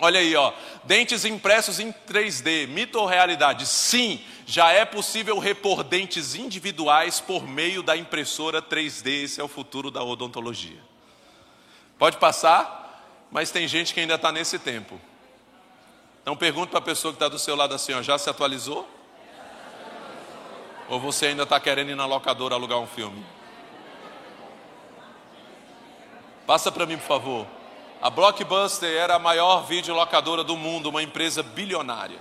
Olha 0.00 0.18
aí, 0.20 0.34
ó, 0.34 0.52
dentes 0.84 1.26
impressos 1.26 1.78
em 1.78 1.92
3D, 1.92 2.66
mito 2.66 2.98
ou 2.98 3.04
realidade? 3.04 3.66
Sim, 3.66 4.24
já 4.46 4.72
é 4.72 4.84
possível 4.84 5.38
repor 5.38 5.84
dentes 5.84 6.34
individuais 6.34 7.20
por 7.20 7.46
meio 7.46 7.82
da 7.82 7.96
impressora 7.96 8.62
3D. 8.62 9.24
Esse 9.24 9.40
é 9.40 9.44
o 9.44 9.48
futuro 9.48 9.90
da 9.90 10.02
odontologia. 10.02 10.80
Pode 11.98 12.16
passar, 12.16 13.04
mas 13.30 13.50
tem 13.50 13.68
gente 13.68 13.92
que 13.92 14.00
ainda 14.00 14.14
está 14.14 14.32
nesse 14.32 14.58
tempo. 14.58 14.98
Então 16.22 16.34
pergunte 16.34 16.70
para 16.70 16.78
a 16.78 16.82
pessoa 16.82 17.12
que 17.12 17.16
está 17.16 17.28
do 17.28 17.38
seu 17.38 17.54
lado 17.54 17.74
assim: 17.74 17.92
ó, 17.92 18.00
já 18.00 18.16
se 18.16 18.30
atualizou? 18.30 18.88
Ou 20.88 20.98
você 20.98 21.26
ainda 21.26 21.42
está 21.42 21.60
querendo 21.60 21.90
ir 21.90 21.94
na 21.94 22.06
locadora 22.06 22.54
alugar 22.54 22.78
um 22.78 22.86
filme? 22.86 23.22
Passa 26.46 26.72
para 26.72 26.86
mim, 26.86 26.96
por 26.96 27.06
favor. 27.06 27.59
A 28.02 28.08
Blockbuster 28.08 28.90
era 28.90 29.16
a 29.16 29.18
maior 29.18 29.66
videolocadora 29.66 30.42
do 30.42 30.56
mundo, 30.56 30.88
uma 30.88 31.02
empresa 31.02 31.42
bilionária. 31.42 32.18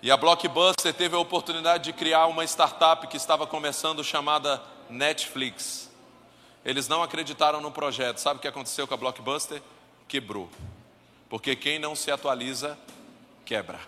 E 0.00 0.10
a 0.10 0.16
Blockbuster 0.16 0.94
teve 0.94 1.14
a 1.14 1.18
oportunidade 1.18 1.84
de 1.84 1.92
criar 1.92 2.26
uma 2.26 2.42
startup 2.44 3.06
que 3.08 3.18
estava 3.18 3.46
começando 3.46 4.02
chamada 4.02 4.62
Netflix. 4.88 5.90
Eles 6.64 6.88
não 6.88 7.02
acreditaram 7.02 7.60
no 7.60 7.70
projeto. 7.70 8.16
Sabe 8.16 8.38
o 8.38 8.40
que 8.40 8.48
aconteceu 8.48 8.88
com 8.88 8.94
a 8.94 8.96
Blockbuster? 8.96 9.62
Quebrou. 10.08 10.48
Porque 11.28 11.54
quem 11.54 11.78
não 11.78 11.94
se 11.94 12.10
atualiza, 12.10 12.78
quebra. 13.44 13.80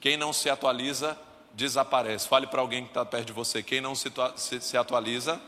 Quem 0.00 0.16
não 0.16 0.32
se 0.32 0.48
atualiza, 0.48 1.18
desaparece. 1.52 2.26
Fale 2.26 2.46
para 2.46 2.62
alguém 2.62 2.84
que 2.84 2.90
está 2.90 3.04
perto 3.04 3.26
de 3.26 3.32
você. 3.34 3.62
Quem 3.62 3.82
não 3.82 3.94
se, 3.94 4.10
se, 4.36 4.58
se 4.58 4.74
atualiza, 4.74 5.38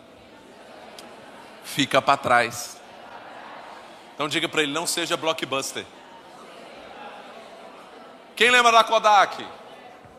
fica 1.64 2.02
para 2.02 2.18
trás. 2.18 2.83
Então 4.14 4.28
diga 4.28 4.48
para 4.48 4.62
ele: 4.62 4.72
não 4.72 4.86
seja 4.86 5.16
blockbuster. 5.16 5.84
Quem 8.36 8.50
lembra 8.50 8.72
da 8.72 8.84
Kodak? 8.84 9.46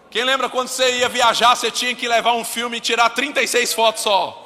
Quem 0.10 0.24
lembra 0.24 0.50
quando 0.50 0.70
você 0.70 1.00
ia 1.00 1.10
viajar, 1.10 1.56
você 1.56 1.70
tinha 1.70 1.94
que 1.94 2.08
levar 2.08 2.34
um 2.34 2.46
filme 2.46 2.78
e 2.78 2.80
tirar 2.80 3.10
36 3.10 3.74
fotos 3.74 4.04
só? 4.04 4.42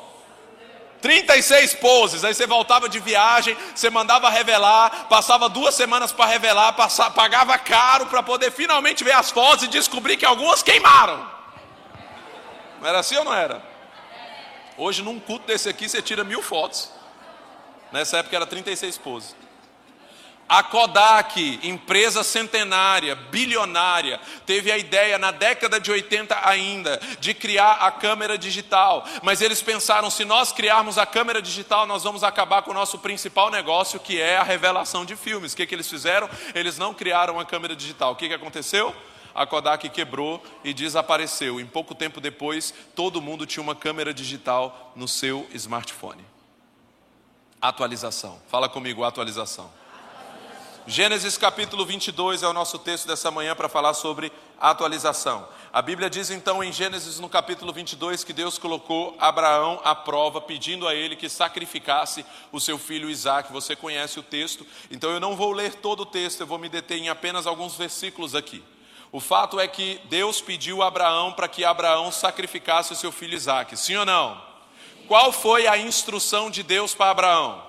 36 1.01 1.75
poses, 1.75 2.25
aí 2.25 2.33
você 2.33 2.45
voltava 2.45 2.89
de 2.89 2.99
viagem, 2.99 3.55
você 3.73 3.89
mandava 3.89 4.29
revelar, 4.29 5.07
passava 5.07 5.47
duas 5.47 5.73
semanas 5.75 6.11
para 6.11 6.25
revelar, 6.25 6.73
passava, 6.73 7.11
pagava 7.11 7.57
caro 7.57 8.07
para 8.07 8.21
poder 8.21 8.51
finalmente 8.51 9.03
ver 9.03 9.13
as 9.13 9.31
fotos 9.31 9.65
e 9.65 9.67
descobrir 9.67 10.17
que 10.17 10.25
algumas 10.25 10.61
queimaram. 10.61 11.25
Não 12.81 12.87
era 12.87 12.99
assim 12.99 13.15
ou 13.17 13.23
não 13.23 13.33
era? 13.33 13.61
Hoje, 14.77 15.01
num 15.01 15.19
culto 15.19 15.45
desse 15.45 15.69
aqui, 15.69 15.87
você 15.87 16.01
tira 16.01 16.23
mil 16.23 16.41
fotos. 16.41 16.91
Nessa 17.91 18.17
época 18.17 18.35
era 18.35 18.45
36 18.45 18.97
poses. 18.97 19.35
A 20.49 20.63
Kodak, 20.63 21.59
empresa 21.61 22.23
centenária, 22.23 23.13
bilionária, 23.13 24.19
teve 24.47 24.71
a 24.71 24.79
ideia 24.79 25.19
na 25.19 25.29
década 25.29 25.79
de 25.79 25.91
80 25.91 26.39
ainda 26.43 26.99
de 27.19 27.35
criar 27.35 27.73
a 27.73 27.91
câmera 27.91 28.35
digital, 28.35 29.05
mas 29.21 29.41
eles 29.41 29.61
pensaram: 29.61 30.09
se 30.09 30.25
nós 30.25 30.51
criarmos 30.51 30.97
a 30.97 31.05
câmera 31.05 31.39
digital, 31.39 31.85
nós 31.85 32.03
vamos 32.03 32.23
acabar 32.23 32.63
com 32.63 32.71
o 32.71 32.73
nosso 32.73 32.97
principal 32.97 33.51
negócio, 33.51 33.99
que 33.99 34.19
é 34.19 34.37
a 34.37 34.43
revelação 34.43 35.05
de 35.05 35.15
filmes. 35.15 35.53
O 35.53 35.55
que, 35.55 35.67
que 35.67 35.75
eles 35.75 35.87
fizeram? 35.87 36.27
Eles 36.55 36.79
não 36.79 36.95
criaram 36.95 37.39
a 37.39 37.45
câmera 37.45 37.75
digital. 37.75 38.13
O 38.13 38.15
que, 38.15 38.27
que 38.27 38.33
aconteceu? 38.33 38.95
A 39.35 39.45
Kodak 39.45 39.87
quebrou 39.89 40.43
e 40.63 40.73
desapareceu. 40.73 41.59
Em 41.59 41.65
pouco 41.67 41.93
tempo 41.93 42.19
depois, 42.19 42.73
todo 42.95 43.21
mundo 43.21 43.45
tinha 43.45 43.61
uma 43.61 43.75
câmera 43.75 44.11
digital 44.11 44.93
no 44.95 45.07
seu 45.07 45.47
smartphone. 45.53 46.25
Atualização. 47.61 48.41
Fala 48.47 48.69
comigo, 48.69 49.03
atualização. 49.03 49.69
Gênesis 50.87 51.37
capítulo 51.37 51.85
22 51.85 52.41
é 52.41 52.47
o 52.47 52.53
nosso 52.53 52.79
texto 52.79 53.05
dessa 53.05 53.29
manhã 53.29 53.53
para 53.53 53.67
falar 53.67 53.93
sobre 53.93 54.31
atualização. 54.57 55.45
A 55.71 55.81
Bíblia 55.81 56.09
diz 56.09 56.29
então 56.29 56.63
em 56.63 56.71
Gênesis 56.71 57.19
no 57.19 57.27
capítulo 57.27 57.73
22 57.73 58.23
que 58.23 58.31
Deus 58.31 58.57
colocou 58.57 59.13
Abraão 59.19 59.81
à 59.83 59.93
prova, 59.93 60.39
pedindo 60.39 60.87
a 60.87 60.95
ele 60.95 61.17
que 61.17 61.27
sacrificasse 61.27 62.25
o 62.49 62.61
seu 62.61 62.79
filho 62.79 63.09
Isaac. 63.09 63.51
Você 63.51 63.75
conhece 63.75 64.19
o 64.19 64.23
texto, 64.23 64.65
então 64.89 65.11
eu 65.11 65.19
não 65.19 65.35
vou 65.35 65.51
ler 65.51 65.75
todo 65.75 66.03
o 66.03 66.05
texto, 66.05 66.39
eu 66.39 66.47
vou 66.47 66.57
me 66.57 66.69
deter 66.69 66.97
em 66.97 67.09
apenas 67.09 67.45
alguns 67.45 67.75
versículos 67.75 68.35
aqui. 68.35 68.63
O 69.11 69.19
fato 69.19 69.59
é 69.59 69.67
que 69.67 69.99
Deus 70.05 70.39
pediu 70.39 70.81
a 70.81 70.87
Abraão 70.87 71.33
para 71.33 71.47
que 71.49 71.65
Abraão 71.65 72.09
sacrificasse 72.09 72.93
o 72.93 72.95
seu 72.95 73.11
filho 73.11 73.35
Isaac, 73.35 73.75
sim 73.75 73.97
ou 73.97 74.05
não? 74.05 74.48
Qual 75.09 75.31
foi 75.31 75.65
a 75.65 75.75
instrução 75.75 76.51
de 76.51 76.61
Deus 76.61 76.93
para 76.93 77.09
Abraão? 77.09 77.63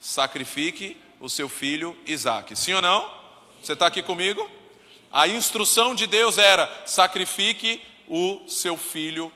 Sacrifique 0.00 1.00
o 1.20 1.28
seu 1.28 1.48
filho 1.48 1.96
Isaac. 2.04 2.56
Sim 2.56 2.74
ou 2.74 2.82
não? 2.82 3.08
Você 3.62 3.74
está 3.74 3.86
aqui 3.86 4.02
comigo? 4.02 4.50
A 5.12 5.28
instrução 5.28 5.94
de 5.94 6.08
Deus 6.08 6.38
era: 6.38 6.68
sacrifique 6.84 7.80
o 8.08 8.48
seu 8.48 8.76
filho 8.76 9.30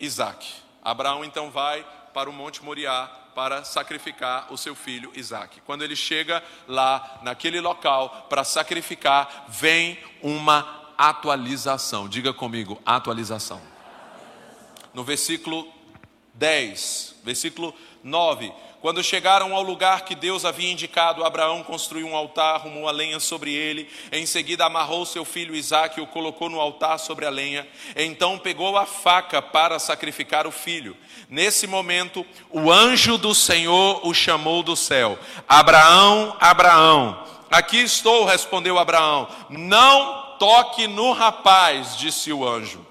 Isaac. 0.00 0.48
Abraão 0.82 1.22
então 1.22 1.50
vai 1.50 1.86
para 2.14 2.30
o 2.30 2.32
Monte 2.32 2.64
Moriá 2.64 3.10
para 3.34 3.62
sacrificar 3.62 4.50
o 4.50 4.56
seu 4.56 4.74
filho 4.74 5.12
Isaac. 5.14 5.60
Quando 5.66 5.84
ele 5.84 5.94
chega 5.94 6.42
lá, 6.66 7.20
naquele 7.22 7.60
local, 7.60 8.26
para 8.30 8.42
sacrificar, 8.42 9.44
vem 9.48 9.98
uma 10.22 10.94
atualização. 10.96 12.08
Diga 12.08 12.32
comigo, 12.32 12.80
atualização. 12.86 13.60
No 14.94 15.04
versículo 15.04 15.70
10, 16.34 17.16
versículo 17.24 17.74
9 18.02 18.52
quando 18.84 19.02
chegaram 19.02 19.54
ao 19.54 19.62
lugar 19.62 20.02
que 20.02 20.14
Deus 20.14 20.44
havia 20.44 20.70
indicado, 20.70 21.24
Abraão 21.24 21.62
construiu 21.62 22.06
um 22.06 22.14
altar, 22.14 22.56
arrumou 22.56 22.86
a 22.86 22.92
lenha 22.92 23.18
sobre 23.18 23.50
ele. 23.50 23.88
Em 24.12 24.26
seguida, 24.26 24.66
amarrou 24.66 25.06
seu 25.06 25.24
filho 25.24 25.56
Isaque 25.56 25.98
e 25.98 26.02
o 26.02 26.06
colocou 26.06 26.50
no 26.50 26.60
altar 26.60 26.98
sobre 26.98 27.24
a 27.24 27.30
lenha. 27.30 27.66
Então, 27.96 28.38
pegou 28.38 28.76
a 28.76 28.84
faca 28.84 29.40
para 29.40 29.78
sacrificar 29.78 30.46
o 30.46 30.50
filho. 30.50 30.94
Nesse 31.30 31.66
momento, 31.66 32.26
o 32.50 32.70
anjo 32.70 33.16
do 33.16 33.34
Senhor 33.34 34.06
o 34.06 34.12
chamou 34.12 34.62
do 34.62 34.76
céu: 34.76 35.18
Abraão, 35.48 36.36
Abraão. 36.38 37.24
Aqui 37.50 37.78
estou, 37.78 38.26
respondeu 38.26 38.78
Abraão. 38.78 39.26
Não 39.48 40.36
toque 40.38 40.86
no 40.86 41.12
rapaz, 41.12 41.96
disse 41.96 42.34
o 42.34 42.46
anjo. 42.46 42.84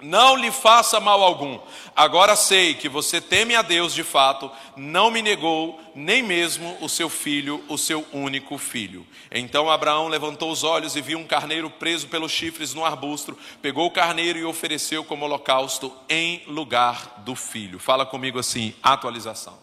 Não 0.00 0.36
lhe 0.36 0.50
faça 0.50 0.98
mal 0.98 1.22
algum. 1.22 1.58
Agora 1.94 2.34
sei 2.34 2.74
que 2.74 2.88
você 2.88 3.20
teme 3.20 3.54
a 3.54 3.62
Deus 3.62 3.92
de 3.92 4.02
fato, 4.02 4.50
não 4.76 5.10
me 5.10 5.20
negou 5.20 5.80
nem 5.94 6.22
mesmo 6.22 6.76
o 6.80 6.88
seu 6.88 7.08
filho, 7.08 7.62
o 7.68 7.76
seu 7.76 8.06
único 8.12 8.56
filho. 8.56 9.06
Então 9.30 9.70
Abraão 9.70 10.08
levantou 10.08 10.50
os 10.50 10.64
olhos 10.64 10.96
e 10.96 11.00
viu 11.00 11.18
um 11.18 11.26
carneiro 11.26 11.68
preso 11.68 12.08
pelos 12.08 12.32
chifres 12.32 12.72
no 12.74 12.84
arbusto, 12.84 13.36
pegou 13.60 13.86
o 13.86 13.90
carneiro 13.90 14.38
e 14.38 14.44
ofereceu 14.44 15.04
como 15.04 15.24
holocausto 15.24 15.92
em 16.08 16.42
lugar 16.46 17.16
do 17.18 17.34
filho. 17.34 17.78
Fala 17.78 18.06
comigo 18.06 18.38
assim: 18.38 18.74
atualização. 18.82 19.58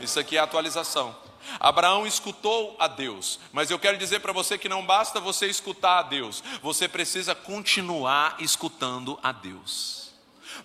Isso 0.00 0.20
aqui 0.20 0.36
é 0.36 0.40
atualização. 0.40 1.25
Abraão 1.58 2.06
escutou 2.06 2.76
a 2.78 2.88
Deus, 2.88 3.38
mas 3.52 3.70
eu 3.70 3.78
quero 3.78 3.98
dizer 3.98 4.20
para 4.20 4.32
você 4.32 4.58
que 4.58 4.68
não 4.68 4.84
basta 4.84 5.20
você 5.20 5.46
escutar 5.46 5.98
a 5.98 6.02
Deus, 6.02 6.42
você 6.62 6.88
precisa 6.88 7.34
continuar 7.34 8.36
escutando 8.38 9.18
a 9.22 9.32
Deus. 9.32 10.10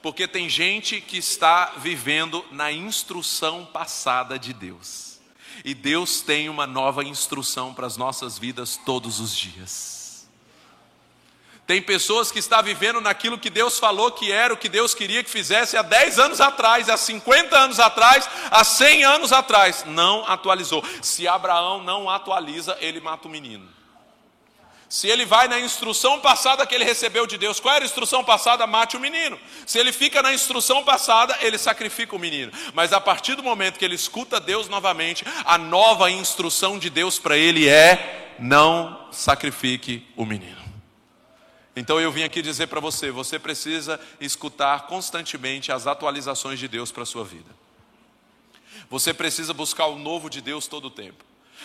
Porque 0.02 0.28
tem 0.28 0.50
gente 0.50 1.02
que 1.02 1.17
está 1.17 1.74
vivendo 1.78 2.46
na 2.52 2.72
instrução 2.72 3.65
passada 3.65 4.39
de 4.39 4.54
Deus. 4.54 5.20
E 5.65 5.74
Deus 5.74 6.22
tem 6.22 6.50
uma 6.50 6.65
nova 6.65 7.04
instrução 7.04 7.74
para 7.74 7.86
as 7.86 7.98
nossas 7.98 8.39
vidas 8.39 8.78
todos 8.78 9.20
os 9.20 9.36
dias. 9.36 10.01
Tem 11.71 11.81
pessoas 11.81 12.29
que 12.34 12.39
estão 12.39 12.62
vivendo 12.62 12.99
naquilo 12.99 13.38
que 13.38 13.49
Deus 13.49 13.79
falou 13.79 14.12
que 14.12 14.29
era 14.29 14.53
o 14.53 14.57
que 14.57 14.67
Deus 14.67 14.93
queria 14.93 15.23
que 15.23 15.29
fizesse 15.29 15.77
há 15.77 15.81
10 15.81 16.19
anos 16.19 16.41
atrás, 16.41 16.89
há 16.89 16.97
50 16.97 17.57
anos 17.57 17.79
atrás, 17.79 18.29
há 18.51 18.62
100 18.62 19.05
anos 19.05 19.31
atrás. 19.31 19.86
Não 19.88 20.27
atualizou. 20.27 20.84
Se 21.01 21.29
Abraão 21.29 21.81
não 21.81 22.10
atualiza, 22.10 22.77
ele 22.81 22.99
mata 22.99 23.25
o 23.25 23.31
menino. 23.31 23.69
Se 24.89 25.07
ele 25.07 25.23
vai 25.23 25.47
na 25.47 25.62
instrução 25.62 26.19
passada 26.19 26.67
que 26.67 26.75
ele 26.75 26.84
recebeu 26.84 27.25
de 27.25 27.38
Deus, 27.38 27.57
qual 27.57 27.73
era 27.73 27.86
a 27.86 27.88
instrução 27.88 28.21
passada? 28.21 28.67
Mate 28.67 28.97
o 28.97 28.99
menino. 28.99 29.39
Se 29.65 29.79
ele 29.79 29.93
fica 29.93 30.21
na 30.21 30.34
instrução 30.34 30.84
passada, 30.84 31.38
ele 31.39 31.57
sacrifica 31.57 32.13
o 32.13 32.19
menino. 32.19 32.51
Mas 32.73 32.91
a 32.91 32.99
partir 32.99 33.36
do 33.36 33.43
momento 33.43 33.79
que 33.79 33.86
ele 33.86 33.95
escuta 33.95 34.41
Deus 34.41 34.67
novamente, 34.67 35.23
a 35.45 35.57
nova 35.57 36.12
instrução 36.12 36.77
de 36.77 36.89
Deus 36.89 37.17
para 37.17 37.38
ele 37.38 37.69
é: 37.69 38.36
não 38.38 39.07
sacrifique 39.10 40.05
o 40.17 40.25
menino. 40.25 40.61
Então 41.75 41.99
eu 41.99 42.12
vim 42.12 42.23
aqui 42.23 42.41
dizer 42.41 42.67
para 42.67 42.79
você: 42.79 43.12
você 43.12 43.39
precisa 43.39 43.99
escutar 44.19 44.88
constantemente 44.88 45.71
as 45.71 45.88
atualizações 45.88 46.60
de 46.60 46.67
Deus 46.67 46.91
para 46.91 47.03
a 47.03 47.05
sua 47.05 47.23
vida. 47.23 47.49
Você 48.89 49.13
precisa 49.13 49.53
buscar 49.53 49.86
o 49.86 49.97
novo 49.97 50.29
de 50.29 50.41
Deus 50.41 50.67
todo 50.67 50.86
o 50.86 50.91
tempo. 50.91 51.23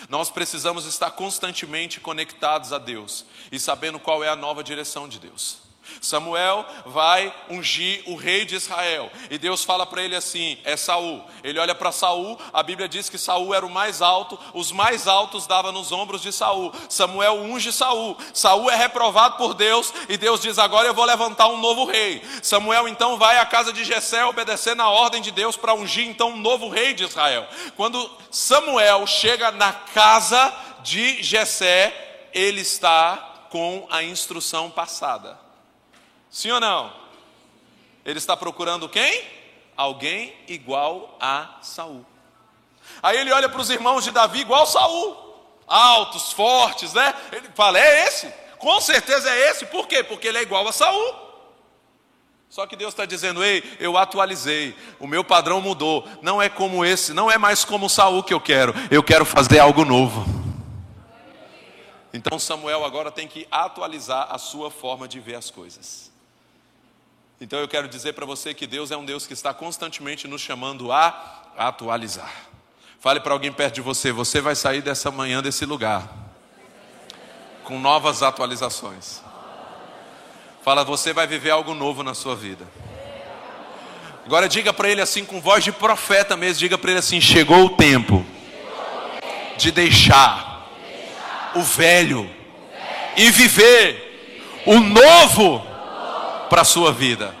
Nós 0.09 0.29
precisamos 0.29 0.85
estar 0.85 1.11
constantemente 1.11 1.99
conectados 1.99 2.71
a 2.71 2.77
Deus 2.77 3.25
e 3.51 3.59
sabendo 3.59 3.99
qual 3.99 4.23
é 4.23 4.29
a 4.29 4.35
nova 4.35 4.63
direção 4.63 5.09
de 5.09 5.19
Deus. 5.19 5.59
Samuel 6.01 6.65
vai 6.85 7.33
ungir 7.49 8.03
o 8.05 8.15
rei 8.15 8.45
de 8.45 8.55
Israel. 8.55 9.11
E 9.29 9.37
Deus 9.37 9.63
fala 9.63 9.85
para 9.85 10.01
ele 10.01 10.15
assim: 10.15 10.57
é 10.63 10.77
Saul. 10.77 11.23
Ele 11.43 11.59
olha 11.59 11.75
para 11.75 11.91
Saul, 11.91 12.39
a 12.53 12.63
Bíblia 12.63 12.87
diz 12.87 13.09
que 13.09 13.17
Saul 13.17 13.53
era 13.53 13.65
o 13.65 13.69
mais 13.69 14.01
alto, 14.01 14.39
os 14.53 14.71
mais 14.71 15.07
altos 15.07 15.47
davam 15.47 15.71
nos 15.71 15.91
ombros 15.91 16.21
de 16.21 16.31
Saul. 16.31 16.73
Samuel 16.89 17.41
unge 17.41 17.71
Saul. 17.71 18.17
Saul 18.33 18.69
é 18.69 18.75
reprovado 18.75 19.37
por 19.37 19.53
Deus 19.53 19.93
e 20.09 20.17
Deus 20.17 20.39
diz: 20.41 20.59
"Agora 20.59 20.87
eu 20.87 20.93
vou 20.93 21.05
levantar 21.05 21.47
um 21.47 21.57
novo 21.57 21.85
rei". 21.85 22.21
Samuel 22.41 22.87
então 22.87 23.17
vai 23.17 23.37
à 23.37 23.45
casa 23.45 23.71
de 23.73 23.83
Jessé 23.83 24.25
obedecer 24.25 24.75
na 24.75 24.89
ordem 24.89 25.21
de 25.21 25.31
Deus 25.31 25.55
para 25.55 25.73
ungir 25.73 26.07
então 26.07 26.29
um 26.29 26.37
novo 26.37 26.69
rei 26.69 26.93
de 26.93 27.03
Israel. 27.03 27.47
Quando 27.75 28.09
Samuel 28.31 29.05
chega 29.07 29.51
na 29.51 29.73
casa 29.73 30.53
de 30.83 31.21
Jessé, 31.21 32.29
ele 32.33 32.61
está 32.61 33.47
com 33.49 33.87
a 33.89 34.03
instrução 34.03 34.69
passada. 34.69 35.46
Sim 36.29 36.51
ou 36.51 36.59
não? 36.59 36.93
Ele 38.05 38.17
está 38.17 38.35
procurando 38.37 38.87
quem? 38.89 39.23
Alguém 39.75 40.33
igual 40.47 41.17
a 41.19 41.59
Saul. 41.61 42.05
Aí 43.01 43.17
ele 43.17 43.31
olha 43.31 43.49
para 43.49 43.61
os 43.61 43.69
irmãos 43.69 44.03
de 44.03 44.11
Davi 44.11 44.39
igual 44.39 44.65
Saul, 44.65 45.15
altos, 45.67 46.31
fortes, 46.31 46.93
né? 46.93 47.13
Ele 47.31 47.49
fala: 47.53 47.79
"É 47.79 48.07
esse? 48.07 48.33
Com 48.57 48.79
certeza 48.81 49.29
é 49.29 49.51
esse. 49.51 49.65
Por 49.65 49.87
quê? 49.87 50.03
Porque 50.03 50.27
ele 50.27 50.37
é 50.37 50.41
igual 50.41 50.67
a 50.67 50.71
Saul." 50.71 51.27
Só 52.49 52.65
que 52.65 52.75
Deus 52.75 52.93
está 52.93 53.05
dizendo: 53.05 53.43
Ei, 53.43 53.63
eu 53.79 53.97
atualizei, 53.97 54.75
o 54.99 55.07
meu 55.07 55.23
padrão 55.23 55.61
mudou. 55.61 56.07
Não 56.21 56.41
é 56.41 56.49
como 56.49 56.85
esse, 56.85 57.13
não 57.13 57.29
é 57.29 57.37
mais 57.37 57.65
como 57.65 57.89
Saul 57.89 58.23
que 58.23 58.33
eu 58.33 58.39
quero. 58.39 58.73
Eu 58.89 59.03
quero 59.03 59.25
fazer 59.25 59.59
algo 59.59 59.83
novo. 59.83 60.25
Então 62.13 62.39
Samuel 62.39 62.83
agora 62.83 63.11
tem 63.11 63.27
que 63.27 63.47
atualizar 63.51 64.27
a 64.31 64.37
sua 64.37 64.71
forma 64.71 65.07
de 65.07 65.19
ver 65.19 65.35
as 65.35 65.51
coisas. 65.51 66.06
Então 67.39 67.59
eu 67.59 67.67
quero 67.67 67.87
dizer 67.87 68.13
para 68.13 68.25
você 68.25 68.53
que 68.53 68.65
Deus 68.65 68.89
é 68.89 68.97
um 68.97 69.05
Deus 69.05 69.27
que 69.27 69.33
está 69.33 69.53
constantemente 69.53 70.27
nos 70.27 70.41
chamando 70.41 70.91
a 70.91 71.43
atualizar. 71.55 72.33
Fale 72.99 73.19
para 73.19 73.31
alguém 73.31 73.51
perto 73.51 73.75
de 73.75 73.81
você, 73.81 74.11
você 74.11 74.41
vai 74.41 74.55
sair 74.55 74.81
dessa 74.81 75.11
manhã 75.11 75.41
desse 75.41 75.63
lugar 75.63 76.09
com 77.63 77.79
novas 77.79 78.23
atualizações. 78.23 79.21
Fala, 80.63 80.83
você 80.83 81.13
vai 81.13 81.27
viver 81.27 81.51
algo 81.51 81.75
novo 81.75 82.01
na 82.01 82.15
sua 82.15 82.35
vida. 82.35 82.65
Agora 84.25 84.49
diga 84.49 84.73
para 84.73 84.89
ele 84.89 84.99
assim 84.99 85.23
com 85.23 85.39
voz 85.39 85.63
de 85.63 85.71
profeta 85.71 86.35
mesmo, 86.35 86.59
diga 86.59 86.77
para 86.77 86.89
ele 86.89 86.99
assim: 86.99 87.21
chegou 87.21 87.65
o 87.65 87.69
tempo 87.69 88.25
de 89.57 89.71
deixar 89.71 90.67
o 91.55 91.61
velho 91.61 92.29
e 93.15 93.29
viver 93.31 94.63
o 94.65 94.79
novo 94.79 95.65
para 96.49 96.61
a 96.61 96.65
sua 96.65 96.91
vida. 96.91 97.35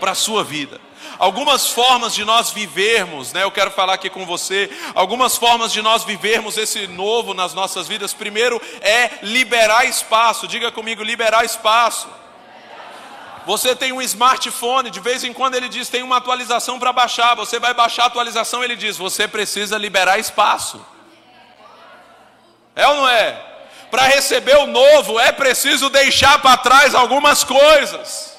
Para 0.00 0.12
a 0.12 0.14
sua 0.14 0.44
vida. 0.44 0.80
Algumas 1.18 1.68
formas 1.68 2.14
de 2.14 2.24
nós 2.24 2.50
vivermos, 2.50 3.32
né? 3.32 3.42
Eu 3.42 3.50
quero 3.50 3.70
falar 3.70 3.94
aqui 3.94 4.10
com 4.10 4.26
você. 4.26 4.70
Algumas 4.94 5.36
formas 5.36 5.72
de 5.72 5.80
nós 5.80 6.04
vivermos 6.04 6.58
esse 6.58 6.86
novo 6.86 7.32
nas 7.32 7.54
nossas 7.54 7.88
vidas. 7.88 8.12
Primeiro 8.12 8.60
é 8.80 9.10
liberar 9.22 9.86
espaço. 9.86 10.46
Diga 10.46 10.70
comigo, 10.70 11.02
liberar 11.02 11.44
espaço. 11.44 12.08
Você 13.46 13.76
tem 13.76 13.92
um 13.92 14.02
smartphone, 14.02 14.90
de 14.90 14.98
vez 14.98 15.22
em 15.22 15.32
quando 15.32 15.54
ele 15.54 15.68
diz 15.68 15.88
tem 15.88 16.02
uma 16.02 16.16
atualização 16.16 16.80
para 16.80 16.92
baixar. 16.92 17.36
Você 17.36 17.60
vai 17.60 17.72
baixar 17.72 18.02
a 18.02 18.06
atualização, 18.06 18.62
ele 18.62 18.74
diz 18.74 18.96
você 18.96 19.28
precisa 19.28 19.78
liberar 19.78 20.18
espaço. 20.18 20.84
É 22.74 22.86
ou 22.88 22.96
não 22.96 23.08
é? 23.08 23.45
Para 23.90 24.04
receber 24.04 24.56
o 24.58 24.66
novo 24.66 25.18
é 25.18 25.32
preciso 25.32 25.88
deixar 25.88 26.38
para 26.40 26.56
trás 26.56 26.94
algumas 26.94 27.44
coisas. 27.44 28.36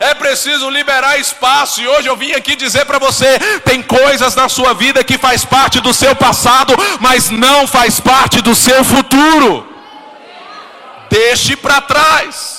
É 0.00 0.14
preciso 0.14 0.70
liberar 0.70 1.18
espaço. 1.18 1.80
E 1.80 1.88
hoje 1.88 2.08
eu 2.08 2.16
vim 2.16 2.32
aqui 2.32 2.54
dizer 2.54 2.84
para 2.84 2.98
você: 2.98 3.38
tem 3.64 3.82
coisas 3.82 4.34
na 4.34 4.48
sua 4.48 4.74
vida 4.74 5.02
que 5.02 5.18
faz 5.18 5.44
parte 5.44 5.80
do 5.80 5.92
seu 5.92 6.14
passado, 6.14 6.74
mas 7.00 7.30
não 7.30 7.66
faz 7.66 7.98
parte 8.00 8.40
do 8.40 8.54
seu 8.54 8.84
futuro. 8.84 9.66
Deixe 11.10 11.56
para 11.56 11.80
trás. 11.80 12.57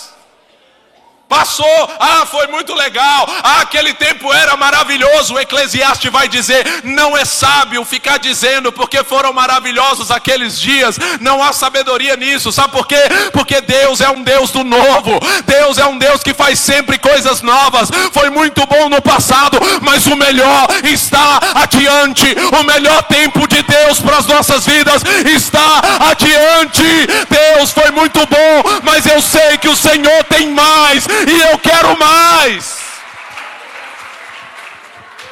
Passou, 1.29 1.89
ah, 1.99 2.25
foi 2.25 2.47
muito 2.47 2.73
legal, 2.73 3.29
ah, 3.43 3.61
aquele 3.61 3.93
tempo 3.93 4.33
era 4.33 4.57
maravilhoso. 4.57 5.35
O 5.35 5.39
Eclesiastes 5.39 6.11
vai 6.11 6.27
dizer: 6.27 6.81
não 6.83 7.15
é 7.15 7.23
sábio 7.23 7.85
ficar 7.85 8.17
dizendo 8.17 8.71
porque 8.71 9.03
foram 9.03 9.31
maravilhosos 9.31 10.09
aqueles 10.09 10.59
dias, 10.59 10.97
não 11.21 11.43
há 11.43 11.53
sabedoria 11.53 12.15
nisso, 12.15 12.51
sabe 12.51 12.71
por 12.73 12.87
quê? 12.87 12.99
Porque 13.31 13.61
Deus 13.61 14.01
é 14.01 14.09
um 14.09 14.23
Deus 14.23 14.49
do 14.49 14.63
novo, 14.63 15.19
Deus 15.45 15.77
é 15.77 15.85
um 15.85 15.99
Deus 15.99 16.23
que 16.23 16.33
faz 16.33 16.57
sempre 16.57 16.97
coisas 16.97 17.43
novas. 17.43 17.91
Foi 18.11 18.31
muito 18.31 18.65
bom 18.65 18.89
no 18.89 18.99
passado, 18.99 19.59
mas 19.83 20.07
o 20.07 20.15
melhor 20.15 20.67
está 20.83 21.39
adiante, 21.61 22.25
o 22.59 22.63
melhor 22.63 23.03
tempo 23.03 23.47
de 23.47 23.61
Deus 23.61 23.99
para 23.99 24.17
as 24.17 24.25
nossas 24.25 24.65
vidas 24.65 25.03
está 25.25 25.79
adiante. 26.09 26.83
Deus 27.29 27.71
foi 27.71 27.91
muito 27.91 28.19
bom, 28.25 28.81
mas 28.81 29.05
eu 29.05 29.21
sei 29.21 29.59
que 29.59 29.69
o 29.69 29.75
Senhor 29.75 30.23
tem 30.23 30.47
mais 30.49 31.05
e 31.27 31.41
eu 31.51 31.58
quero 31.60 31.97
mais. 31.97 32.89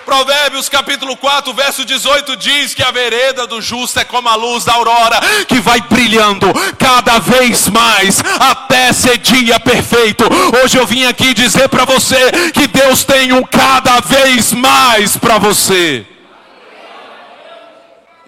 Provérbios 0.07 0.69
capítulo 0.69 1.17
4, 1.17 1.53
verso 1.53 1.83
18 1.83 2.37
diz 2.37 2.73
que 2.73 2.81
a 2.81 2.91
vereda 2.91 3.45
do 3.45 3.61
justo 3.61 3.99
é 3.99 4.05
como 4.05 4.29
a 4.29 4.35
luz 4.35 4.63
da 4.63 4.73
aurora, 4.73 5.19
que 5.49 5.59
vai 5.59 5.81
brilhando 5.81 6.47
cada 6.79 7.19
vez 7.19 7.67
mais 7.67 8.21
até 8.39 8.93
ser 8.93 9.17
dia 9.17 9.59
perfeito. 9.59 10.23
Hoje 10.63 10.77
eu 10.77 10.87
vim 10.87 11.03
aqui 11.03 11.33
dizer 11.33 11.67
para 11.67 11.83
você 11.83 12.31
que 12.53 12.67
Deus 12.67 13.03
tem 13.03 13.33
um 13.33 13.43
cada 13.43 13.99
vez 13.99 14.53
mais 14.53 15.17
para 15.17 15.37
você. 15.37 16.05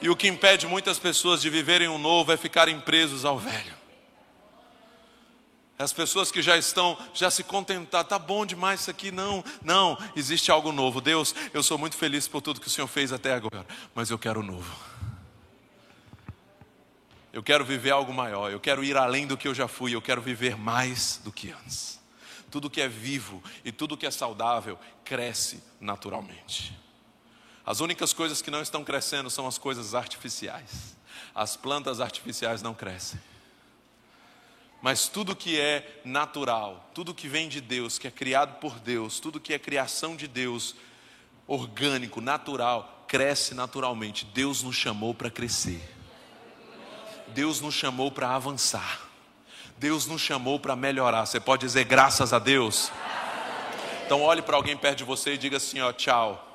E 0.02 0.10
o 0.10 0.18
que 0.18 0.28
impede 0.28 0.68
muitas 0.68 1.00
pessoas 1.00 1.42
de 1.42 1.50
viverem 1.50 1.88
um 1.88 1.98
novo 1.98 2.34
é 2.34 2.36
ficarem 2.36 2.78
presos 2.82 3.24
ao 3.24 3.40
velho. 3.40 3.79
As 5.80 5.94
pessoas 5.94 6.30
que 6.30 6.42
já 6.42 6.58
estão, 6.58 6.98
já 7.14 7.32
se 7.32 7.42
contentar, 7.42 8.04
tá 8.04 8.20
bom 8.20 8.46
demais 8.46 8.82
isso 8.82 8.92
aqui, 8.92 9.12
não, 9.12 9.42
não, 9.64 9.98
existe 10.14 10.52
algo 10.52 10.74
novo. 10.74 11.00
Deus, 11.00 11.34
eu 11.54 11.64
sou 11.64 11.78
muito 11.78 11.96
feliz 11.96 12.28
por 12.28 12.42
tudo 12.42 12.60
que 12.60 12.68
o 12.68 12.70
Senhor 12.70 12.88
fez 12.88 13.14
até 13.14 13.34
agora, 13.34 13.66
mas 13.96 14.10
eu 14.10 14.20
quero 14.20 14.42
o 14.42 14.44
novo. 14.44 14.76
Eu 17.32 17.42
quero 17.42 17.64
viver 17.64 17.92
algo 17.92 18.14
maior, 18.14 18.52
eu 18.52 18.60
quero 18.60 18.84
ir 18.84 18.98
além 18.98 19.26
do 19.26 19.38
que 19.38 19.48
eu 19.48 19.56
já 19.56 19.70
fui, 19.70 19.96
eu 19.96 20.02
quero 20.02 20.22
viver 20.22 20.58
mais 20.58 21.22
do 21.24 21.32
que 21.32 21.50
antes. 21.50 21.98
Tudo 22.52 22.70
que 22.70 22.82
é 22.82 22.90
vivo 22.90 23.42
e 23.64 23.72
tudo 23.72 23.96
que 23.96 24.06
é 24.06 24.12
saudável 24.12 24.78
cresce 25.06 25.64
naturalmente. 25.80 26.78
As 27.66 27.80
únicas 27.80 28.12
coisas 28.12 28.42
que 28.42 28.52
não 28.52 28.62
estão 28.62 28.84
crescendo 28.84 29.30
são 29.30 29.48
as 29.48 29.58
coisas 29.58 29.96
artificiais. 29.96 30.98
As 31.34 31.56
plantas 31.56 32.02
artificiais 32.02 32.62
não 32.62 32.74
crescem. 32.74 33.29
Mas 34.82 35.08
tudo 35.08 35.36
que 35.36 35.60
é 35.60 36.02
natural, 36.06 36.90
tudo 36.94 37.14
que 37.14 37.28
vem 37.28 37.50
de 37.50 37.60
Deus, 37.60 37.98
que 37.98 38.08
é 38.08 38.12
criado 38.12 38.60
por 38.60 38.80
Deus, 38.80 39.20
tudo 39.20 39.40
que 39.40 39.54
é 39.54 39.60
criação 39.60 40.16
de 40.16 40.28
Deus, 40.28 40.76
orgânico, 41.46 42.22
natural, 42.22 43.06
cresce 43.08 43.54
naturalmente. 43.54 44.26
Deus 44.26 44.64
nos 44.64 44.76
chamou 44.76 45.14
para 45.14 45.30
crescer. 45.30 45.82
Deus 47.28 47.60
nos 47.60 47.74
chamou 47.74 48.10
para 48.10 48.34
avançar. 48.34 49.02
Deus 49.78 50.06
nos 50.06 50.22
chamou 50.22 50.60
para 50.60 50.76
melhorar. 50.76 51.26
Você 51.26 51.40
pode 51.40 51.66
dizer 51.66 51.84
graças 51.84 52.32
a 52.32 52.40
Deus? 52.40 52.92
Então 54.06 54.22
olhe 54.22 54.42
para 54.42 54.56
alguém 54.56 54.76
perto 54.78 55.00
de 55.00 55.04
você 55.04 55.34
e 55.34 55.38
diga 55.38 55.58
assim, 55.58 55.82
ó, 55.82 55.92
tchau. 55.92 56.46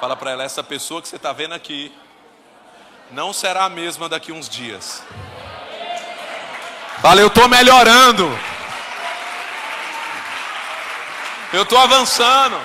Fala 0.00 0.16
para 0.16 0.30
ela, 0.30 0.42
essa 0.42 0.62
pessoa 0.62 1.02
que 1.02 1.08
você 1.08 1.16
está 1.16 1.32
vendo 1.32 1.52
aqui 1.52 1.92
não 3.10 3.32
será 3.32 3.64
a 3.64 3.68
mesma 3.68 4.08
daqui 4.08 4.32
uns 4.32 4.48
dias. 4.48 5.02
Fala, 7.00 7.22
eu 7.22 7.28
estou 7.28 7.48
melhorando. 7.48 8.38
Eu 11.50 11.62
estou 11.62 11.78
avançando. 11.78 12.60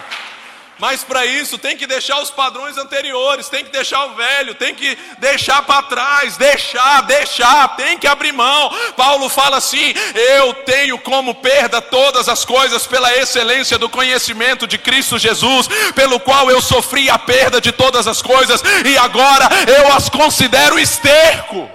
Mas 0.77 1.05
para 1.05 1.25
isso 1.25 1.57
tem 1.57 1.77
que 1.77 1.87
deixar 1.87 2.19
os 2.21 2.29
padrões 2.29 2.77
anteriores, 2.77 3.47
tem 3.47 3.63
que 3.63 3.71
deixar 3.71 4.03
o 4.07 4.15
velho, 4.15 4.55
tem 4.55 4.75
que 4.75 4.97
deixar 5.19 5.61
para 5.61 5.83
trás, 5.83 6.35
deixar, 6.35 6.99
deixar, 7.03 7.77
tem 7.77 7.97
que 7.97 8.05
abrir 8.05 8.33
mão. 8.33 8.69
Paulo 8.97 9.29
fala 9.29 9.55
assim: 9.55 9.93
Eu 10.37 10.53
tenho 10.53 10.99
como 10.99 11.35
perda 11.35 11.81
todas 11.81 12.27
as 12.27 12.43
coisas 12.43 12.85
pela 12.85 13.15
excelência 13.15 13.77
do 13.77 13.87
conhecimento 13.87 14.67
de 14.67 14.77
Cristo 14.77 15.17
Jesus, 15.17 15.69
pelo 15.95 16.19
qual 16.19 16.51
eu 16.51 16.61
sofri 16.61 17.09
a 17.09 17.17
perda 17.17 17.61
de 17.61 17.71
todas 17.71 18.05
as 18.05 18.21
coisas 18.21 18.61
e 18.85 18.97
agora 18.97 19.47
eu 19.79 19.93
as 19.93 20.09
considero 20.09 20.77
esterco. 20.77 21.74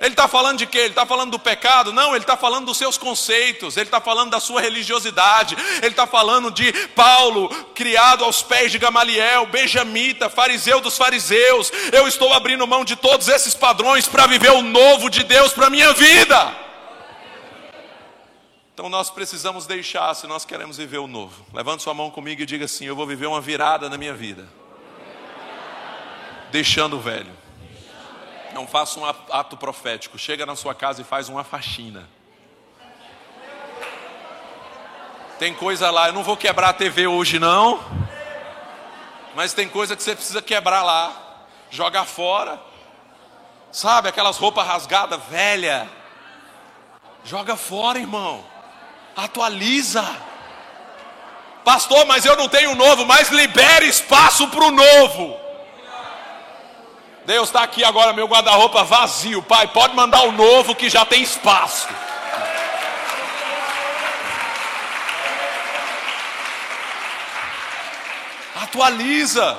Ele 0.00 0.10
está 0.10 0.28
falando 0.28 0.58
de 0.58 0.66
quê? 0.66 0.78
Ele 0.78 0.88
está 0.88 1.06
falando 1.06 1.30
do 1.30 1.38
pecado? 1.38 1.92
Não, 1.92 2.10
ele 2.10 2.22
está 2.22 2.36
falando 2.36 2.66
dos 2.66 2.76
seus 2.76 2.98
conceitos, 2.98 3.76
ele 3.76 3.86
está 3.86 4.00
falando 4.00 4.30
da 4.30 4.40
sua 4.40 4.60
religiosidade, 4.60 5.56
ele 5.78 5.88
está 5.88 6.06
falando 6.06 6.50
de 6.50 6.70
Paulo, 6.88 7.48
criado 7.74 8.22
aos 8.22 8.42
pés 8.42 8.70
de 8.70 8.78
Gamaliel, 8.78 9.46
benjamita, 9.46 10.28
fariseu 10.28 10.80
dos 10.80 10.98
fariseus. 10.98 11.72
Eu 11.92 12.06
estou 12.06 12.32
abrindo 12.32 12.66
mão 12.66 12.84
de 12.84 12.94
todos 12.94 13.28
esses 13.28 13.54
padrões 13.54 14.06
para 14.06 14.26
viver 14.26 14.50
o 14.50 14.62
novo 14.62 15.08
de 15.08 15.22
Deus 15.22 15.52
para 15.52 15.68
a 15.68 15.70
minha 15.70 15.92
vida. 15.94 16.66
Então 18.74 18.90
nós 18.90 19.08
precisamos 19.08 19.66
deixar, 19.66 20.12
se 20.12 20.26
nós 20.26 20.44
queremos 20.44 20.76
viver 20.76 20.98
o 20.98 21.06
novo. 21.06 21.46
Levante 21.54 21.82
sua 21.82 21.94
mão 21.94 22.10
comigo 22.10 22.42
e 22.42 22.46
diga 22.46 22.66
assim: 22.66 22.84
Eu 22.84 22.94
vou 22.94 23.06
viver 23.06 23.26
uma 23.26 23.40
virada 23.40 23.88
na 23.88 23.96
minha 23.96 24.12
vida, 24.12 24.46
deixando 26.52 26.96
o 26.96 27.00
velho. 27.00 27.45
Não 28.56 28.66
faça 28.66 28.98
um 28.98 29.04
ato 29.04 29.54
profético. 29.54 30.18
Chega 30.18 30.46
na 30.46 30.56
sua 30.56 30.74
casa 30.74 31.02
e 31.02 31.04
faz 31.04 31.28
uma 31.28 31.44
faxina. 31.44 32.08
Tem 35.38 35.52
coisa 35.52 35.90
lá, 35.90 36.06
eu 36.06 36.14
não 36.14 36.22
vou 36.22 36.38
quebrar 36.38 36.70
a 36.70 36.72
TV 36.72 37.06
hoje 37.06 37.38
não. 37.38 37.78
Mas 39.34 39.52
tem 39.52 39.68
coisa 39.68 39.94
que 39.94 40.02
você 40.02 40.14
precisa 40.14 40.40
quebrar 40.40 40.82
lá. 40.82 41.44
Jogar 41.70 42.06
fora. 42.06 42.58
Sabe, 43.70 44.08
aquelas 44.08 44.38
roupas 44.38 44.66
rasgadas, 44.66 45.22
velha. 45.24 45.86
Joga 47.24 47.56
fora, 47.56 47.98
irmão. 47.98 48.42
Atualiza. 49.14 50.02
Pastor, 51.62 52.06
mas 52.06 52.24
eu 52.24 52.36
não 52.38 52.48
tenho 52.48 52.74
novo, 52.74 53.04
mas 53.04 53.28
libere 53.28 53.86
espaço 53.86 54.48
para 54.48 54.64
o 54.64 54.70
novo. 54.70 55.45
Deus 57.26 57.48
está 57.48 57.64
aqui 57.64 57.82
agora, 57.82 58.12
meu 58.12 58.28
guarda-roupa 58.28 58.84
vazio. 58.84 59.42
Pai, 59.42 59.66
pode 59.66 59.96
mandar 59.96 60.22
o 60.22 60.30
novo 60.30 60.76
que 60.76 60.88
já 60.88 61.04
tem 61.04 61.24
espaço. 61.24 61.88
Atualiza. 68.62 69.58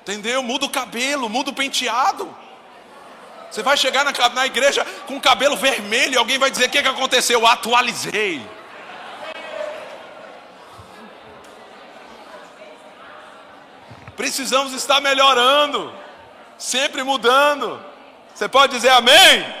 Entendeu? 0.00 0.42
Muda 0.42 0.64
o 0.64 0.70
cabelo, 0.70 1.28
muda 1.28 1.50
o 1.50 1.54
penteado. 1.54 2.34
Você 3.50 3.62
vai 3.62 3.76
chegar 3.76 4.02
na, 4.02 4.28
na 4.30 4.46
igreja 4.46 4.86
com 5.06 5.18
o 5.18 5.20
cabelo 5.20 5.58
vermelho 5.58 6.14
e 6.14 6.16
alguém 6.16 6.38
vai 6.38 6.50
dizer: 6.50 6.68
O 6.68 6.70
que, 6.70 6.80
que 6.80 6.88
aconteceu? 6.88 7.46
atualizei. 7.46 8.40
Precisamos 14.16 14.72
estar 14.72 15.02
melhorando 15.02 16.03
sempre 16.64 17.02
mudando. 17.02 17.78
Você 18.34 18.48
pode 18.48 18.72
dizer 18.72 18.88
amém? 18.88 19.14
amém. 19.14 19.54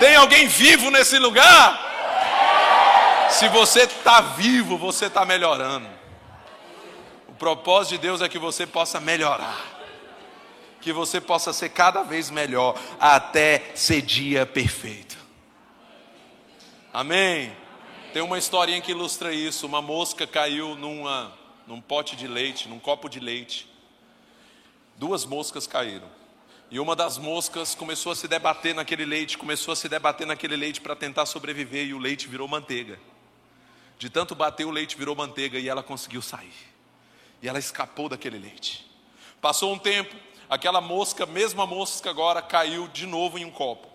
Tem 0.00 0.16
alguém 0.16 0.48
vivo 0.48 0.90
nesse 0.90 1.16
lugar? 1.16 1.90
Se 3.30 3.48
você 3.48 3.82
está 3.82 4.20
vivo, 4.20 4.76
você 4.76 5.06
está 5.06 5.24
melhorando. 5.24 5.86
O 7.28 7.34
propósito 7.34 7.92
de 7.92 7.98
Deus 7.98 8.20
é 8.20 8.28
que 8.28 8.38
você 8.38 8.66
possa 8.66 9.00
melhorar, 9.00 9.64
que 10.80 10.92
você 10.92 11.20
possa 11.20 11.52
ser 11.52 11.68
cada 11.68 12.02
vez 12.02 12.30
melhor, 12.30 12.76
até 12.98 13.70
ser 13.74 14.02
dia 14.02 14.44
perfeito. 14.44 15.16
Amém? 16.92 17.56
Tem 18.12 18.22
uma 18.22 18.36
historinha 18.36 18.80
que 18.80 18.90
ilustra 18.90 19.32
isso. 19.32 19.66
Uma 19.66 19.80
mosca 19.80 20.26
caiu 20.26 20.74
numa, 20.74 21.32
num 21.66 21.80
pote 21.80 22.16
de 22.16 22.26
leite, 22.26 22.68
num 22.68 22.80
copo 22.80 23.08
de 23.08 23.20
leite 23.20 23.71
duas 24.96 25.24
moscas 25.24 25.66
caíram. 25.66 26.08
E 26.70 26.80
uma 26.80 26.96
das 26.96 27.18
moscas 27.18 27.74
começou 27.74 28.12
a 28.12 28.16
se 28.16 28.26
debater 28.26 28.74
naquele 28.74 29.04
leite, 29.04 29.36
começou 29.36 29.72
a 29.72 29.76
se 29.76 29.88
debater 29.88 30.26
naquele 30.26 30.56
leite 30.56 30.80
para 30.80 30.96
tentar 30.96 31.26
sobreviver, 31.26 31.86
e 31.86 31.92
o 31.92 31.98
leite 31.98 32.26
virou 32.26 32.48
manteiga. 32.48 32.98
De 33.98 34.08
tanto 34.08 34.34
bater, 34.34 34.64
o 34.64 34.70
leite 34.70 34.96
virou 34.96 35.14
manteiga 35.14 35.58
e 35.58 35.68
ela 35.68 35.82
conseguiu 35.82 36.22
sair. 36.22 36.54
E 37.42 37.48
ela 37.48 37.58
escapou 37.58 38.08
daquele 38.08 38.38
leite. 38.38 38.90
Passou 39.40 39.72
um 39.72 39.78
tempo, 39.78 40.16
aquela 40.48 40.80
mosca, 40.80 41.26
mesma 41.26 41.66
mosca 41.66 42.08
agora, 42.08 42.40
caiu 42.40 42.88
de 42.88 43.06
novo 43.06 43.38
em 43.38 43.44
um 43.44 43.50
copo, 43.50 43.88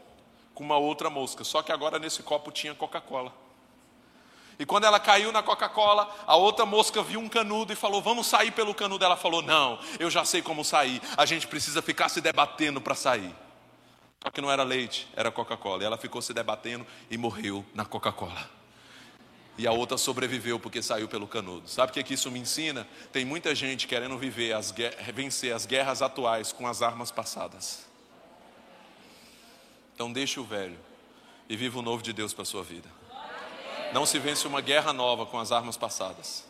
com 0.53 0.63
uma 0.63 0.77
outra 0.77 1.09
mosca. 1.09 1.43
Só 1.43 1.63
que 1.63 1.71
agora 1.71 1.97
nesse 1.97 2.21
copo 2.21 2.51
tinha 2.51 2.75
Coca-Cola. 2.75 3.33
E 4.59 4.65
quando 4.65 4.85
ela 4.85 4.99
caiu 4.99 5.31
na 5.31 5.43
Coca-Cola, 5.43 6.09
a 6.25 6.35
outra 6.35 6.65
mosca 6.65 7.03
viu 7.03 7.19
um 7.19 7.29
canudo 7.29 7.71
e 7.71 7.75
falou: 7.75 8.01
Vamos 8.01 8.25
sair 8.25 8.51
pelo 8.51 8.73
canudo. 8.73 9.05
Ela 9.05 9.15
falou: 9.15 9.41
Não, 9.41 9.79
eu 9.99 10.09
já 10.09 10.25
sei 10.25 10.41
como 10.41 10.65
sair. 10.65 11.01
A 11.15 11.25
gente 11.25 11.45
precisa 11.47 11.81
ficar 11.81 12.09
se 12.09 12.21
debatendo 12.21 12.81
para 12.81 12.95
sair. 12.95 13.35
Só 14.23 14.31
que 14.31 14.41
não 14.41 14.51
era 14.51 14.63
leite, 14.63 15.07
era 15.15 15.31
Coca-Cola. 15.31 15.83
E 15.83 15.85
ela 15.85 15.97
ficou 15.97 16.21
se 16.21 16.33
debatendo 16.33 16.85
e 17.09 17.17
morreu 17.17 17.63
na 17.73 17.85
Coca-Cola. 17.85 18.49
E 19.57 19.65
a 19.65 19.71
outra 19.71 19.97
sobreviveu 19.97 20.59
porque 20.59 20.81
saiu 20.81 21.07
pelo 21.07 21.27
canudo. 21.27 21.67
Sabe 21.67 21.91
o 21.91 21.93
que, 21.93 22.03
que 22.03 22.13
isso 22.13 22.29
me 22.29 22.39
ensina? 22.39 22.87
Tem 23.11 23.25
muita 23.25 23.55
gente 23.55 23.87
querendo 23.87 24.17
viver 24.17 24.53
as, 24.53 24.73
vencer 25.13 25.53
as 25.53 25.65
guerras 25.65 26.01
atuais 26.01 26.51
com 26.51 26.67
as 26.67 26.81
armas 26.81 27.11
passadas. 27.11 27.87
Então 29.95 30.11
deixe 30.11 30.39
o 30.39 30.43
velho 30.43 30.77
e 31.49 31.55
viva 31.55 31.79
o 31.79 31.81
novo 31.81 32.03
de 32.03 32.13
Deus 32.13 32.33
para 32.33 32.43
a 32.43 32.45
sua 32.45 32.63
vida. 32.63 32.87
Não 33.93 34.05
se 34.05 34.19
vence 34.19 34.47
uma 34.47 34.61
guerra 34.61 34.91
nova 34.91 35.25
com 35.25 35.39
as 35.39 35.51
armas 35.51 35.77
passadas. 35.77 36.45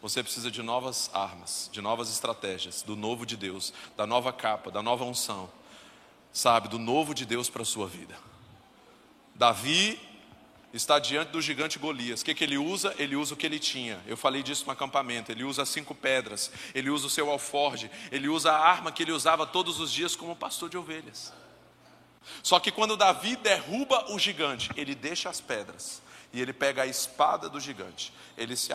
Você 0.00 0.22
precisa 0.22 0.50
de 0.50 0.62
novas 0.62 1.10
armas, 1.12 1.68
de 1.72 1.80
novas 1.80 2.10
estratégias, 2.10 2.82
do 2.82 2.96
novo 2.96 3.24
de 3.24 3.36
Deus, 3.36 3.72
da 3.96 4.06
nova 4.06 4.32
capa, 4.32 4.70
da 4.70 4.82
nova 4.82 5.04
unção, 5.04 5.48
sabe, 6.32 6.68
do 6.68 6.78
novo 6.78 7.14
de 7.14 7.24
Deus 7.24 7.48
para 7.48 7.62
a 7.62 7.64
sua 7.64 7.86
vida. 7.86 8.16
Davi 9.34 10.00
está 10.72 10.98
diante 10.98 11.28
do 11.30 11.40
gigante 11.40 11.78
Golias. 11.78 12.22
O 12.22 12.24
que, 12.24 12.34
que 12.34 12.42
ele 12.42 12.58
usa? 12.58 12.94
Ele 12.98 13.14
usa 13.14 13.34
o 13.34 13.36
que 13.36 13.46
ele 13.46 13.58
tinha. 13.58 14.00
Eu 14.06 14.16
falei 14.16 14.42
disso 14.42 14.64
no 14.66 14.72
acampamento. 14.72 15.30
Ele 15.30 15.44
usa 15.44 15.62
as 15.62 15.68
cinco 15.68 15.94
pedras, 15.94 16.50
ele 16.74 16.90
usa 16.90 17.06
o 17.06 17.10
seu 17.10 17.30
alforge, 17.30 17.90
ele 18.10 18.28
usa 18.28 18.50
a 18.50 18.58
arma 18.58 18.90
que 18.90 19.02
ele 19.02 19.12
usava 19.12 19.46
todos 19.46 19.78
os 19.78 19.92
dias 19.92 20.16
como 20.16 20.34
pastor 20.34 20.68
de 20.68 20.78
ovelhas. 20.78 21.32
Só 22.42 22.58
que 22.58 22.70
quando 22.72 22.96
Davi 22.96 23.36
derruba 23.36 24.12
o 24.12 24.18
gigante, 24.18 24.70
ele 24.74 24.94
deixa 24.94 25.28
as 25.28 25.40
pedras 25.40 26.02
e 26.32 26.40
ele 26.40 26.52
pega 26.52 26.82
a 26.82 26.86
espada 26.86 27.48
do 27.48 27.60
gigante, 27.60 28.12
ele 28.36 28.56
se, 28.56 28.70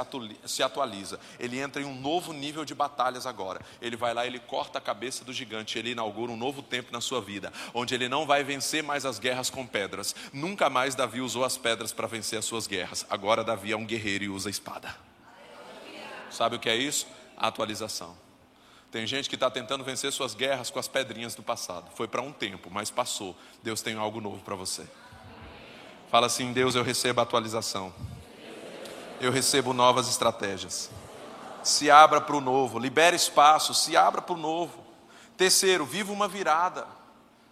se 0.45 0.61
atualiza, 0.61 1.19
ele 1.39 1.59
entra 1.59 1.81
em 1.81 1.85
um 1.85 1.99
novo 1.99 2.31
nível 2.31 2.63
de 2.63 2.75
batalhas 2.75 3.25
agora. 3.25 3.61
Ele 3.81 3.95
vai 3.95 4.13
lá, 4.13 4.25
ele 4.25 4.39
corta 4.39 4.77
a 4.77 4.81
cabeça 4.81 5.25
do 5.25 5.33
gigante, 5.33 5.79
ele 5.79 5.91
inaugura 5.91 6.31
um 6.31 6.37
novo 6.37 6.61
tempo 6.61 6.91
na 6.91 7.01
sua 7.01 7.19
vida, 7.19 7.51
onde 7.73 7.95
ele 7.95 8.07
não 8.07 8.25
vai 8.25 8.43
vencer 8.43 8.83
mais 8.83 9.05
as 9.05 9.17
guerras 9.17 9.49
com 9.49 9.65
pedras. 9.65 10.15
Nunca 10.31 10.69
mais 10.69 10.93
Davi 10.93 11.21
usou 11.21 11.43
as 11.43 11.57
pedras 11.57 11.91
para 11.91 12.07
vencer 12.07 12.37
as 12.37 12.45
suas 12.45 12.67
guerras. 12.67 13.05
Agora 13.09 13.43
Davi 13.43 13.71
é 13.71 13.77
um 13.77 13.85
guerreiro 13.85 14.23
e 14.23 14.29
usa 14.29 14.49
a 14.49 14.51
espada. 14.51 14.95
Sabe 16.29 16.57
o 16.57 16.59
que 16.59 16.69
é 16.69 16.75
isso? 16.75 17.07
Atualização. 17.35 18.15
Tem 18.91 19.05
gente 19.05 19.27
que 19.27 19.35
está 19.35 19.49
tentando 19.49 19.83
vencer 19.83 20.11
suas 20.11 20.33
guerras 20.33 20.69
com 20.69 20.79
as 20.79 20.87
pedrinhas 20.87 21.35
do 21.35 21.43
passado. 21.43 21.89
Foi 21.95 22.07
para 22.07 22.21
um 22.21 22.31
tempo, 22.31 22.69
mas 22.71 22.89
passou. 22.89 23.35
Deus 23.61 23.81
tem 23.81 23.95
algo 23.95 24.21
novo 24.21 24.41
para 24.43 24.55
você. 24.55 24.87
Fala 26.09 26.27
assim: 26.27 26.53
Deus, 26.53 26.75
eu 26.75 26.83
recebo 26.83 27.21
atualização. 27.21 27.93
Eu 29.19 29.31
recebo 29.31 29.73
novas 29.73 30.07
estratégias. 30.07 30.89
Se 31.63 31.91
abra 31.91 32.21
para 32.21 32.35
o 32.35 32.41
novo, 32.41 32.79
libere 32.79 33.15
espaço, 33.15 33.73
se 33.73 33.97
abra 33.97 34.21
para 34.21 34.35
o 34.35 34.37
novo. 34.37 34.85
Terceiro, 35.35 35.85
viva 35.85 36.13
uma 36.13 36.27
virada. 36.27 36.87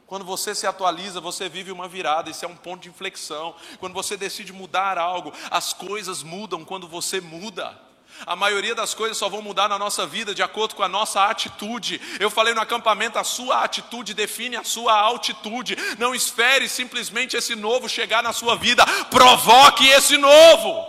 Quando 0.08 0.24
você 0.24 0.54
se 0.54 0.68
atualiza, 0.68 1.20
você 1.20 1.50
vive 1.50 1.72
uma 1.72 1.88
virada, 1.88 2.30
isso 2.30 2.46
é 2.46 2.48
um 2.48 2.56
ponto 2.56 2.84
de 2.84 2.90
inflexão. 2.90 3.56
Quando 3.80 3.94
você 3.94 4.16
decide 4.16 4.54
mudar 4.54 4.98
algo, 4.98 5.34
as 5.50 5.74
coisas 5.74 6.22
mudam 6.22 6.64
quando 6.64 6.88
você 6.88 7.20
muda. 7.20 7.85
A 8.26 8.36
maioria 8.36 8.76
das 8.76 8.94
coisas 8.94 9.18
só 9.18 9.28
vão 9.28 9.42
mudar 9.42 9.68
na 9.68 9.80
nossa 9.80 10.06
vida 10.06 10.34
de 10.34 10.44
acordo 10.44 10.76
com 10.76 10.84
a 10.84 10.88
nossa 10.88 11.26
atitude. 11.26 12.00
Eu 12.20 12.30
falei 12.30 12.54
no 12.54 12.62
acampamento, 12.62 13.18
a 13.18 13.24
sua 13.24 13.64
atitude 13.64 14.14
define 14.14 14.56
a 14.56 14.64
sua 14.64 14.94
altitude. 14.94 15.76
Não 15.98 16.14
espere 16.14 16.70
simplesmente 16.70 17.36
esse 17.36 17.56
novo 17.56 17.90
chegar 17.90 18.24
na 18.24 18.34
sua 18.34 18.56
vida, 18.56 18.86
provoque 19.10 19.88
esse 19.88 20.18
novo. 20.18 20.86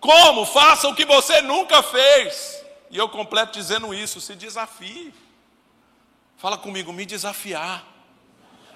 Como? 0.00 0.44
Faça 0.44 0.88
o 0.88 0.94
que 0.94 1.04
você 1.04 1.40
nunca 1.40 1.82
fez. 1.82 2.60
E 2.90 2.98
eu 2.98 3.08
completo 3.08 3.52
dizendo 3.52 3.94
isso: 3.94 4.20
se 4.20 4.34
desafie. 4.34 5.14
Fala 6.36 6.58
comigo, 6.58 6.92
me 6.92 7.06
desafiar 7.06 7.84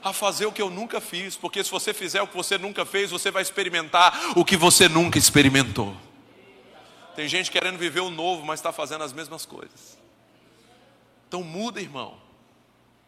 a 0.02 0.12
fazer 0.12 0.46
o 0.46 0.52
que 0.52 0.62
eu 0.62 0.70
nunca 0.70 1.00
fiz, 1.00 1.34
porque 1.34 1.64
se 1.64 1.70
você 1.70 1.92
fizer 1.92 2.22
o 2.22 2.28
que 2.28 2.36
você 2.36 2.56
nunca 2.56 2.86
fez, 2.86 3.10
você 3.10 3.28
vai 3.30 3.42
experimentar 3.42 4.16
o 4.36 4.44
que 4.44 4.56
você 4.56 4.88
nunca 4.88 5.18
experimentou. 5.18 6.05
Tem 7.16 7.26
gente 7.26 7.50
querendo 7.50 7.78
viver 7.78 8.00
o 8.00 8.10
novo, 8.10 8.44
mas 8.44 8.60
está 8.60 8.70
fazendo 8.72 9.02
as 9.02 9.12
mesmas 9.14 9.46
coisas. 9.46 9.96
Então 11.26 11.42
muda, 11.42 11.80
irmão. 11.80 12.18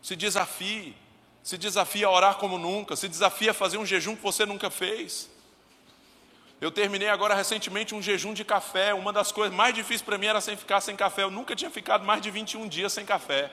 Se 0.00 0.16
desafie. 0.16 0.96
Se 1.42 1.58
desafie 1.58 2.04
a 2.04 2.10
orar 2.10 2.36
como 2.36 2.58
nunca. 2.58 2.96
Se 2.96 3.06
desafie 3.06 3.50
a 3.50 3.54
fazer 3.54 3.76
um 3.76 3.84
jejum 3.84 4.16
que 4.16 4.22
você 4.22 4.46
nunca 4.46 4.70
fez. 4.70 5.28
Eu 6.58 6.70
terminei 6.70 7.10
agora 7.10 7.34
recentemente 7.34 7.94
um 7.94 8.00
jejum 8.00 8.32
de 8.32 8.44
café. 8.44 8.94
Uma 8.94 9.12
das 9.12 9.30
coisas 9.30 9.54
mais 9.54 9.74
difíceis 9.74 10.00
para 10.00 10.16
mim 10.16 10.26
era 10.26 10.40
sem 10.40 10.56
ficar 10.56 10.80
sem 10.80 10.96
café. 10.96 11.22
Eu 11.22 11.30
nunca 11.30 11.54
tinha 11.54 11.70
ficado 11.70 12.02
mais 12.02 12.22
de 12.22 12.30
21 12.30 12.66
dias 12.66 12.94
sem 12.94 13.04
café. 13.04 13.52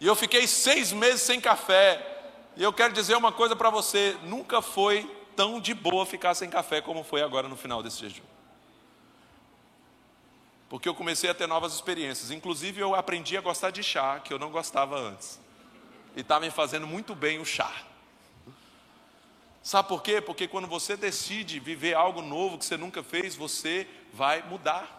E 0.00 0.06
eu 0.06 0.14
fiquei 0.14 0.46
seis 0.46 0.92
meses 0.92 1.22
sem 1.22 1.40
café. 1.40 2.14
E 2.56 2.62
eu 2.62 2.72
quero 2.72 2.92
dizer 2.92 3.16
uma 3.16 3.32
coisa 3.32 3.56
para 3.56 3.70
você: 3.70 4.16
nunca 4.22 4.62
foi 4.62 5.04
tão 5.34 5.60
de 5.60 5.74
boa 5.74 6.06
ficar 6.06 6.34
sem 6.34 6.48
café 6.48 6.80
como 6.80 7.02
foi 7.02 7.22
agora 7.22 7.48
no 7.48 7.56
final 7.56 7.82
desse 7.82 7.98
jejum. 8.00 8.35
Porque 10.68 10.88
eu 10.88 10.94
comecei 10.94 11.30
a 11.30 11.34
ter 11.34 11.46
novas 11.46 11.74
experiências. 11.74 12.30
Inclusive, 12.30 12.80
eu 12.80 12.94
aprendi 12.94 13.36
a 13.36 13.40
gostar 13.40 13.70
de 13.70 13.82
chá, 13.82 14.20
que 14.20 14.32
eu 14.32 14.38
não 14.38 14.50
gostava 14.50 14.98
antes. 14.98 15.38
E 16.16 16.20
está 16.20 16.40
me 16.40 16.50
fazendo 16.50 16.86
muito 16.86 17.14
bem 17.14 17.38
o 17.38 17.44
chá. 17.44 17.72
Sabe 19.62 19.88
por 19.88 20.02
quê? 20.02 20.20
Porque 20.20 20.46
quando 20.46 20.68
você 20.68 20.96
decide 20.96 21.58
viver 21.58 21.94
algo 21.94 22.22
novo 22.22 22.56
que 22.56 22.64
você 22.64 22.76
nunca 22.76 23.02
fez, 23.02 23.34
você 23.34 23.86
vai 24.12 24.42
mudar. 24.42 24.96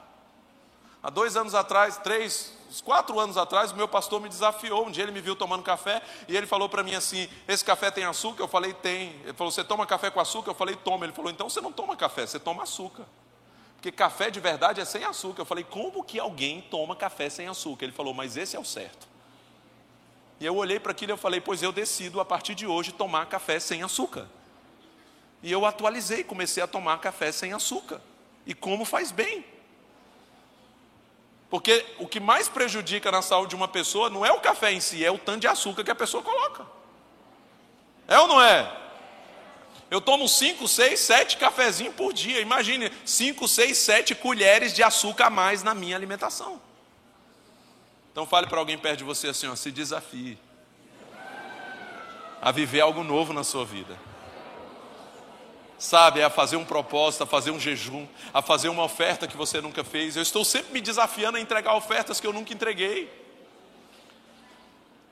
Há 1.01 1.09
dois 1.09 1.37
anos 1.37 1.55
atrás, 1.55 1.97
três, 1.97 2.53
quatro 2.83 3.17
anos 3.19 3.37
atrás, 3.37 3.71
o 3.71 3.75
meu 3.75 3.87
pastor 3.87 4.19
me 4.19 4.27
desafiou. 4.27 4.85
Um 4.85 4.91
dia 4.91 5.03
ele 5.03 5.11
me 5.13 5.21
viu 5.21 5.35
tomando 5.35 5.63
café 5.63 6.01
e 6.27 6.35
ele 6.35 6.45
falou 6.45 6.67
para 6.67 6.83
mim 6.83 6.95
assim: 6.95 7.29
Esse 7.47 7.63
café 7.63 7.89
tem 7.91 8.03
açúcar? 8.03 8.43
Eu 8.43 8.47
falei: 8.47 8.73
Tem. 8.73 9.15
Ele 9.23 9.33
falou: 9.33 9.51
Você 9.51 9.63
toma 9.63 9.85
café 9.85 10.09
com 10.09 10.19
açúcar? 10.19 10.51
Eu 10.51 10.55
falei: 10.55 10.75
Toma. 10.75 11.05
Ele 11.05 11.13
falou: 11.13 11.31
Então 11.31 11.49
você 11.49 11.61
não 11.61 11.71
toma 11.71 11.95
café, 11.95 12.25
você 12.25 12.37
toma 12.37 12.63
açúcar. 12.63 13.05
Porque 13.87 13.91
café 13.95 14.29
de 14.29 14.41
verdade 14.41 14.81
é 14.81 14.85
sem 14.85 15.05
açúcar. 15.05 15.41
Eu 15.41 15.45
falei: 15.45 15.63
Como 15.63 16.03
que 16.03 16.19
alguém 16.19 16.59
toma 16.59 16.93
café 16.93 17.29
sem 17.29 17.47
açúcar? 17.47 17.85
Ele 17.85 17.93
falou: 17.93 18.13
Mas 18.13 18.35
esse 18.35 18.53
é 18.53 18.59
o 18.59 18.65
certo. 18.65 19.07
E 20.41 20.45
eu 20.45 20.57
olhei 20.57 20.77
para 20.77 20.91
aquilo 20.91 21.11
e 21.11 21.13
eu 21.13 21.17
falei: 21.17 21.39
Pois 21.39 21.63
eu 21.63 21.71
decido 21.71 22.19
a 22.19 22.25
partir 22.25 22.53
de 22.53 22.67
hoje 22.67 22.91
tomar 22.91 23.27
café 23.27 23.61
sem 23.61 23.83
açúcar. 23.83 24.27
E 25.41 25.49
eu 25.49 25.65
atualizei, 25.65 26.21
comecei 26.21 26.61
a 26.61 26.67
tomar 26.67 26.99
café 26.99 27.31
sem 27.31 27.53
açúcar. 27.53 28.01
E 28.45 28.53
como 28.53 28.83
faz 28.83 29.09
bem. 29.09 29.45
Porque 31.49 31.85
o 31.97 32.05
que 32.05 32.19
mais 32.19 32.49
prejudica 32.49 33.09
na 33.09 33.21
saúde 33.21 33.51
de 33.51 33.55
uma 33.55 33.69
pessoa 33.69 34.09
não 34.09 34.25
é 34.25 34.33
o 34.33 34.41
café 34.41 34.73
em 34.73 34.81
si, 34.81 35.05
é 35.05 35.09
o 35.09 35.17
tanto 35.17 35.41
de 35.41 35.47
açúcar 35.47 35.85
que 35.85 35.91
a 35.91 35.95
pessoa 35.95 36.21
coloca. 36.21 36.65
É 38.05 38.19
ou 38.19 38.27
não 38.27 38.41
é? 38.41 38.69
Eu 39.89 40.01
tomo 40.01 40.27
5, 40.27 40.67
6, 40.67 40.99
7 40.99 41.37
cafezinhos 41.37 41.95
por 41.95 42.13
dia. 42.13 42.41
Imagine 42.41 42.91
5, 43.05 43.47
6, 43.47 43.77
7 43.77 44.15
colheres 44.15 44.73
de 44.73 44.83
açúcar 44.83 45.27
a 45.27 45.29
mais 45.29 45.63
na 45.63 45.73
minha 45.73 45.95
alimentação. 45.95 46.61
Então 48.11 48.25
fale 48.25 48.47
para 48.47 48.59
alguém 48.59 48.77
perto 48.77 48.99
de 48.99 49.03
você 49.03 49.27
assim, 49.27 49.47
ó, 49.47 49.55
se 49.55 49.71
desafie 49.71 50.37
a 52.41 52.51
viver 52.51 52.81
algo 52.81 53.03
novo 53.03 53.33
na 53.33 53.43
sua 53.43 53.65
vida 53.65 53.97
sabe, 55.77 56.23
a 56.23 56.29
fazer 56.29 56.55
um 56.55 56.65
propósito, 56.65 57.23
a 57.23 57.27
fazer 57.27 57.51
um 57.51 57.59
jejum, 57.59 58.07
a 58.33 58.41
fazer 58.41 58.69
uma 58.69 58.83
oferta 58.83 59.27
que 59.27 59.37
você 59.37 59.61
nunca 59.61 59.83
fez. 59.83 60.15
Eu 60.15 60.23
estou 60.23 60.43
sempre 60.43 60.73
me 60.73 60.81
desafiando 60.81 61.37
a 61.37 61.41
entregar 61.41 61.75
ofertas 61.75 62.19
que 62.19 62.25
eu 62.25 62.33
nunca 62.33 62.53
entreguei. 62.53 63.26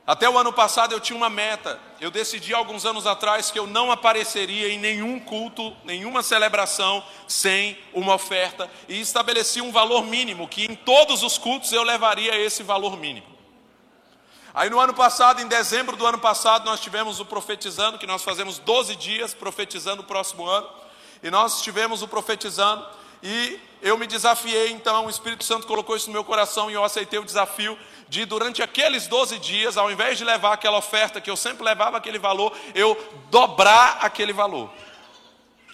Até 0.07 0.29
o 0.29 0.37
ano 0.37 0.53
passado 0.53 0.93
eu 0.93 0.99
tinha 0.99 1.17
uma 1.17 1.29
meta. 1.31 1.79
Eu 1.99 2.11
decidi 2.11 2.53
alguns 2.53 2.85
anos 2.85 3.07
atrás 3.07 3.49
que 3.49 3.57
eu 3.57 3.65
não 3.65 3.91
apareceria 3.91 4.69
em 4.69 4.77
nenhum 4.77 5.19
culto, 5.19 5.75
nenhuma 5.83 6.21
celebração 6.21 7.03
sem 7.27 7.77
uma 7.91 8.13
oferta 8.13 8.69
e 8.87 8.99
estabeleci 9.01 9.61
um 9.61 9.71
valor 9.71 10.05
mínimo 10.05 10.47
que 10.47 10.65
em 10.65 10.75
todos 10.75 11.23
os 11.23 11.39
cultos 11.39 11.71
eu 11.71 11.81
levaria 11.81 12.37
esse 12.37 12.61
valor 12.61 12.97
mínimo. 12.97 13.35
Aí 14.53 14.69
no 14.69 14.79
ano 14.79 14.93
passado, 14.93 15.41
em 15.41 15.47
dezembro 15.47 15.97
do 15.97 16.05
ano 16.05 16.19
passado, 16.19 16.65
nós 16.65 16.79
tivemos 16.79 17.19
o 17.19 17.25
profetizando, 17.25 17.97
que 17.97 18.07
nós 18.07 18.23
fazemos 18.23 18.59
12 18.59 18.95
dias 18.95 19.33
profetizando 19.33 20.03
o 20.03 20.05
próximo 20.05 20.45
ano. 20.45 20.69
E 21.21 21.29
nós 21.31 21.61
tivemos 21.61 22.01
o 22.01 22.07
profetizando 22.07 22.87
e 23.21 23.59
eu 23.81 23.97
me 23.97 24.07
desafiei, 24.07 24.71
então 24.71 25.05
o 25.05 25.09
Espírito 25.09 25.43
Santo 25.43 25.67
colocou 25.67 25.95
isso 25.95 26.07
no 26.07 26.13
meu 26.13 26.23
coração 26.23 26.69
e 26.69 26.73
eu 26.73 26.83
aceitei 26.83 27.19
o 27.19 27.25
desafio 27.25 27.77
de 28.07 28.25
durante 28.25 28.61
aqueles 28.61 29.07
12 29.07 29.39
dias, 29.39 29.77
ao 29.77 29.91
invés 29.91 30.17
de 30.17 30.23
levar 30.23 30.53
aquela 30.53 30.77
oferta 30.77 31.21
que 31.21 31.29
eu 31.29 31.35
sempre 31.37 31.63
levava 31.63 31.97
aquele 31.97 32.19
valor, 32.19 32.55
eu 32.73 32.97
dobrar 33.29 33.99
aquele 34.01 34.33
valor. 34.33 34.69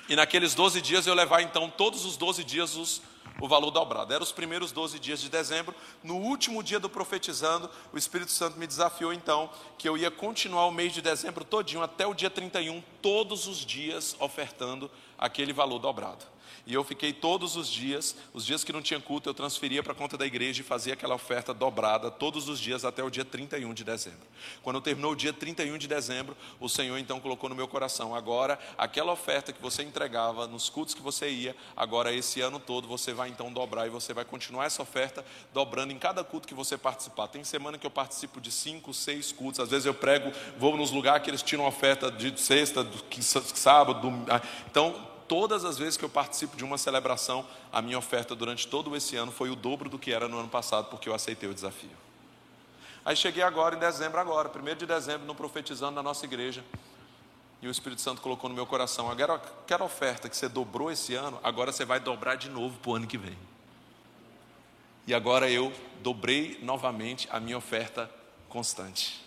E 0.09 0.15
naqueles 0.15 0.53
12 0.53 0.81
dias 0.81 1.07
eu 1.07 1.13
levar 1.13 1.41
então 1.41 1.69
todos 1.69 2.05
os 2.05 2.17
12 2.17 2.43
dias 2.43 2.75
os 2.75 3.01
o 3.39 3.47
valor 3.47 3.71
dobrado. 3.71 4.13
Eram 4.13 4.23
os 4.23 4.31
primeiros 4.31 4.71
12 4.71 4.99
dias 4.99 5.19
de 5.19 5.29
dezembro. 5.29 5.75
No 6.03 6.15
último 6.15 6.61
dia 6.61 6.79
do 6.79 6.89
profetizando, 6.89 7.69
o 7.91 7.97
Espírito 7.97 8.31
Santo 8.31 8.57
me 8.57 8.67
desafiou 8.67 9.11
então 9.11 9.49
que 9.77 9.89
eu 9.89 9.97
ia 9.97 10.11
continuar 10.11 10.67
o 10.67 10.71
mês 10.71 10.93
de 10.93 11.01
dezembro 11.01 11.43
todinho 11.43 11.81
até 11.81 12.05
o 12.05 12.13
dia 12.13 12.29
31, 12.29 12.81
todos 13.01 13.47
os 13.47 13.65
dias 13.65 14.15
ofertando 14.19 14.89
aquele 15.17 15.51
valor 15.51 15.79
dobrado. 15.79 16.30
E 16.65 16.73
eu 16.73 16.83
fiquei 16.83 17.11
todos 17.11 17.55
os 17.55 17.67
dias, 17.67 18.15
os 18.33 18.45
dias 18.45 18.63
que 18.63 18.71
não 18.71 18.81
tinha 18.81 18.99
culto, 18.99 19.29
eu 19.29 19.33
transferia 19.33 19.81
para 19.81 19.93
a 19.93 19.95
conta 19.95 20.17
da 20.17 20.25
igreja 20.25 20.61
e 20.61 20.63
fazia 20.63 20.93
aquela 20.93 21.15
oferta 21.15 21.53
dobrada 21.53 22.11
todos 22.11 22.47
os 22.47 22.59
dias 22.59 22.85
até 22.85 23.03
o 23.03 23.09
dia 23.09 23.25
31 23.25 23.73
de 23.73 23.83
dezembro. 23.83 24.19
Quando 24.61 24.79
terminou 24.81 25.13
o 25.13 25.15
dia 25.15 25.33
31 25.33 25.77
de 25.77 25.87
dezembro, 25.87 26.35
o 26.59 26.69
Senhor 26.69 26.97
então 26.97 27.19
colocou 27.19 27.49
no 27.49 27.55
meu 27.55 27.67
coração: 27.67 28.15
agora, 28.15 28.59
aquela 28.77 29.11
oferta 29.11 29.51
que 29.51 29.61
você 29.61 29.83
entregava 29.83 30.47
nos 30.47 30.69
cultos 30.69 30.93
que 30.93 31.01
você 31.01 31.29
ia, 31.29 31.55
agora 31.75 32.13
esse 32.13 32.41
ano 32.41 32.59
todo 32.59 32.87
você 32.87 33.13
vai 33.13 33.29
então 33.29 33.51
dobrar 33.51 33.87
e 33.87 33.89
você 33.89 34.13
vai 34.13 34.25
continuar 34.25 34.65
essa 34.65 34.81
oferta 34.81 35.25
dobrando 35.53 35.91
em 35.93 35.97
cada 35.97 36.23
culto 36.23 36.47
que 36.47 36.53
você 36.53 36.77
participar. 36.77 37.27
Tem 37.27 37.43
semana 37.43 37.77
que 37.77 37.85
eu 37.85 37.91
participo 37.91 38.39
de 38.39 38.51
cinco, 38.51 38.93
seis 38.93 39.31
cultos, 39.31 39.59
às 39.59 39.69
vezes 39.69 39.85
eu 39.85 39.93
prego, 39.93 40.31
vou 40.57 40.77
nos 40.77 40.91
lugares 40.91 41.23
que 41.23 41.29
eles 41.29 41.41
tiram 41.41 41.65
oferta 41.65 42.11
de 42.11 42.39
sexta, 42.39 42.83
de 42.83 43.23
sábado, 43.23 44.11
ah, 44.29 44.41
então 44.69 45.10
todas 45.31 45.63
as 45.63 45.77
vezes 45.77 45.95
que 45.95 46.03
eu 46.03 46.09
participo 46.09 46.57
de 46.57 46.63
uma 46.65 46.77
celebração, 46.77 47.47
a 47.71 47.81
minha 47.81 47.97
oferta 47.97 48.35
durante 48.35 48.67
todo 48.67 48.93
esse 48.97 49.15
ano 49.15 49.31
foi 49.31 49.49
o 49.49 49.55
dobro 49.55 49.89
do 49.89 49.97
que 49.97 50.11
era 50.11 50.27
no 50.27 50.37
ano 50.37 50.49
passado, 50.49 50.89
porque 50.89 51.07
eu 51.07 51.15
aceitei 51.15 51.49
o 51.49 51.53
desafio. 51.53 51.95
Aí 53.05 53.15
cheguei 53.15 53.41
agora, 53.41 53.77
em 53.77 53.79
dezembro, 53.79 54.19
agora, 54.19 54.49
primeiro 54.49 54.77
de 54.77 54.85
dezembro, 54.85 55.25
no 55.25 55.33
profetizando 55.33 55.95
na 55.95 56.03
nossa 56.03 56.25
igreja. 56.25 56.65
E 57.61 57.67
o 57.69 57.71
Espírito 57.71 58.01
Santo 58.01 58.21
colocou 58.21 58.49
no 58.49 58.55
meu 58.57 58.65
coração: 58.65 59.09
aquela 59.09 59.85
oferta 59.85 60.27
que 60.27 60.35
você 60.35 60.49
dobrou 60.49 60.91
esse 60.91 61.15
ano, 61.15 61.39
agora 61.41 61.71
você 61.71 61.85
vai 61.85 62.01
dobrar 62.01 62.35
de 62.35 62.49
novo 62.49 62.77
para 62.79 62.91
o 62.91 62.95
ano 62.95 63.07
que 63.07 63.17
vem. 63.17 63.37
E 65.07 65.13
agora 65.13 65.49
eu 65.49 65.71
dobrei 66.03 66.59
novamente 66.61 67.29
a 67.31 67.39
minha 67.39 67.57
oferta 67.57 68.11
constante. 68.49 69.25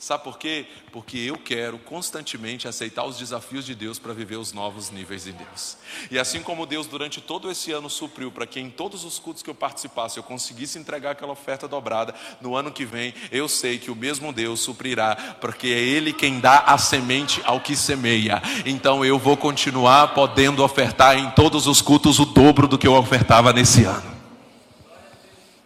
Sabe 0.00 0.24
por 0.24 0.38
quê? 0.38 0.64
Porque 0.90 1.18
eu 1.18 1.36
quero 1.36 1.78
constantemente 1.78 2.66
aceitar 2.66 3.04
os 3.04 3.18
desafios 3.18 3.66
de 3.66 3.74
Deus 3.74 3.98
para 3.98 4.14
viver 4.14 4.36
os 4.36 4.50
novos 4.50 4.90
níveis 4.90 5.26
em 5.26 5.32
Deus. 5.32 5.76
E 6.10 6.18
assim 6.18 6.40
como 6.40 6.64
Deus 6.64 6.86
durante 6.86 7.20
todo 7.20 7.50
esse 7.50 7.70
ano 7.70 7.90
supriu 7.90 8.32
para 8.32 8.46
que 8.46 8.58
em 8.58 8.70
todos 8.70 9.04
os 9.04 9.18
cultos 9.18 9.42
que 9.42 9.50
eu 9.50 9.54
participasse 9.54 10.16
eu 10.16 10.22
conseguisse 10.22 10.78
entregar 10.78 11.10
aquela 11.10 11.32
oferta 11.32 11.68
dobrada, 11.68 12.14
no 12.40 12.56
ano 12.56 12.72
que 12.72 12.86
vem 12.86 13.12
eu 13.30 13.46
sei 13.46 13.78
que 13.78 13.90
o 13.90 13.94
mesmo 13.94 14.32
Deus 14.32 14.60
suprirá, 14.60 15.36
porque 15.38 15.66
é 15.66 15.78
Ele 15.78 16.14
quem 16.14 16.40
dá 16.40 16.60
a 16.60 16.78
semente 16.78 17.42
ao 17.44 17.60
que 17.60 17.76
semeia. 17.76 18.40
Então 18.64 19.04
eu 19.04 19.18
vou 19.18 19.36
continuar 19.36 20.14
podendo 20.14 20.64
ofertar 20.64 21.18
em 21.18 21.30
todos 21.32 21.66
os 21.66 21.82
cultos 21.82 22.18
o 22.18 22.24
dobro 22.24 22.66
do 22.66 22.78
que 22.78 22.86
eu 22.86 22.94
ofertava 22.94 23.52
nesse 23.52 23.84
ano. 23.84 24.19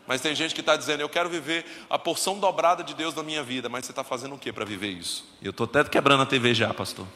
Mas 0.06 0.20
tem 0.20 0.34
gente 0.34 0.54
que 0.54 0.60
está 0.60 0.76
dizendo, 0.76 1.00
eu 1.00 1.08
quero 1.08 1.30
viver 1.30 1.64
a 1.88 1.98
porção 1.98 2.38
dobrada 2.38 2.84
de 2.84 2.94
Deus 2.94 3.14
na 3.14 3.22
minha 3.22 3.42
vida, 3.42 3.68
mas 3.68 3.86
você 3.86 3.92
está 3.92 4.04
fazendo 4.04 4.34
o 4.34 4.38
que 4.38 4.52
para 4.52 4.64
viver 4.64 4.88
isso? 4.88 5.26
Eu 5.40 5.50
estou 5.50 5.64
até 5.64 5.82
quebrando 5.84 6.22
a 6.22 6.26
TV 6.26 6.54
já, 6.54 6.72
pastor. 6.74 7.06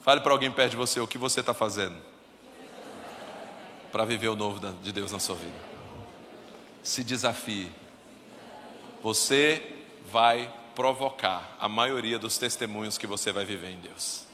Fale 0.00 0.20
para 0.20 0.32
alguém 0.32 0.50
perto 0.50 0.70
de 0.70 0.76
você 0.76 0.98
o 1.00 1.06
que 1.06 1.18
você 1.18 1.40
está 1.40 1.54
fazendo 1.54 1.96
para 3.92 4.06
viver 4.06 4.28
o 4.28 4.36
novo 4.36 4.58
de 4.82 4.90
Deus 4.90 5.12
na 5.12 5.18
sua 5.18 5.36
vida. 5.36 5.60
Se 6.82 7.04
desafie. 7.04 7.70
Você 9.02 9.84
vai 10.10 10.52
provocar 10.74 11.56
a 11.60 11.68
maioria 11.68 12.18
dos 12.18 12.38
testemunhos 12.38 12.96
que 12.96 13.06
você 13.06 13.30
vai 13.30 13.44
viver 13.44 13.70
em 13.70 13.80
Deus. 13.80 14.24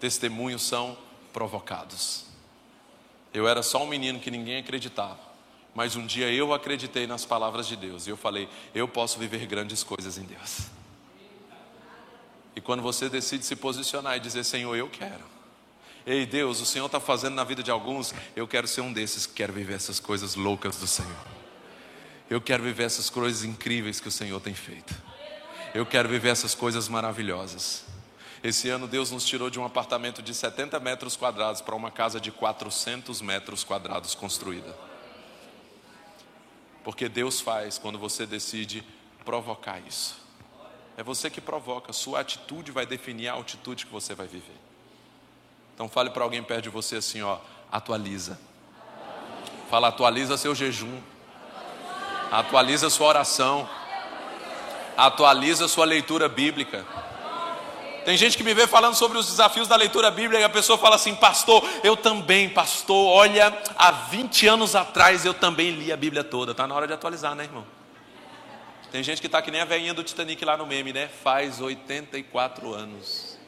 Testemunhos 0.00 0.62
são 0.62 0.96
provocados. 1.32 2.31
Eu 3.32 3.48
era 3.48 3.62
só 3.62 3.82
um 3.82 3.86
menino 3.86 4.20
que 4.20 4.30
ninguém 4.30 4.58
acreditava. 4.58 5.18
Mas 5.74 5.96
um 5.96 6.04
dia 6.04 6.30
eu 6.30 6.52
acreditei 6.52 7.06
nas 7.06 7.24
palavras 7.24 7.66
de 7.66 7.76
Deus 7.76 8.06
e 8.06 8.10
eu 8.10 8.16
falei: 8.16 8.48
eu 8.74 8.86
posso 8.86 9.18
viver 9.18 9.46
grandes 9.46 9.82
coisas 9.82 10.18
em 10.18 10.24
Deus. 10.24 10.66
E 12.54 12.60
quando 12.60 12.82
você 12.82 13.08
decide 13.08 13.44
se 13.44 13.56
posicionar 13.56 14.16
e 14.16 14.20
dizer: 14.20 14.44
Senhor, 14.44 14.76
eu 14.76 14.88
quero. 14.88 15.24
Ei 16.04 16.26
Deus, 16.26 16.60
o 16.60 16.66
Senhor 16.66 16.86
está 16.86 16.98
fazendo 16.98 17.34
na 17.34 17.44
vida 17.44 17.62
de 17.62 17.70
alguns, 17.70 18.12
eu 18.34 18.46
quero 18.46 18.66
ser 18.66 18.80
um 18.80 18.92
desses 18.92 19.24
que 19.24 19.34
quero 19.34 19.52
viver 19.52 19.74
essas 19.74 20.00
coisas 20.00 20.34
loucas 20.34 20.76
do 20.76 20.86
Senhor. 20.86 21.26
Eu 22.28 22.40
quero 22.40 22.62
viver 22.62 22.84
essas 22.84 23.08
coisas 23.08 23.44
incríveis 23.44 24.00
que 24.00 24.08
o 24.08 24.10
Senhor 24.10 24.40
tem 24.40 24.54
feito. 24.54 24.94
Eu 25.72 25.86
quero 25.86 26.08
viver 26.08 26.30
essas 26.30 26.54
coisas 26.54 26.88
maravilhosas. 26.88 27.84
Esse 28.42 28.68
ano 28.68 28.88
Deus 28.88 29.10
nos 29.12 29.24
tirou 29.24 29.48
de 29.48 29.60
um 29.60 29.64
apartamento 29.64 30.20
de 30.20 30.34
70 30.34 30.80
metros 30.80 31.16
quadrados 31.16 31.60
para 31.60 31.76
uma 31.76 31.90
casa 31.90 32.20
de 32.20 32.32
400 32.32 33.22
metros 33.22 33.62
quadrados 33.62 34.14
construída. 34.16 34.74
Porque 36.82 37.08
Deus 37.08 37.40
faz 37.40 37.78
quando 37.78 37.98
você 37.98 38.26
decide 38.26 38.84
provocar 39.24 39.78
isso. 39.86 40.20
É 40.96 41.02
você 41.02 41.30
que 41.30 41.40
provoca, 41.40 41.92
sua 41.92 42.20
atitude 42.20 42.72
vai 42.72 42.84
definir 42.84 43.28
a 43.28 43.34
altitude 43.34 43.86
que 43.86 43.92
você 43.92 44.14
vai 44.14 44.26
viver. 44.26 44.58
Então 45.74 45.88
fale 45.88 46.10
para 46.10 46.24
alguém 46.24 46.42
perto 46.42 46.64
de 46.64 46.68
você 46.68 46.96
assim, 46.96 47.22
ó, 47.22 47.38
atualiza. 47.70 48.38
Fala, 49.70 49.88
atualiza 49.88 50.36
seu 50.36 50.54
jejum. 50.54 51.00
Atualiza 52.30 52.90
sua 52.90 53.06
oração. 53.06 53.68
Atualiza 54.96 55.68
sua 55.68 55.84
leitura 55.84 56.28
bíblica. 56.28 56.84
Tem 58.04 58.16
gente 58.16 58.36
que 58.36 58.42
me 58.42 58.52
vê 58.52 58.66
falando 58.66 58.94
sobre 58.94 59.16
os 59.16 59.26
desafios 59.26 59.68
da 59.68 59.76
leitura 59.76 60.10
bíblica 60.10 60.40
e 60.40 60.44
a 60.44 60.48
pessoa 60.48 60.76
fala 60.76 60.96
assim, 60.96 61.14
pastor, 61.14 61.64
eu 61.84 61.96
também, 61.96 62.48
pastor, 62.48 63.06
olha, 63.06 63.56
há 63.76 63.90
20 63.90 64.46
anos 64.48 64.74
atrás 64.74 65.24
eu 65.24 65.32
também 65.32 65.70
li 65.70 65.92
a 65.92 65.96
Bíblia 65.96 66.24
toda. 66.24 66.52
Está 66.52 66.66
na 66.66 66.74
hora 66.74 66.86
de 66.86 66.92
atualizar, 66.92 67.34
né, 67.34 67.44
irmão? 67.44 67.64
Tem 68.90 69.02
gente 69.02 69.20
que 69.20 69.26
está 69.26 69.40
que 69.40 69.50
nem 69.50 69.60
a 69.60 69.64
velhinha 69.64 69.94
do 69.94 70.02
Titanic 70.02 70.44
lá 70.44 70.56
no 70.56 70.66
meme, 70.66 70.92
né? 70.92 71.08
Faz 71.08 71.60
84 71.60 72.74
anos. 72.74 73.38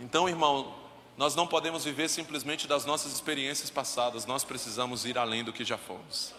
Então, 0.00 0.28
irmão, 0.28 0.74
nós 1.16 1.34
não 1.34 1.46
podemos 1.46 1.84
viver 1.84 2.08
simplesmente 2.08 2.66
das 2.66 2.84
nossas 2.84 3.12
experiências 3.12 3.70
passadas, 3.70 4.26
nós 4.26 4.42
precisamos 4.42 5.04
ir 5.04 5.18
além 5.18 5.44
do 5.44 5.52
que 5.52 5.64
já 5.64 5.78
fomos. 5.78 6.34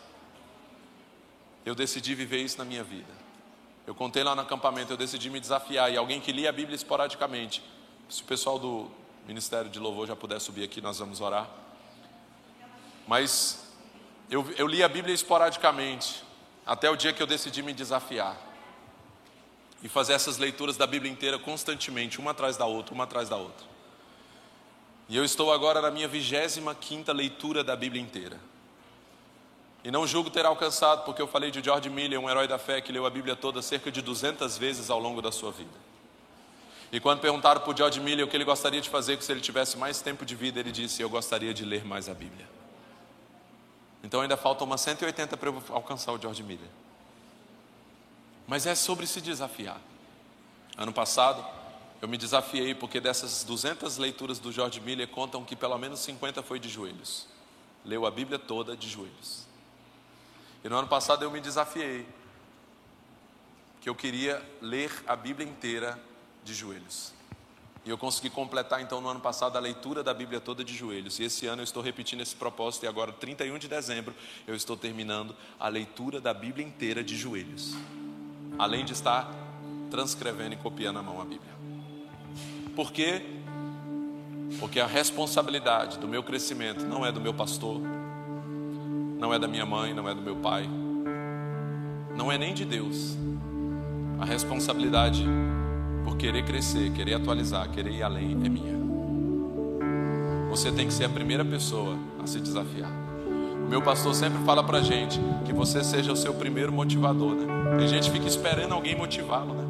Eu 1.66 1.76
decidi 1.76 2.14
viver 2.14 2.42
isso 2.42 2.58
na 2.58 2.66
minha 2.66 2.84
vida. 2.84 3.25
Eu 3.86 3.94
contei 3.94 4.24
lá 4.24 4.36
no 4.36 4.42
acampamento, 4.42 4.92
eu 4.92 4.98
decidi 4.98 5.30
me 5.30 5.40
desafiar. 5.40 5.92
E 5.92 5.98
alguém 5.98 6.20
que 6.20 6.32
lia 6.32 6.50
a 6.50 6.52
Bíblia 6.52 6.76
esporadicamente, 6.76 7.64
se 8.10 8.24
o 8.24 8.26
pessoal 8.26 8.58
do 8.58 8.90
Ministério 9.28 9.70
de 9.70 9.80
Louvor 9.80 10.08
já 10.08 10.16
puder 10.16 10.40
subir 10.40 10.64
aqui, 10.64 10.82
nós 10.82 10.98
vamos 10.98 11.22
orar. 11.22 11.48
Mas 13.08 13.64
eu, 14.30 14.46
eu 14.58 14.68
li 14.68 14.84
a 14.84 14.90
Bíblia 14.90 15.14
esporadicamente, 15.14 16.24
até 16.66 16.90
o 16.90 16.96
dia 16.96 17.14
que 17.14 17.22
eu 17.22 17.28
decidi 17.28 17.62
me 17.62 17.74
desafiar. 17.74 18.36
E 19.84 19.90
fazer 19.90 20.14
essas 20.14 20.38
leituras 20.38 20.78
da 20.78 20.88
Bíblia 20.88 21.12
inteira 21.12 21.38
constantemente, 21.38 22.20
uma 22.20 22.32
atrás 22.32 22.58
da 22.58 22.66
outra, 22.66 22.94
uma 22.94 23.04
atrás 23.04 23.30
da 23.30 23.36
outra. 23.36 23.68
E 25.08 25.16
eu 25.16 25.24
estou 25.24 25.54
agora 25.54 25.80
na 25.80 25.92
minha 25.92 26.08
vigésima 26.08 26.74
quinta 26.74 27.14
leitura 27.14 27.64
da 27.64 27.76
Bíblia 27.76 28.02
inteira. 28.02 28.40
E 29.86 29.92
não 29.92 30.08
julgo 30.08 30.32
ter 30.32 30.44
alcançado, 30.48 31.06
porque 31.06 31.22
eu 31.22 31.28
falei 31.28 31.52
de 31.52 31.64
George 31.64 31.92
Miller, 31.92 32.20
um 32.20 32.28
herói 32.28 32.48
da 32.48 32.58
fé 32.58 32.82
que 32.82 32.92
leu 32.92 33.06
a 33.06 33.10
Bíblia 33.12 33.36
toda 33.36 33.62
cerca 33.62 33.92
de 33.92 34.02
200 34.02 34.58
vezes 34.58 34.90
ao 34.90 35.00
longo 35.00 35.22
da 35.22 35.32
sua 35.32 35.52
vida. 35.52 35.78
E 36.92 37.00
quando 37.00 37.20
perguntaram 37.20 37.62
para 37.62 37.72
o 37.72 37.78
George 37.78 38.00
Miller 38.00 38.26
o 38.26 38.28
que 38.28 38.36
ele 38.36 38.44
gostaria 38.44 38.82
de 38.82 38.90
fazer 38.90 39.22
se 39.22 39.32
ele 39.32 39.42
tivesse 39.42 39.78
mais 39.78 40.02
tempo 40.02 40.26
de 40.26 40.36
vida, 40.36 40.60
ele 40.60 40.72
disse: 40.72 41.04
Eu 41.04 41.10
gostaria 41.10 41.54
de 41.54 41.64
ler 41.64 41.86
mais 41.86 42.10
a 42.10 42.16
Bíblia. 42.16 42.50
Então 44.04 44.22
ainda 44.22 44.36
faltam 44.36 44.66
umas 44.66 44.82
180 44.82 45.38
para 45.38 45.50
eu 45.50 45.64
alcançar 45.70 46.12
o 46.14 46.20
George 46.20 46.42
Miller. 46.42 46.70
Mas 48.48 48.66
é 48.66 48.74
sobre 48.74 49.06
se 49.06 49.22
desafiar. 49.22 49.80
Ano 50.76 50.94
passado, 50.94 51.46
eu 52.02 52.08
me 52.08 52.18
desafiei 52.18 52.74
porque 52.74 53.00
dessas 53.00 53.44
200 53.44 53.98
leituras 53.98 54.40
do 54.40 54.52
George 54.52 54.82
Miller 54.82 55.08
contam 55.08 55.46
que 55.46 55.56
pelo 55.56 55.78
menos 55.78 56.00
50 56.00 56.42
foi 56.42 56.60
de 56.60 56.70
joelhos. 56.70 57.28
Leu 57.84 58.08
a 58.08 58.10
Bíblia 58.10 58.40
toda 58.40 58.76
de 58.76 58.90
joelhos. 58.90 59.45
E 60.66 60.70
no 60.70 60.76
ano 60.76 60.88
passado 60.88 61.24
eu 61.24 61.30
me 61.30 61.39
desafiei, 61.39 62.07
que 63.80 63.88
eu 63.88 63.93
queria 63.93 64.41
ler 64.59 64.91
a 65.05 65.16
Bíblia 65.16 65.47
inteira 65.47 65.99
de 66.43 66.55
joelhos. 66.55 67.13
E 67.86 67.89
eu 67.91 67.99
consegui 67.99 68.32
completar 68.32 68.82
então 68.82 68.99
no 68.99 69.07
ano 69.07 69.20
passado 69.20 69.57
a 69.57 69.59
leitura 69.59 70.03
da 70.03 70.11
Bíblia 70.11 70.41
toda 70.41 70.63
de 70.63 70.74
joelhos. 70.74 71.20
E 71.20 71.24
esse 71.26 71.45
ano 71.45 71.61
eu 71.61 71.63
estou 71.63 71.84
repetindo 71.84 72.22
esse 72.22 72.36
propósito 72.36 72.84
e 72.84 72.88
agora 72.88 73.11
31 73.11 73.59
de 73.59 73.68
dezembro 73.68 74.16
eu 74.47 74.55
estou 74.55 74.76
terminando 74.76 75.36
a 75.59 75.68
leitura 75.68 76.20
da 76.20 76.34
Bíblia 76.34 76.66
inteira 76.66 77.03
de 77.03 77.16
joelhos. 77.16 77.76
Além 78.57 78.84
de 78.84 78.93
estar 78.93 79.32
transcrevendo 79.91 80.55
e 80.55 80.57
copiando 80.57 80.97
a 80.97 81.03
mão 81.03 81.22
a 81.22 81.26
Bíblia. 81.26 81.53
Por 82.76 82.91
quê? 82.91 83.22
Porque 84.59 84.80
a 84.80 84.88
responsabilidade 84.88 85.99
do 85.99 86.07
meu 86.07 86.24
crescimento 86.24 86.84
não 86.86 87.05
é 87.05 87.11
do 87.11 87.22
meu 87.22 87.36
pastor, 87.36 87.80
não 89.20 89.34
é 89.34 89.39
da 89.39 89.47
minha 89.47 89.66
mãe, 89.66 89.93
não 89.93 90.07
é 90.07 90.13
do 90.13 90.22
meu 90.22 90.36
pai, 90.36 90.70
não 92.16 92.32
é 92.32 92.38
nem 92.38 92.53
de 92.53 92.66
Deus. 92.66 93.18
A 94.20 94.26
responsabilidade 94.26 95.26
por 96.03 96.16
querer 96.18 96.45
crescer, 96.45 96.91
querer 96.91 97.16
atualizar, 97.16 97.70
querer 97.70 97.91
ir 97.91 98.03
além 98.03 98.32
é 98.32 98.49
minha. 98.49 98.76
Você 100.49 100.72
tem 100.72 100.88
que 100.88 100.93
ser 100.93 101.05
a 101.05 101.09
primeira 101.09 101.43
pessoa 101.43 101.97
a 102.24 102.28
se 102.28 102.39
desafiar. 102.39 102.91
O 103.66 103.68
meu 103.68 103.82
pastor 103.82 104.13
sempre 104.13 104.41
fala 104.45 104.63
pra 104.63 104.82
gente 104.82 105.20
que 105.43 105.51
você 105.51 105.84
seja 105.84 106.11
o 106.11 106.16
seu 106.16 106.34
primeiro 106.36 106.72
motivador, 106.72 107.34
né? 107.34 107.78
Tem 107.80 107.88
gente 107.88 108.11
que 108.11 108.18
fica 108.18 108.28
esperando 108.28 108.74
alguém 108.74 108.95
motivá-lo, 108.95 109.53
né? 109.53 109.66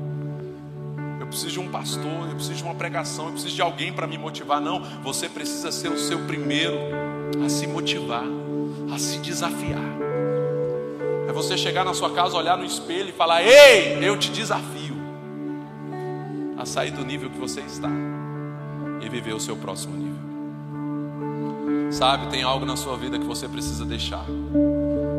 Eu 1.21 1.27
preciso 1.27 1.53
de 1.53 1.59
um 1.59 1.69
pastor, 1.69 2.29
eu 2.29 2.35
preciso 2.35 2.55
de 2.55 2.63
uma 2.63 2.75
pregação, 2.75 3.27
eu 3.27 3.31
preciso 3.31 3.55
de 3.55 3.61
alguém 3.61 3.93
para 3.93 4.05
me 4.05 4.17
motivar. 4.17 4.61
Não, 4.61 4.83
você 5.01 5.29
precisa 5.29 5.71
ser 5.71 5.87
o 5.87 5.97
seu 5.97 6.19
primeiro 6.25 6.77
a 7.43 7.49
se 7.49 7.65
motivar 7.65 8.25
a 8.95 8.99
se 8.99 9.17
desafiar. 9.17 9.83
É 11.27 11.33
você 11.33 11.57
chegar 11.57 11.83
na 11.83 11.93
sua 11.93 12.11
casa, 12.11 12.37
olhar 12.37 12.57
no 12.57 12.63
espelho 12.63 13.09
e 13.09 13.11
falar: 13.11 13.43
Ei, 13.43 13.99
eu 14.01 14.17
te 14.17 14.31
desafio 14.31 14.95
a 16.57 16.65
sair 16.65 16.91
do 16.91 17.05
nível 17.05 17.29
que 17.29 17.37
você 17.37 17.59
está 17.61 17.89
e 19.01 19.09
viver 19.09 19.33
o 19.33 19.39
seu 19.39 19.57
próximo 19.57 19.95
nível. 19.95 20.15
Sabe, 21.91 22.27
tem 22.27 22.41
algo 22.43 22.65
na 22.65 22.75
sua 22.75 22.97
vida 22.97 23.19
que 23.19 23.25
você 23.25 23.47
precisa 23.47 23.85
deixar 23.85 24.25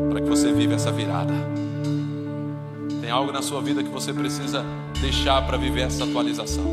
para 0.09 0.21
que 0.21 0.27
você 0.27 0.51
viva 0.51 0.73
essa 0.73 0.91
virada. 0.91 1.33
Tem 2.99 3.09
algo 3.09 3.31
na 3.31 3.41
sua 3.41 3.61
vida 3.61 3.83
que 3.83 3.89
você 3.89 4.11
precisa 4.11 4.65
deixar 4.99 5.45
para 5.45 5.57
viver 5.57 5.81
essa 5.81 6.03
atualização. 6.03 6.65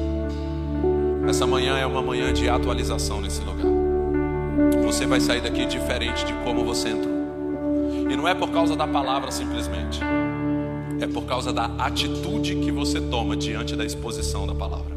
Essa 1.29 1.47
manhã 1.47 1.79
é 1.79 1.87
uma 1.87 2.03
manhã 2.03 2.33
de 2.33 2.49
atualização 2.49 3.21
nesse 3.21 3.41
lugar 3.43 3.74
você 4.85 5.07
vai 5.07 5.21
sair 5.21 5.41
daqui 5.41 5.67
diferente 5.67 6.25
de 6.25 6.33
como 6.45 6.65
você 6.65 6.89
entrou. 6.91 7.15
E 8.11 8.17
não 8.17 8.29
é 8.29 8.35
por 8.35 8.51
causa 8.51 8.77
da 8.77 8.87
palavra 8.87 9.31
simplesmente, 9.31 10.01
é 11.01 11.07
por 11.07 11.25
causa 11.25 11.53
da 11.53 11.67
atitude 11.79 12.57
que 12.57 12.71
você 12.71 13.01
toma 13.01 13.37
diante 13.37 13.75
da 13.75 13.85
exposição 13.85 14.47
da 14.47 14.55
palavra, 14.55 14.95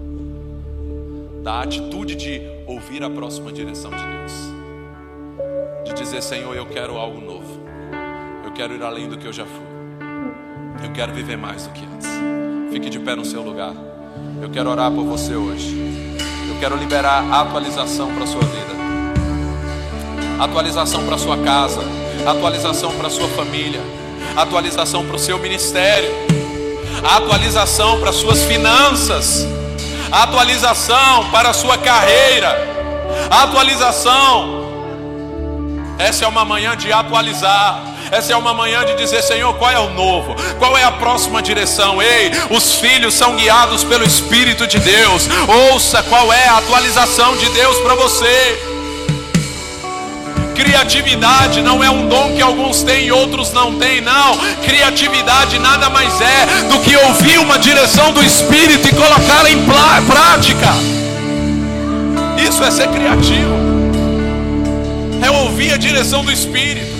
da 1.43 1.61
atitude 1.61 2.15
de 2.15 2.41
ouvir 2.67 3.03
a 3.03 3.09
próxima 3.09 3.51
direção 3.51 3.89
de 3.91 4.05
Deus, 4.05 4.33
de 5.85 5.93
dizer: 5.93 6.21
Senhor, 6.21 6.55
eu 6.55 6.65
quero 6.65 6.97
algo 6.97 7.19
novo, 7.19 7.59
eu 8.45 8.51
quero 8.51 8.75
ir 8.75 8.83
além 8.83 9.07
do 9.07 9.17
que 9.17 9.25
eu 9.25 9.33
já 9.33 9.45
fui, 9.45 10.85
eu 10.85 10.91
quero 10.91 11.13
viver 11.13 11.37
mais 11.37 11.65
do 11.65 11.73
que 11.73 11.83
antes. 11.85 12.07
Fique 12.71 12.89
de 12.89 12.99
pé 12.99 13.15
no 13.15 13.25
seu 13.25 13.41
lugar. 13.41 13.73
Eu 14.41 14.49
quero 14.49 14.69
orar 14.69 14.91
por 14.91 15.03
você 15.03 15.35
hoje. 15.35 15.75
Eu 16.49 16.59
quero 16.59 16.75
liberar 16.75 17.23
atualização 17.31 18.13
para 18.13 18.23
a 18.23 18.27
sua 18.27 18.41
vida 18.41 18.66
atualização 20.39 21.03
para 21.05 21.17
sua 21.17 21.37
casa, 21.37 21.81
atualização 22.25 22.91
para 22.91 23.09
sua 23.09 23.27
família, 23.29 23.81
atualização 24.35 25.05
para 25.05 25.15
o 25.15 25.19
seu 25.19 25.37
ministério, 25.39 26.09
atualização 27.03 27.99
para 27.99 28.11
suas 28.11 28.43
finanças, 28.43 29.47
atualização 30.11 31.29
para 31.31 31.49
a 31.49 31.53
sua 31.53 31.77
carreira, 31.77 32.67
atualização. 33.29 34.65
Essa 35.97 36.25
é 36.25 36.27
uma 36.27 36.45
manhã 36.45 36.77
de 36.77 36.91
atualizar. 36.91 37.83
Essa 38.09 38.31
é 38.31 38.35
uma 38.37 38.53
manhã 38.53 38.85
de 38.85 38.95
dizer, 38.95 39.21
Senhor, 39.21 39.53
qual 39.55 39.69
é 39.69 39.79
o 39.79 39.89
novo? 39.89 40.33
Qual 40.59 40.77
é 40.77 40.83
a 40.83 40.91
próxima 40.91 41.41
direção? 41.41 42.01
Ei, 42.01 42.31
os 42.49 42.75
filhos 42.75 43.13
são 43.13 43.35
guiados 43.35 43.83
pelo 43.83 44.05
Espírito 44.05 44.65
de 44.65 44.79
Deus. 44.79 45.27
Ouça 45.71 46.01
qual 46.03 46.31
é 46.31 46.47
a 46.47 46.57
atualização 46.57 47.35
de 47.35 47.49
Deus 47.49 47.77
para 47.79 47.95
você. 47.95 48.66
Criatividade 50.57 51.61
não 51.61 51.83
é 51.83 51.89
um 51.89 52.07
dom 52.07 52.33
que 52.35 52.41
alguns 52.41 52.81
têm 52.81 53.05
e 53.05 53.11
outros 53.11 53.53
não 53.53 53.77
têm, 53.77 54.01
não. 54.01 54.35
Criatividade 54.65 55.59
nada 55.59 55.87
mais 55.87 56.19
é 56.19 56.45
do 56.67 56.79
que 56.79 56.97
ouvir 56.97 57.37
uma 57.37 57.59
direção 57.59 58.11
do 58.11 58.23
Espírito 58.23 58.87
e 58.87 58.91
colocá-la 58.91 59.51
em 59.51 59.63
prática. 59.63 60.73
Isso 62.43 62.63
é 62.63 62.71
ser 62.71 62.87
criativo, 62.87 63.55
é 65.23 65.29
ouvir 65.29 65.73
a 65.73 65.77
direção 65.77 66.25
do 66.25 66.31
Espírito. 66.31 66.97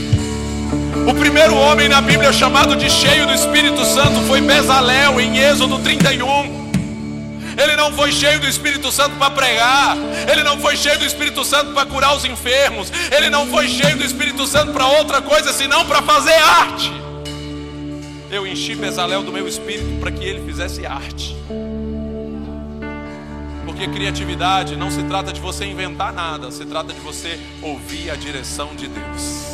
O 1.08 1.16
primeiro 1.16 1.56
homem 1.56 1.90
na 1.90 2.00
Bíblia 2.00 2.32
chamado 2.32 2.76
de 2.76 2.92
cheio 2.92 3.26
do 3.26 3.34
Espírito 3.34 3.84
Santo 3.86 4.22
foi 4.28 4.40
Bezalel, 4.40 5.20
em 5.20 5.40
Êxodo 5.40 5.80
31. 5.80 6.57
Ele 7.58 7.76
não 7.76 7.92
foi 7.92 8.12
cheio 8.12 8.40
do 8.40 8.48
Espírito 8.48 8.92
Santo 8.92 9.16
para 9.18 9.32
pregar. 9.32 9.98
Ele 10.32 10.44
não 10.44 10.60
foi 10.60 10.78
cheio 10.78 11.00
do 11.00 11.06
Espírito 11.06 11.44
Santo 11.44 11.74
para 11.74 11.86
curar 11.86 12.16
os 12.16 12.24
enfermos. 12.24 12.92
Ele 13.12 13.30
não 13.30 13.48
foi 13.48 13.68
cheio 13.68 13.98
do 13.98 14.04
Espírito 14.04 14.46
Santo 14.46 14.72
para 14.72 14.86
outra 14.86 15.22
coisa 15.22 15.52
senão 15.52 15.86
para 15.86 16.02
fazer 16.02 16.34
arte. 16.34 16.92
Eu 18.30 18.46
enchi 18.46 18.76
Bezalel 18.76 19.24
do 19.24 19.32
meu 19.32 19.48
espírito 19.48 20.00
para 20.00 20.12
que 20.12 20.24
ele 20.24 20.46
fizesse 20.46 20.86
arte. 20.86 21.36
Porque 23.66 23.88
criatividade 23.88 24.76
não 24.76 24.92
se 24.92 25.04
trata 25.04 25.32
de 25.32 25.40
você 25.40 25.66
inventar 25.66 26.12
nada, 26.12 26.52
se 26.52 26.66
trata 26.66 26.94
de 26.94 27.00
você 27.00 27.40
ouvir 27.62 28.10
a 28.10 28.16
direção 28.16 28.76
de 28.76 28.88
Deus. 28.88 29.46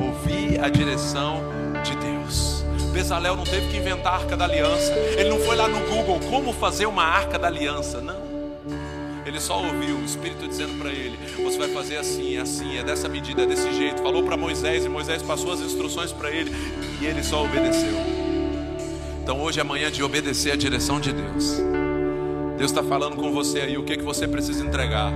Ouvir 0.00 0.62
a 0.62 0.68
direção 0.68 1.42
de 1.82 1.96
Deus. 1.96 2.57
Bezalel 2.98 3.36
não 3.36 3.44
teve 3.44 3.68
que 3.68 3.76
inventar 3.76 4.12
a 4.14 4.16
arca 4.16 4.36
da 4.36 4.44
aliança. 4.44 4.92
Ele 4.92 5.28
não 5.28 5.38
foi 5.38 5.54
lá 5.54 5.68
no 5.68 5.78
Google 5.86 6.18
como 6.28 6.52
fazer 6.52 6.86
uma 6.86 7.04
arca 7.04 7.38
da 7.38 7.46
aliança, 7.46 8.00
não. 8.00 8.20
Ele 9.24 9.38
só 9.38 9.62
ouviu 9.62 9.94
o 9.98 10.04
Espírito 10.04 10.48
dizendo 10.48 10.76
para 10.80 10.90
ele: 10.90 11.16
Você 11.44 11.56
vai 11.56 11.68
fazer 11.68 11.96
assim, 11.98 12.38
assim, 12.38 12.76
é 12.76 12.82
dessa 12.82 13.08
medida, 13.08 13.44
é 13.44 13.46
desse 13.46 13.72
jeito. 13.72 14.02
Falou 14.02 14.24
para 14.24 14.36
Moisés 14.36 14.84
e 14.84 14.88
Moisés 14.88 15.22
passou 15.22 15.52
as 15.52 15.60
instruções 15.60 16.10
para 16.10 16.28
ele 16.32 16.50
e 17.00 17.06
ele 17.06 17.22
só 17.22 17.44
obedeceu. 17.44 17.94
Então 19.22 19.40
hoje 19.42 19.60
é 19.60 19.62
manhã 19.62 19.92
de 19.92 20.02
obedecer 20.02 20.50
a 20.50 20.56
direção 20.56 20.98
de 20.98 21.12
Deus. 21.12 21.52
Deus 22.56 22.72
está 22.72 22.82
falando 22.82 23.14
com 23.14 23.30
você 23.30 23.60
aí 23.60 23.78
o 23.78 23.84
que, 23.84 23.96
que 23.96 24.02
você 24.02 24.26
precisa 24.26 24.64
entregar. 24.64 25.12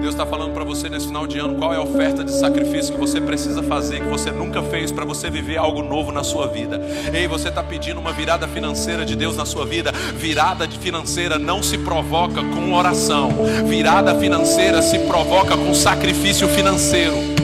Deus 0.00 0.14
está 0.14 0.24
falando 0.24 0.54
para 0.54 0.64
você 0.64 0.88
nesse 0.88 1.06
final 1.06 1.26
de 1.26 1.38
ano 1.38 1.56
qual 1.56 1.74
é 1.74 1.76
a 1.76 1.82
oferta 1.82 2.24
de 2.24 2.32
sacrifício 2.32 2.94
que 2.94 2.98
você 2.98 3.20
precisa 3.20 3.62
fazer, 3.62 4.00
que 4.00 4.08
você 4.08 4.30
nunca 4.30 4.62
fez 4.62 4.90
para 4.90 5.04
você 5.04 5.28
viver 5.28 5.58
algo 5.58 5.82
novo 5.82 6.10
na 6.10 6.24
sua 6.24 6.46
vida. 6.46 6.80
Ei, 7.12 7.28
você 7.28 7.48
está 7.48 7.62
pedindo 7.62 8.00
uma 8.00 8.12
virada 8.12 8.48
financeira 8.48 9.04
de 9.04 9.14
Deus 9.14 9.36
na 9.36 9.44
sua 9.44 9.66
vida. 9.66 9.92
Virada 9.92 10.66
financeira 10.68 11.38
não 11.38 11.62
se 11.62 11.76
provoca 11.76 12.42
com 12.42 12.72
oração, 12.72 13.30
virada 13.66 14.14
financeira 14.14 14.80
se 14.80 14.98
provoca 15.00 15.56
com 15.56 15.74
sacrifício 15.74 16.48
financeiro 16.48 17.40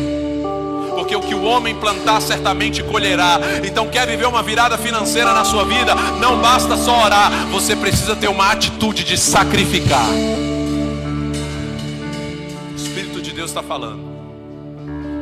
porque 0.97 1.15
o 1.15 1.21
que 1.21 1.35
o 1.37 1.45
homem 1.45 1.73
plantar 1.77 2.21
certamente 2.21 2.83
colherá. 2.83 3.39
Então, 3.65 3.87
quer 3.87 4.09
viver 4.09 4.27
uma 4.27 4.43
virada 4.43 4.77
financeira 4.77 5.33
na 5.33 5.45
sua 5.45 5.65
vida? 5.65 5.95
Não 6.21 6.41
basta 6.41 6.77
só 6.77 7.05
orar, 7.05 7.31
você 7.53 7.77
precisa 7.77 8.17
ter 8.17 8.27
uma 8.27 8.51
atitude 8.51 9.05
de 9.05 9.17
sacrificar. 9.17 10.09
Deus 13.47 13.51
está 13.51 13.63
falando. 13.63 14.17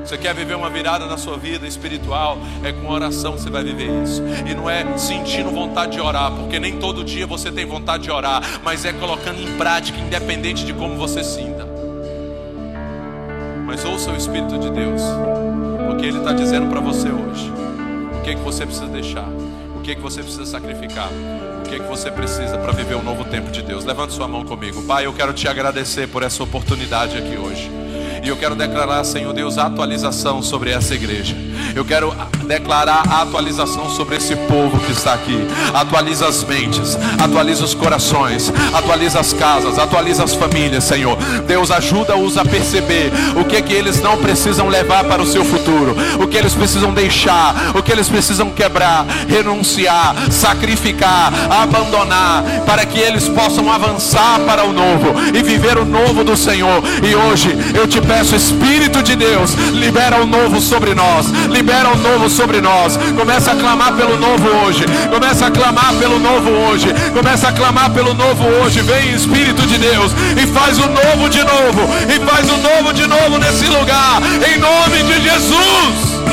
Você 0.03 0.17
quer 0.17 0.35
viver 0.35 0.55
uma 0.55 0.71
virada 0.71 1.07
na 1.07 1.19
sua 1.19 1.37
vida 1.37 1.67
espiritual? 1.67 2.39
É 2.63 2.73
com 2.73 2.91
oração 2.91 3.35
que 3.35 3.43
você 3.43 3.51
vai 3.51 3.63
viver 3.63 4.03
isso. 4.03 4.23
E 4.47 4.55
não 4.55 4.69
é 4.69 4.97
sentindo 4.97 5.51
vontade 5.51 5.93
de 5.93 6.01
orar, 6.01 6.33
porque 6.33 6.59
nem 6.59 6.79
todo 6.79 7.05
dia 7.05 7.27
você 7.27 7.53
tem 7.53 7.67
vontade 7.67 8.05
de 8.05 8.11
orar, 8.11 8.43
mas 8.63 8.85
é 8.85 8.93
colocando 8.95 9.41
em 9.41 9.57
prática, 9.59 9.99
independente 9.99 10.65
de 10.65 10.73
como 10.73 10.97
você 10.97 11.23
sinta. 11.23 11.67
Mas 13.67 13.85
ouça 13.85 14.11
o 14.11 14.17
Espírito 14.17 14.59
de 14.59 14.71
Deus, 14.71 15.03
porque 15.87 16.07
Ele 16.07 16.19
está 16.19 16.33
dizendo 16.33 16.69
para 16.71 16.81
você 16.81 17.09
hoje: 17.11 17.53
o 18.19 18.23
que 18.23 18.31
é 18.31 18.35
que 18.35 18.43
você 18.43 18.65
precisa 18.65 18.87
deixar, 18.87 19.29
o 19.77 19.81
que 19.83 19.93
é 19.93 19.95
que 19.95 20.01
você 20.01 20.23
precisa 20.23 20.47
sacrificar, 20.47 21.09
o 21.61 21.69
que 21.69 21.77
é 21.77 21.79
que 21.79 21.87
você 21.87 22.11
precisa 22.11 22.57
para 22.57 22.73
viver 22.73 22.95
um 22.95 23.03
novo 23.03 23.25
tempo 23.25 23.51
de 23.51 23.63
Deus. 23.63 23.85
Levante 23.85 24.15
sua 24.15 24.29
mão 24.29 24.45
comigo, 24.45 24.83
Pai. 24.83 25.05
Eu 25.05 25.13
quero 25.13 25.33
te 25.33 25.47
agradecer 25.47 26.09
por 26.09 26.23
essa 26.23 26.43
oportunidade 26.43 27.19
aqui 27.19 27.37
hoje. 27.37 27.84
E 28.25 28.29
eu 28.29 28.39
quero 28.39 28.55
declarar, 28.55 29.05
Senhor 29.05 29.35
Deus, 29.35 29.59
atualização 29.59 30.43
sobre 30.43 30.71
essa 30.71 30.95
igreja. 30.95 31.37
Eu 31.75 31.85
quero 31.85 32.15
declarar 32.47 33.03
a 33.09 33.23
atualização 33.23 33.91
sobre 33.91 34.17
esse 34.17 34.37
povo 34.37 34.79
que 34.81 34.93
está 34.93 35.15
aqui. 35.15 35.47
Atualiza 35.73 36.29
as 36.29 36.45
mentes, 36.45 36.97
atualiza 37.19 37.65
os 37.65 37.75
corações, 37.75 38.53
atualiza 38.73 39.21
as 39.21 39.33
casas, 39.33 39.79
atualiza 39.79 40.25
as 40.25 40.35
famílias, 40.35 40.85
Senhor. 40.85 41.17
Deus 41.47 41.71
ajuda-os 41.71 42.37
a 42.37 42.45
perceber 42.45 43.13
o 43.37 43.45
que 43.45 43.61
que 43.63 43.73
eles 43.73 44.01
não 44.01 44.17
precisam 44.19 44.69
levar 44.69 45.05
para 45.05 45.23
o 45.23 45.27
seu 45.27 45.45
futuro, 45.45 45.97
o 46.23 46.27
que 46.27 46.37
eles 46.37 46.55
precisam 46.55 46.93
deixar, 46.93 47.73
o 47.75 47.83
que 47.83 47.91
eles 47.91 48.09
precisam 48.09 48.51
quebrar, 48.51 49.07
renunciar, 49.29 50.15
sacrificar, 50.31 51.33
abandonar, 51.51 52.43
para 52.67 52.85
que 52.85 52.99
eles 52.99 53.29
possam 53.29 53.73
avançar 53.73 54.41
para 54.41 54.65
o 54.65 54.73
novo 54.73 55.15
e 55.35 55.43
viver 55.43 55.79
o 55.79 55.85
novo 55.85 56.23
do 56.23 56.37
Senhor. 56.37 56.83
E 57.03 57.15
hoje 57.15 57.57
eu 57.75 57.87
te 57.87 58.01
peço, 58.01 58.37
Espírito 58.37 59.03
de 59.03 59.17
Deus, 59.17 59.55
libera 59.73 60.23
o 60.23 60.27
novo 60.27 60.61
sobre 60.61 60.95
nós, 60.95 61.27
libera 61.55 61.89
o 61.89 61.97
novo 61.97 62.29
sobre 62.29 62.61
nós. 62.61 62.99
Começa 63.17 63.53
a 63.53 63.57
clamar 63.57 63.95
pelo 63.95 64.19
novo 64.19 64.49
hoje, 64.65 64.85
começa 65.09 65.47
a 65.47 65.51
clamar 65.51 65.95
pelo 65.95 66.19
novo 66.19 66.51
hoje, 66.51 66.89
começa 67.13 67.49
a 67.49 67.53
clamar 67.53 67.91
pelo 67.91 68.13
novo 68.13 68.45
hoje. 68.45 68.83
Vem, 68.83 69.15
Espírito 69.15 69.63
de 69.67 69.79
Deus, 69.79 70.13
e 70.43 70.47
faz 70.49 70.79
o 70.79 70.89
novo 70.89 71.29
de 71.29 71.43
novo, 71.43 71.89
e 72.09 72.19
faz 72.29 72.51
o 72.51 72.57
novo 72.57 72.93
de 72.93 73.07
novo 73.07 73.39
nesse 73.39 73.67
lugar, 73.67 74.21
em 74.53 74.59
nome 74.59 75.03
de 75.05 75.21
Jesus. 75.23 76.24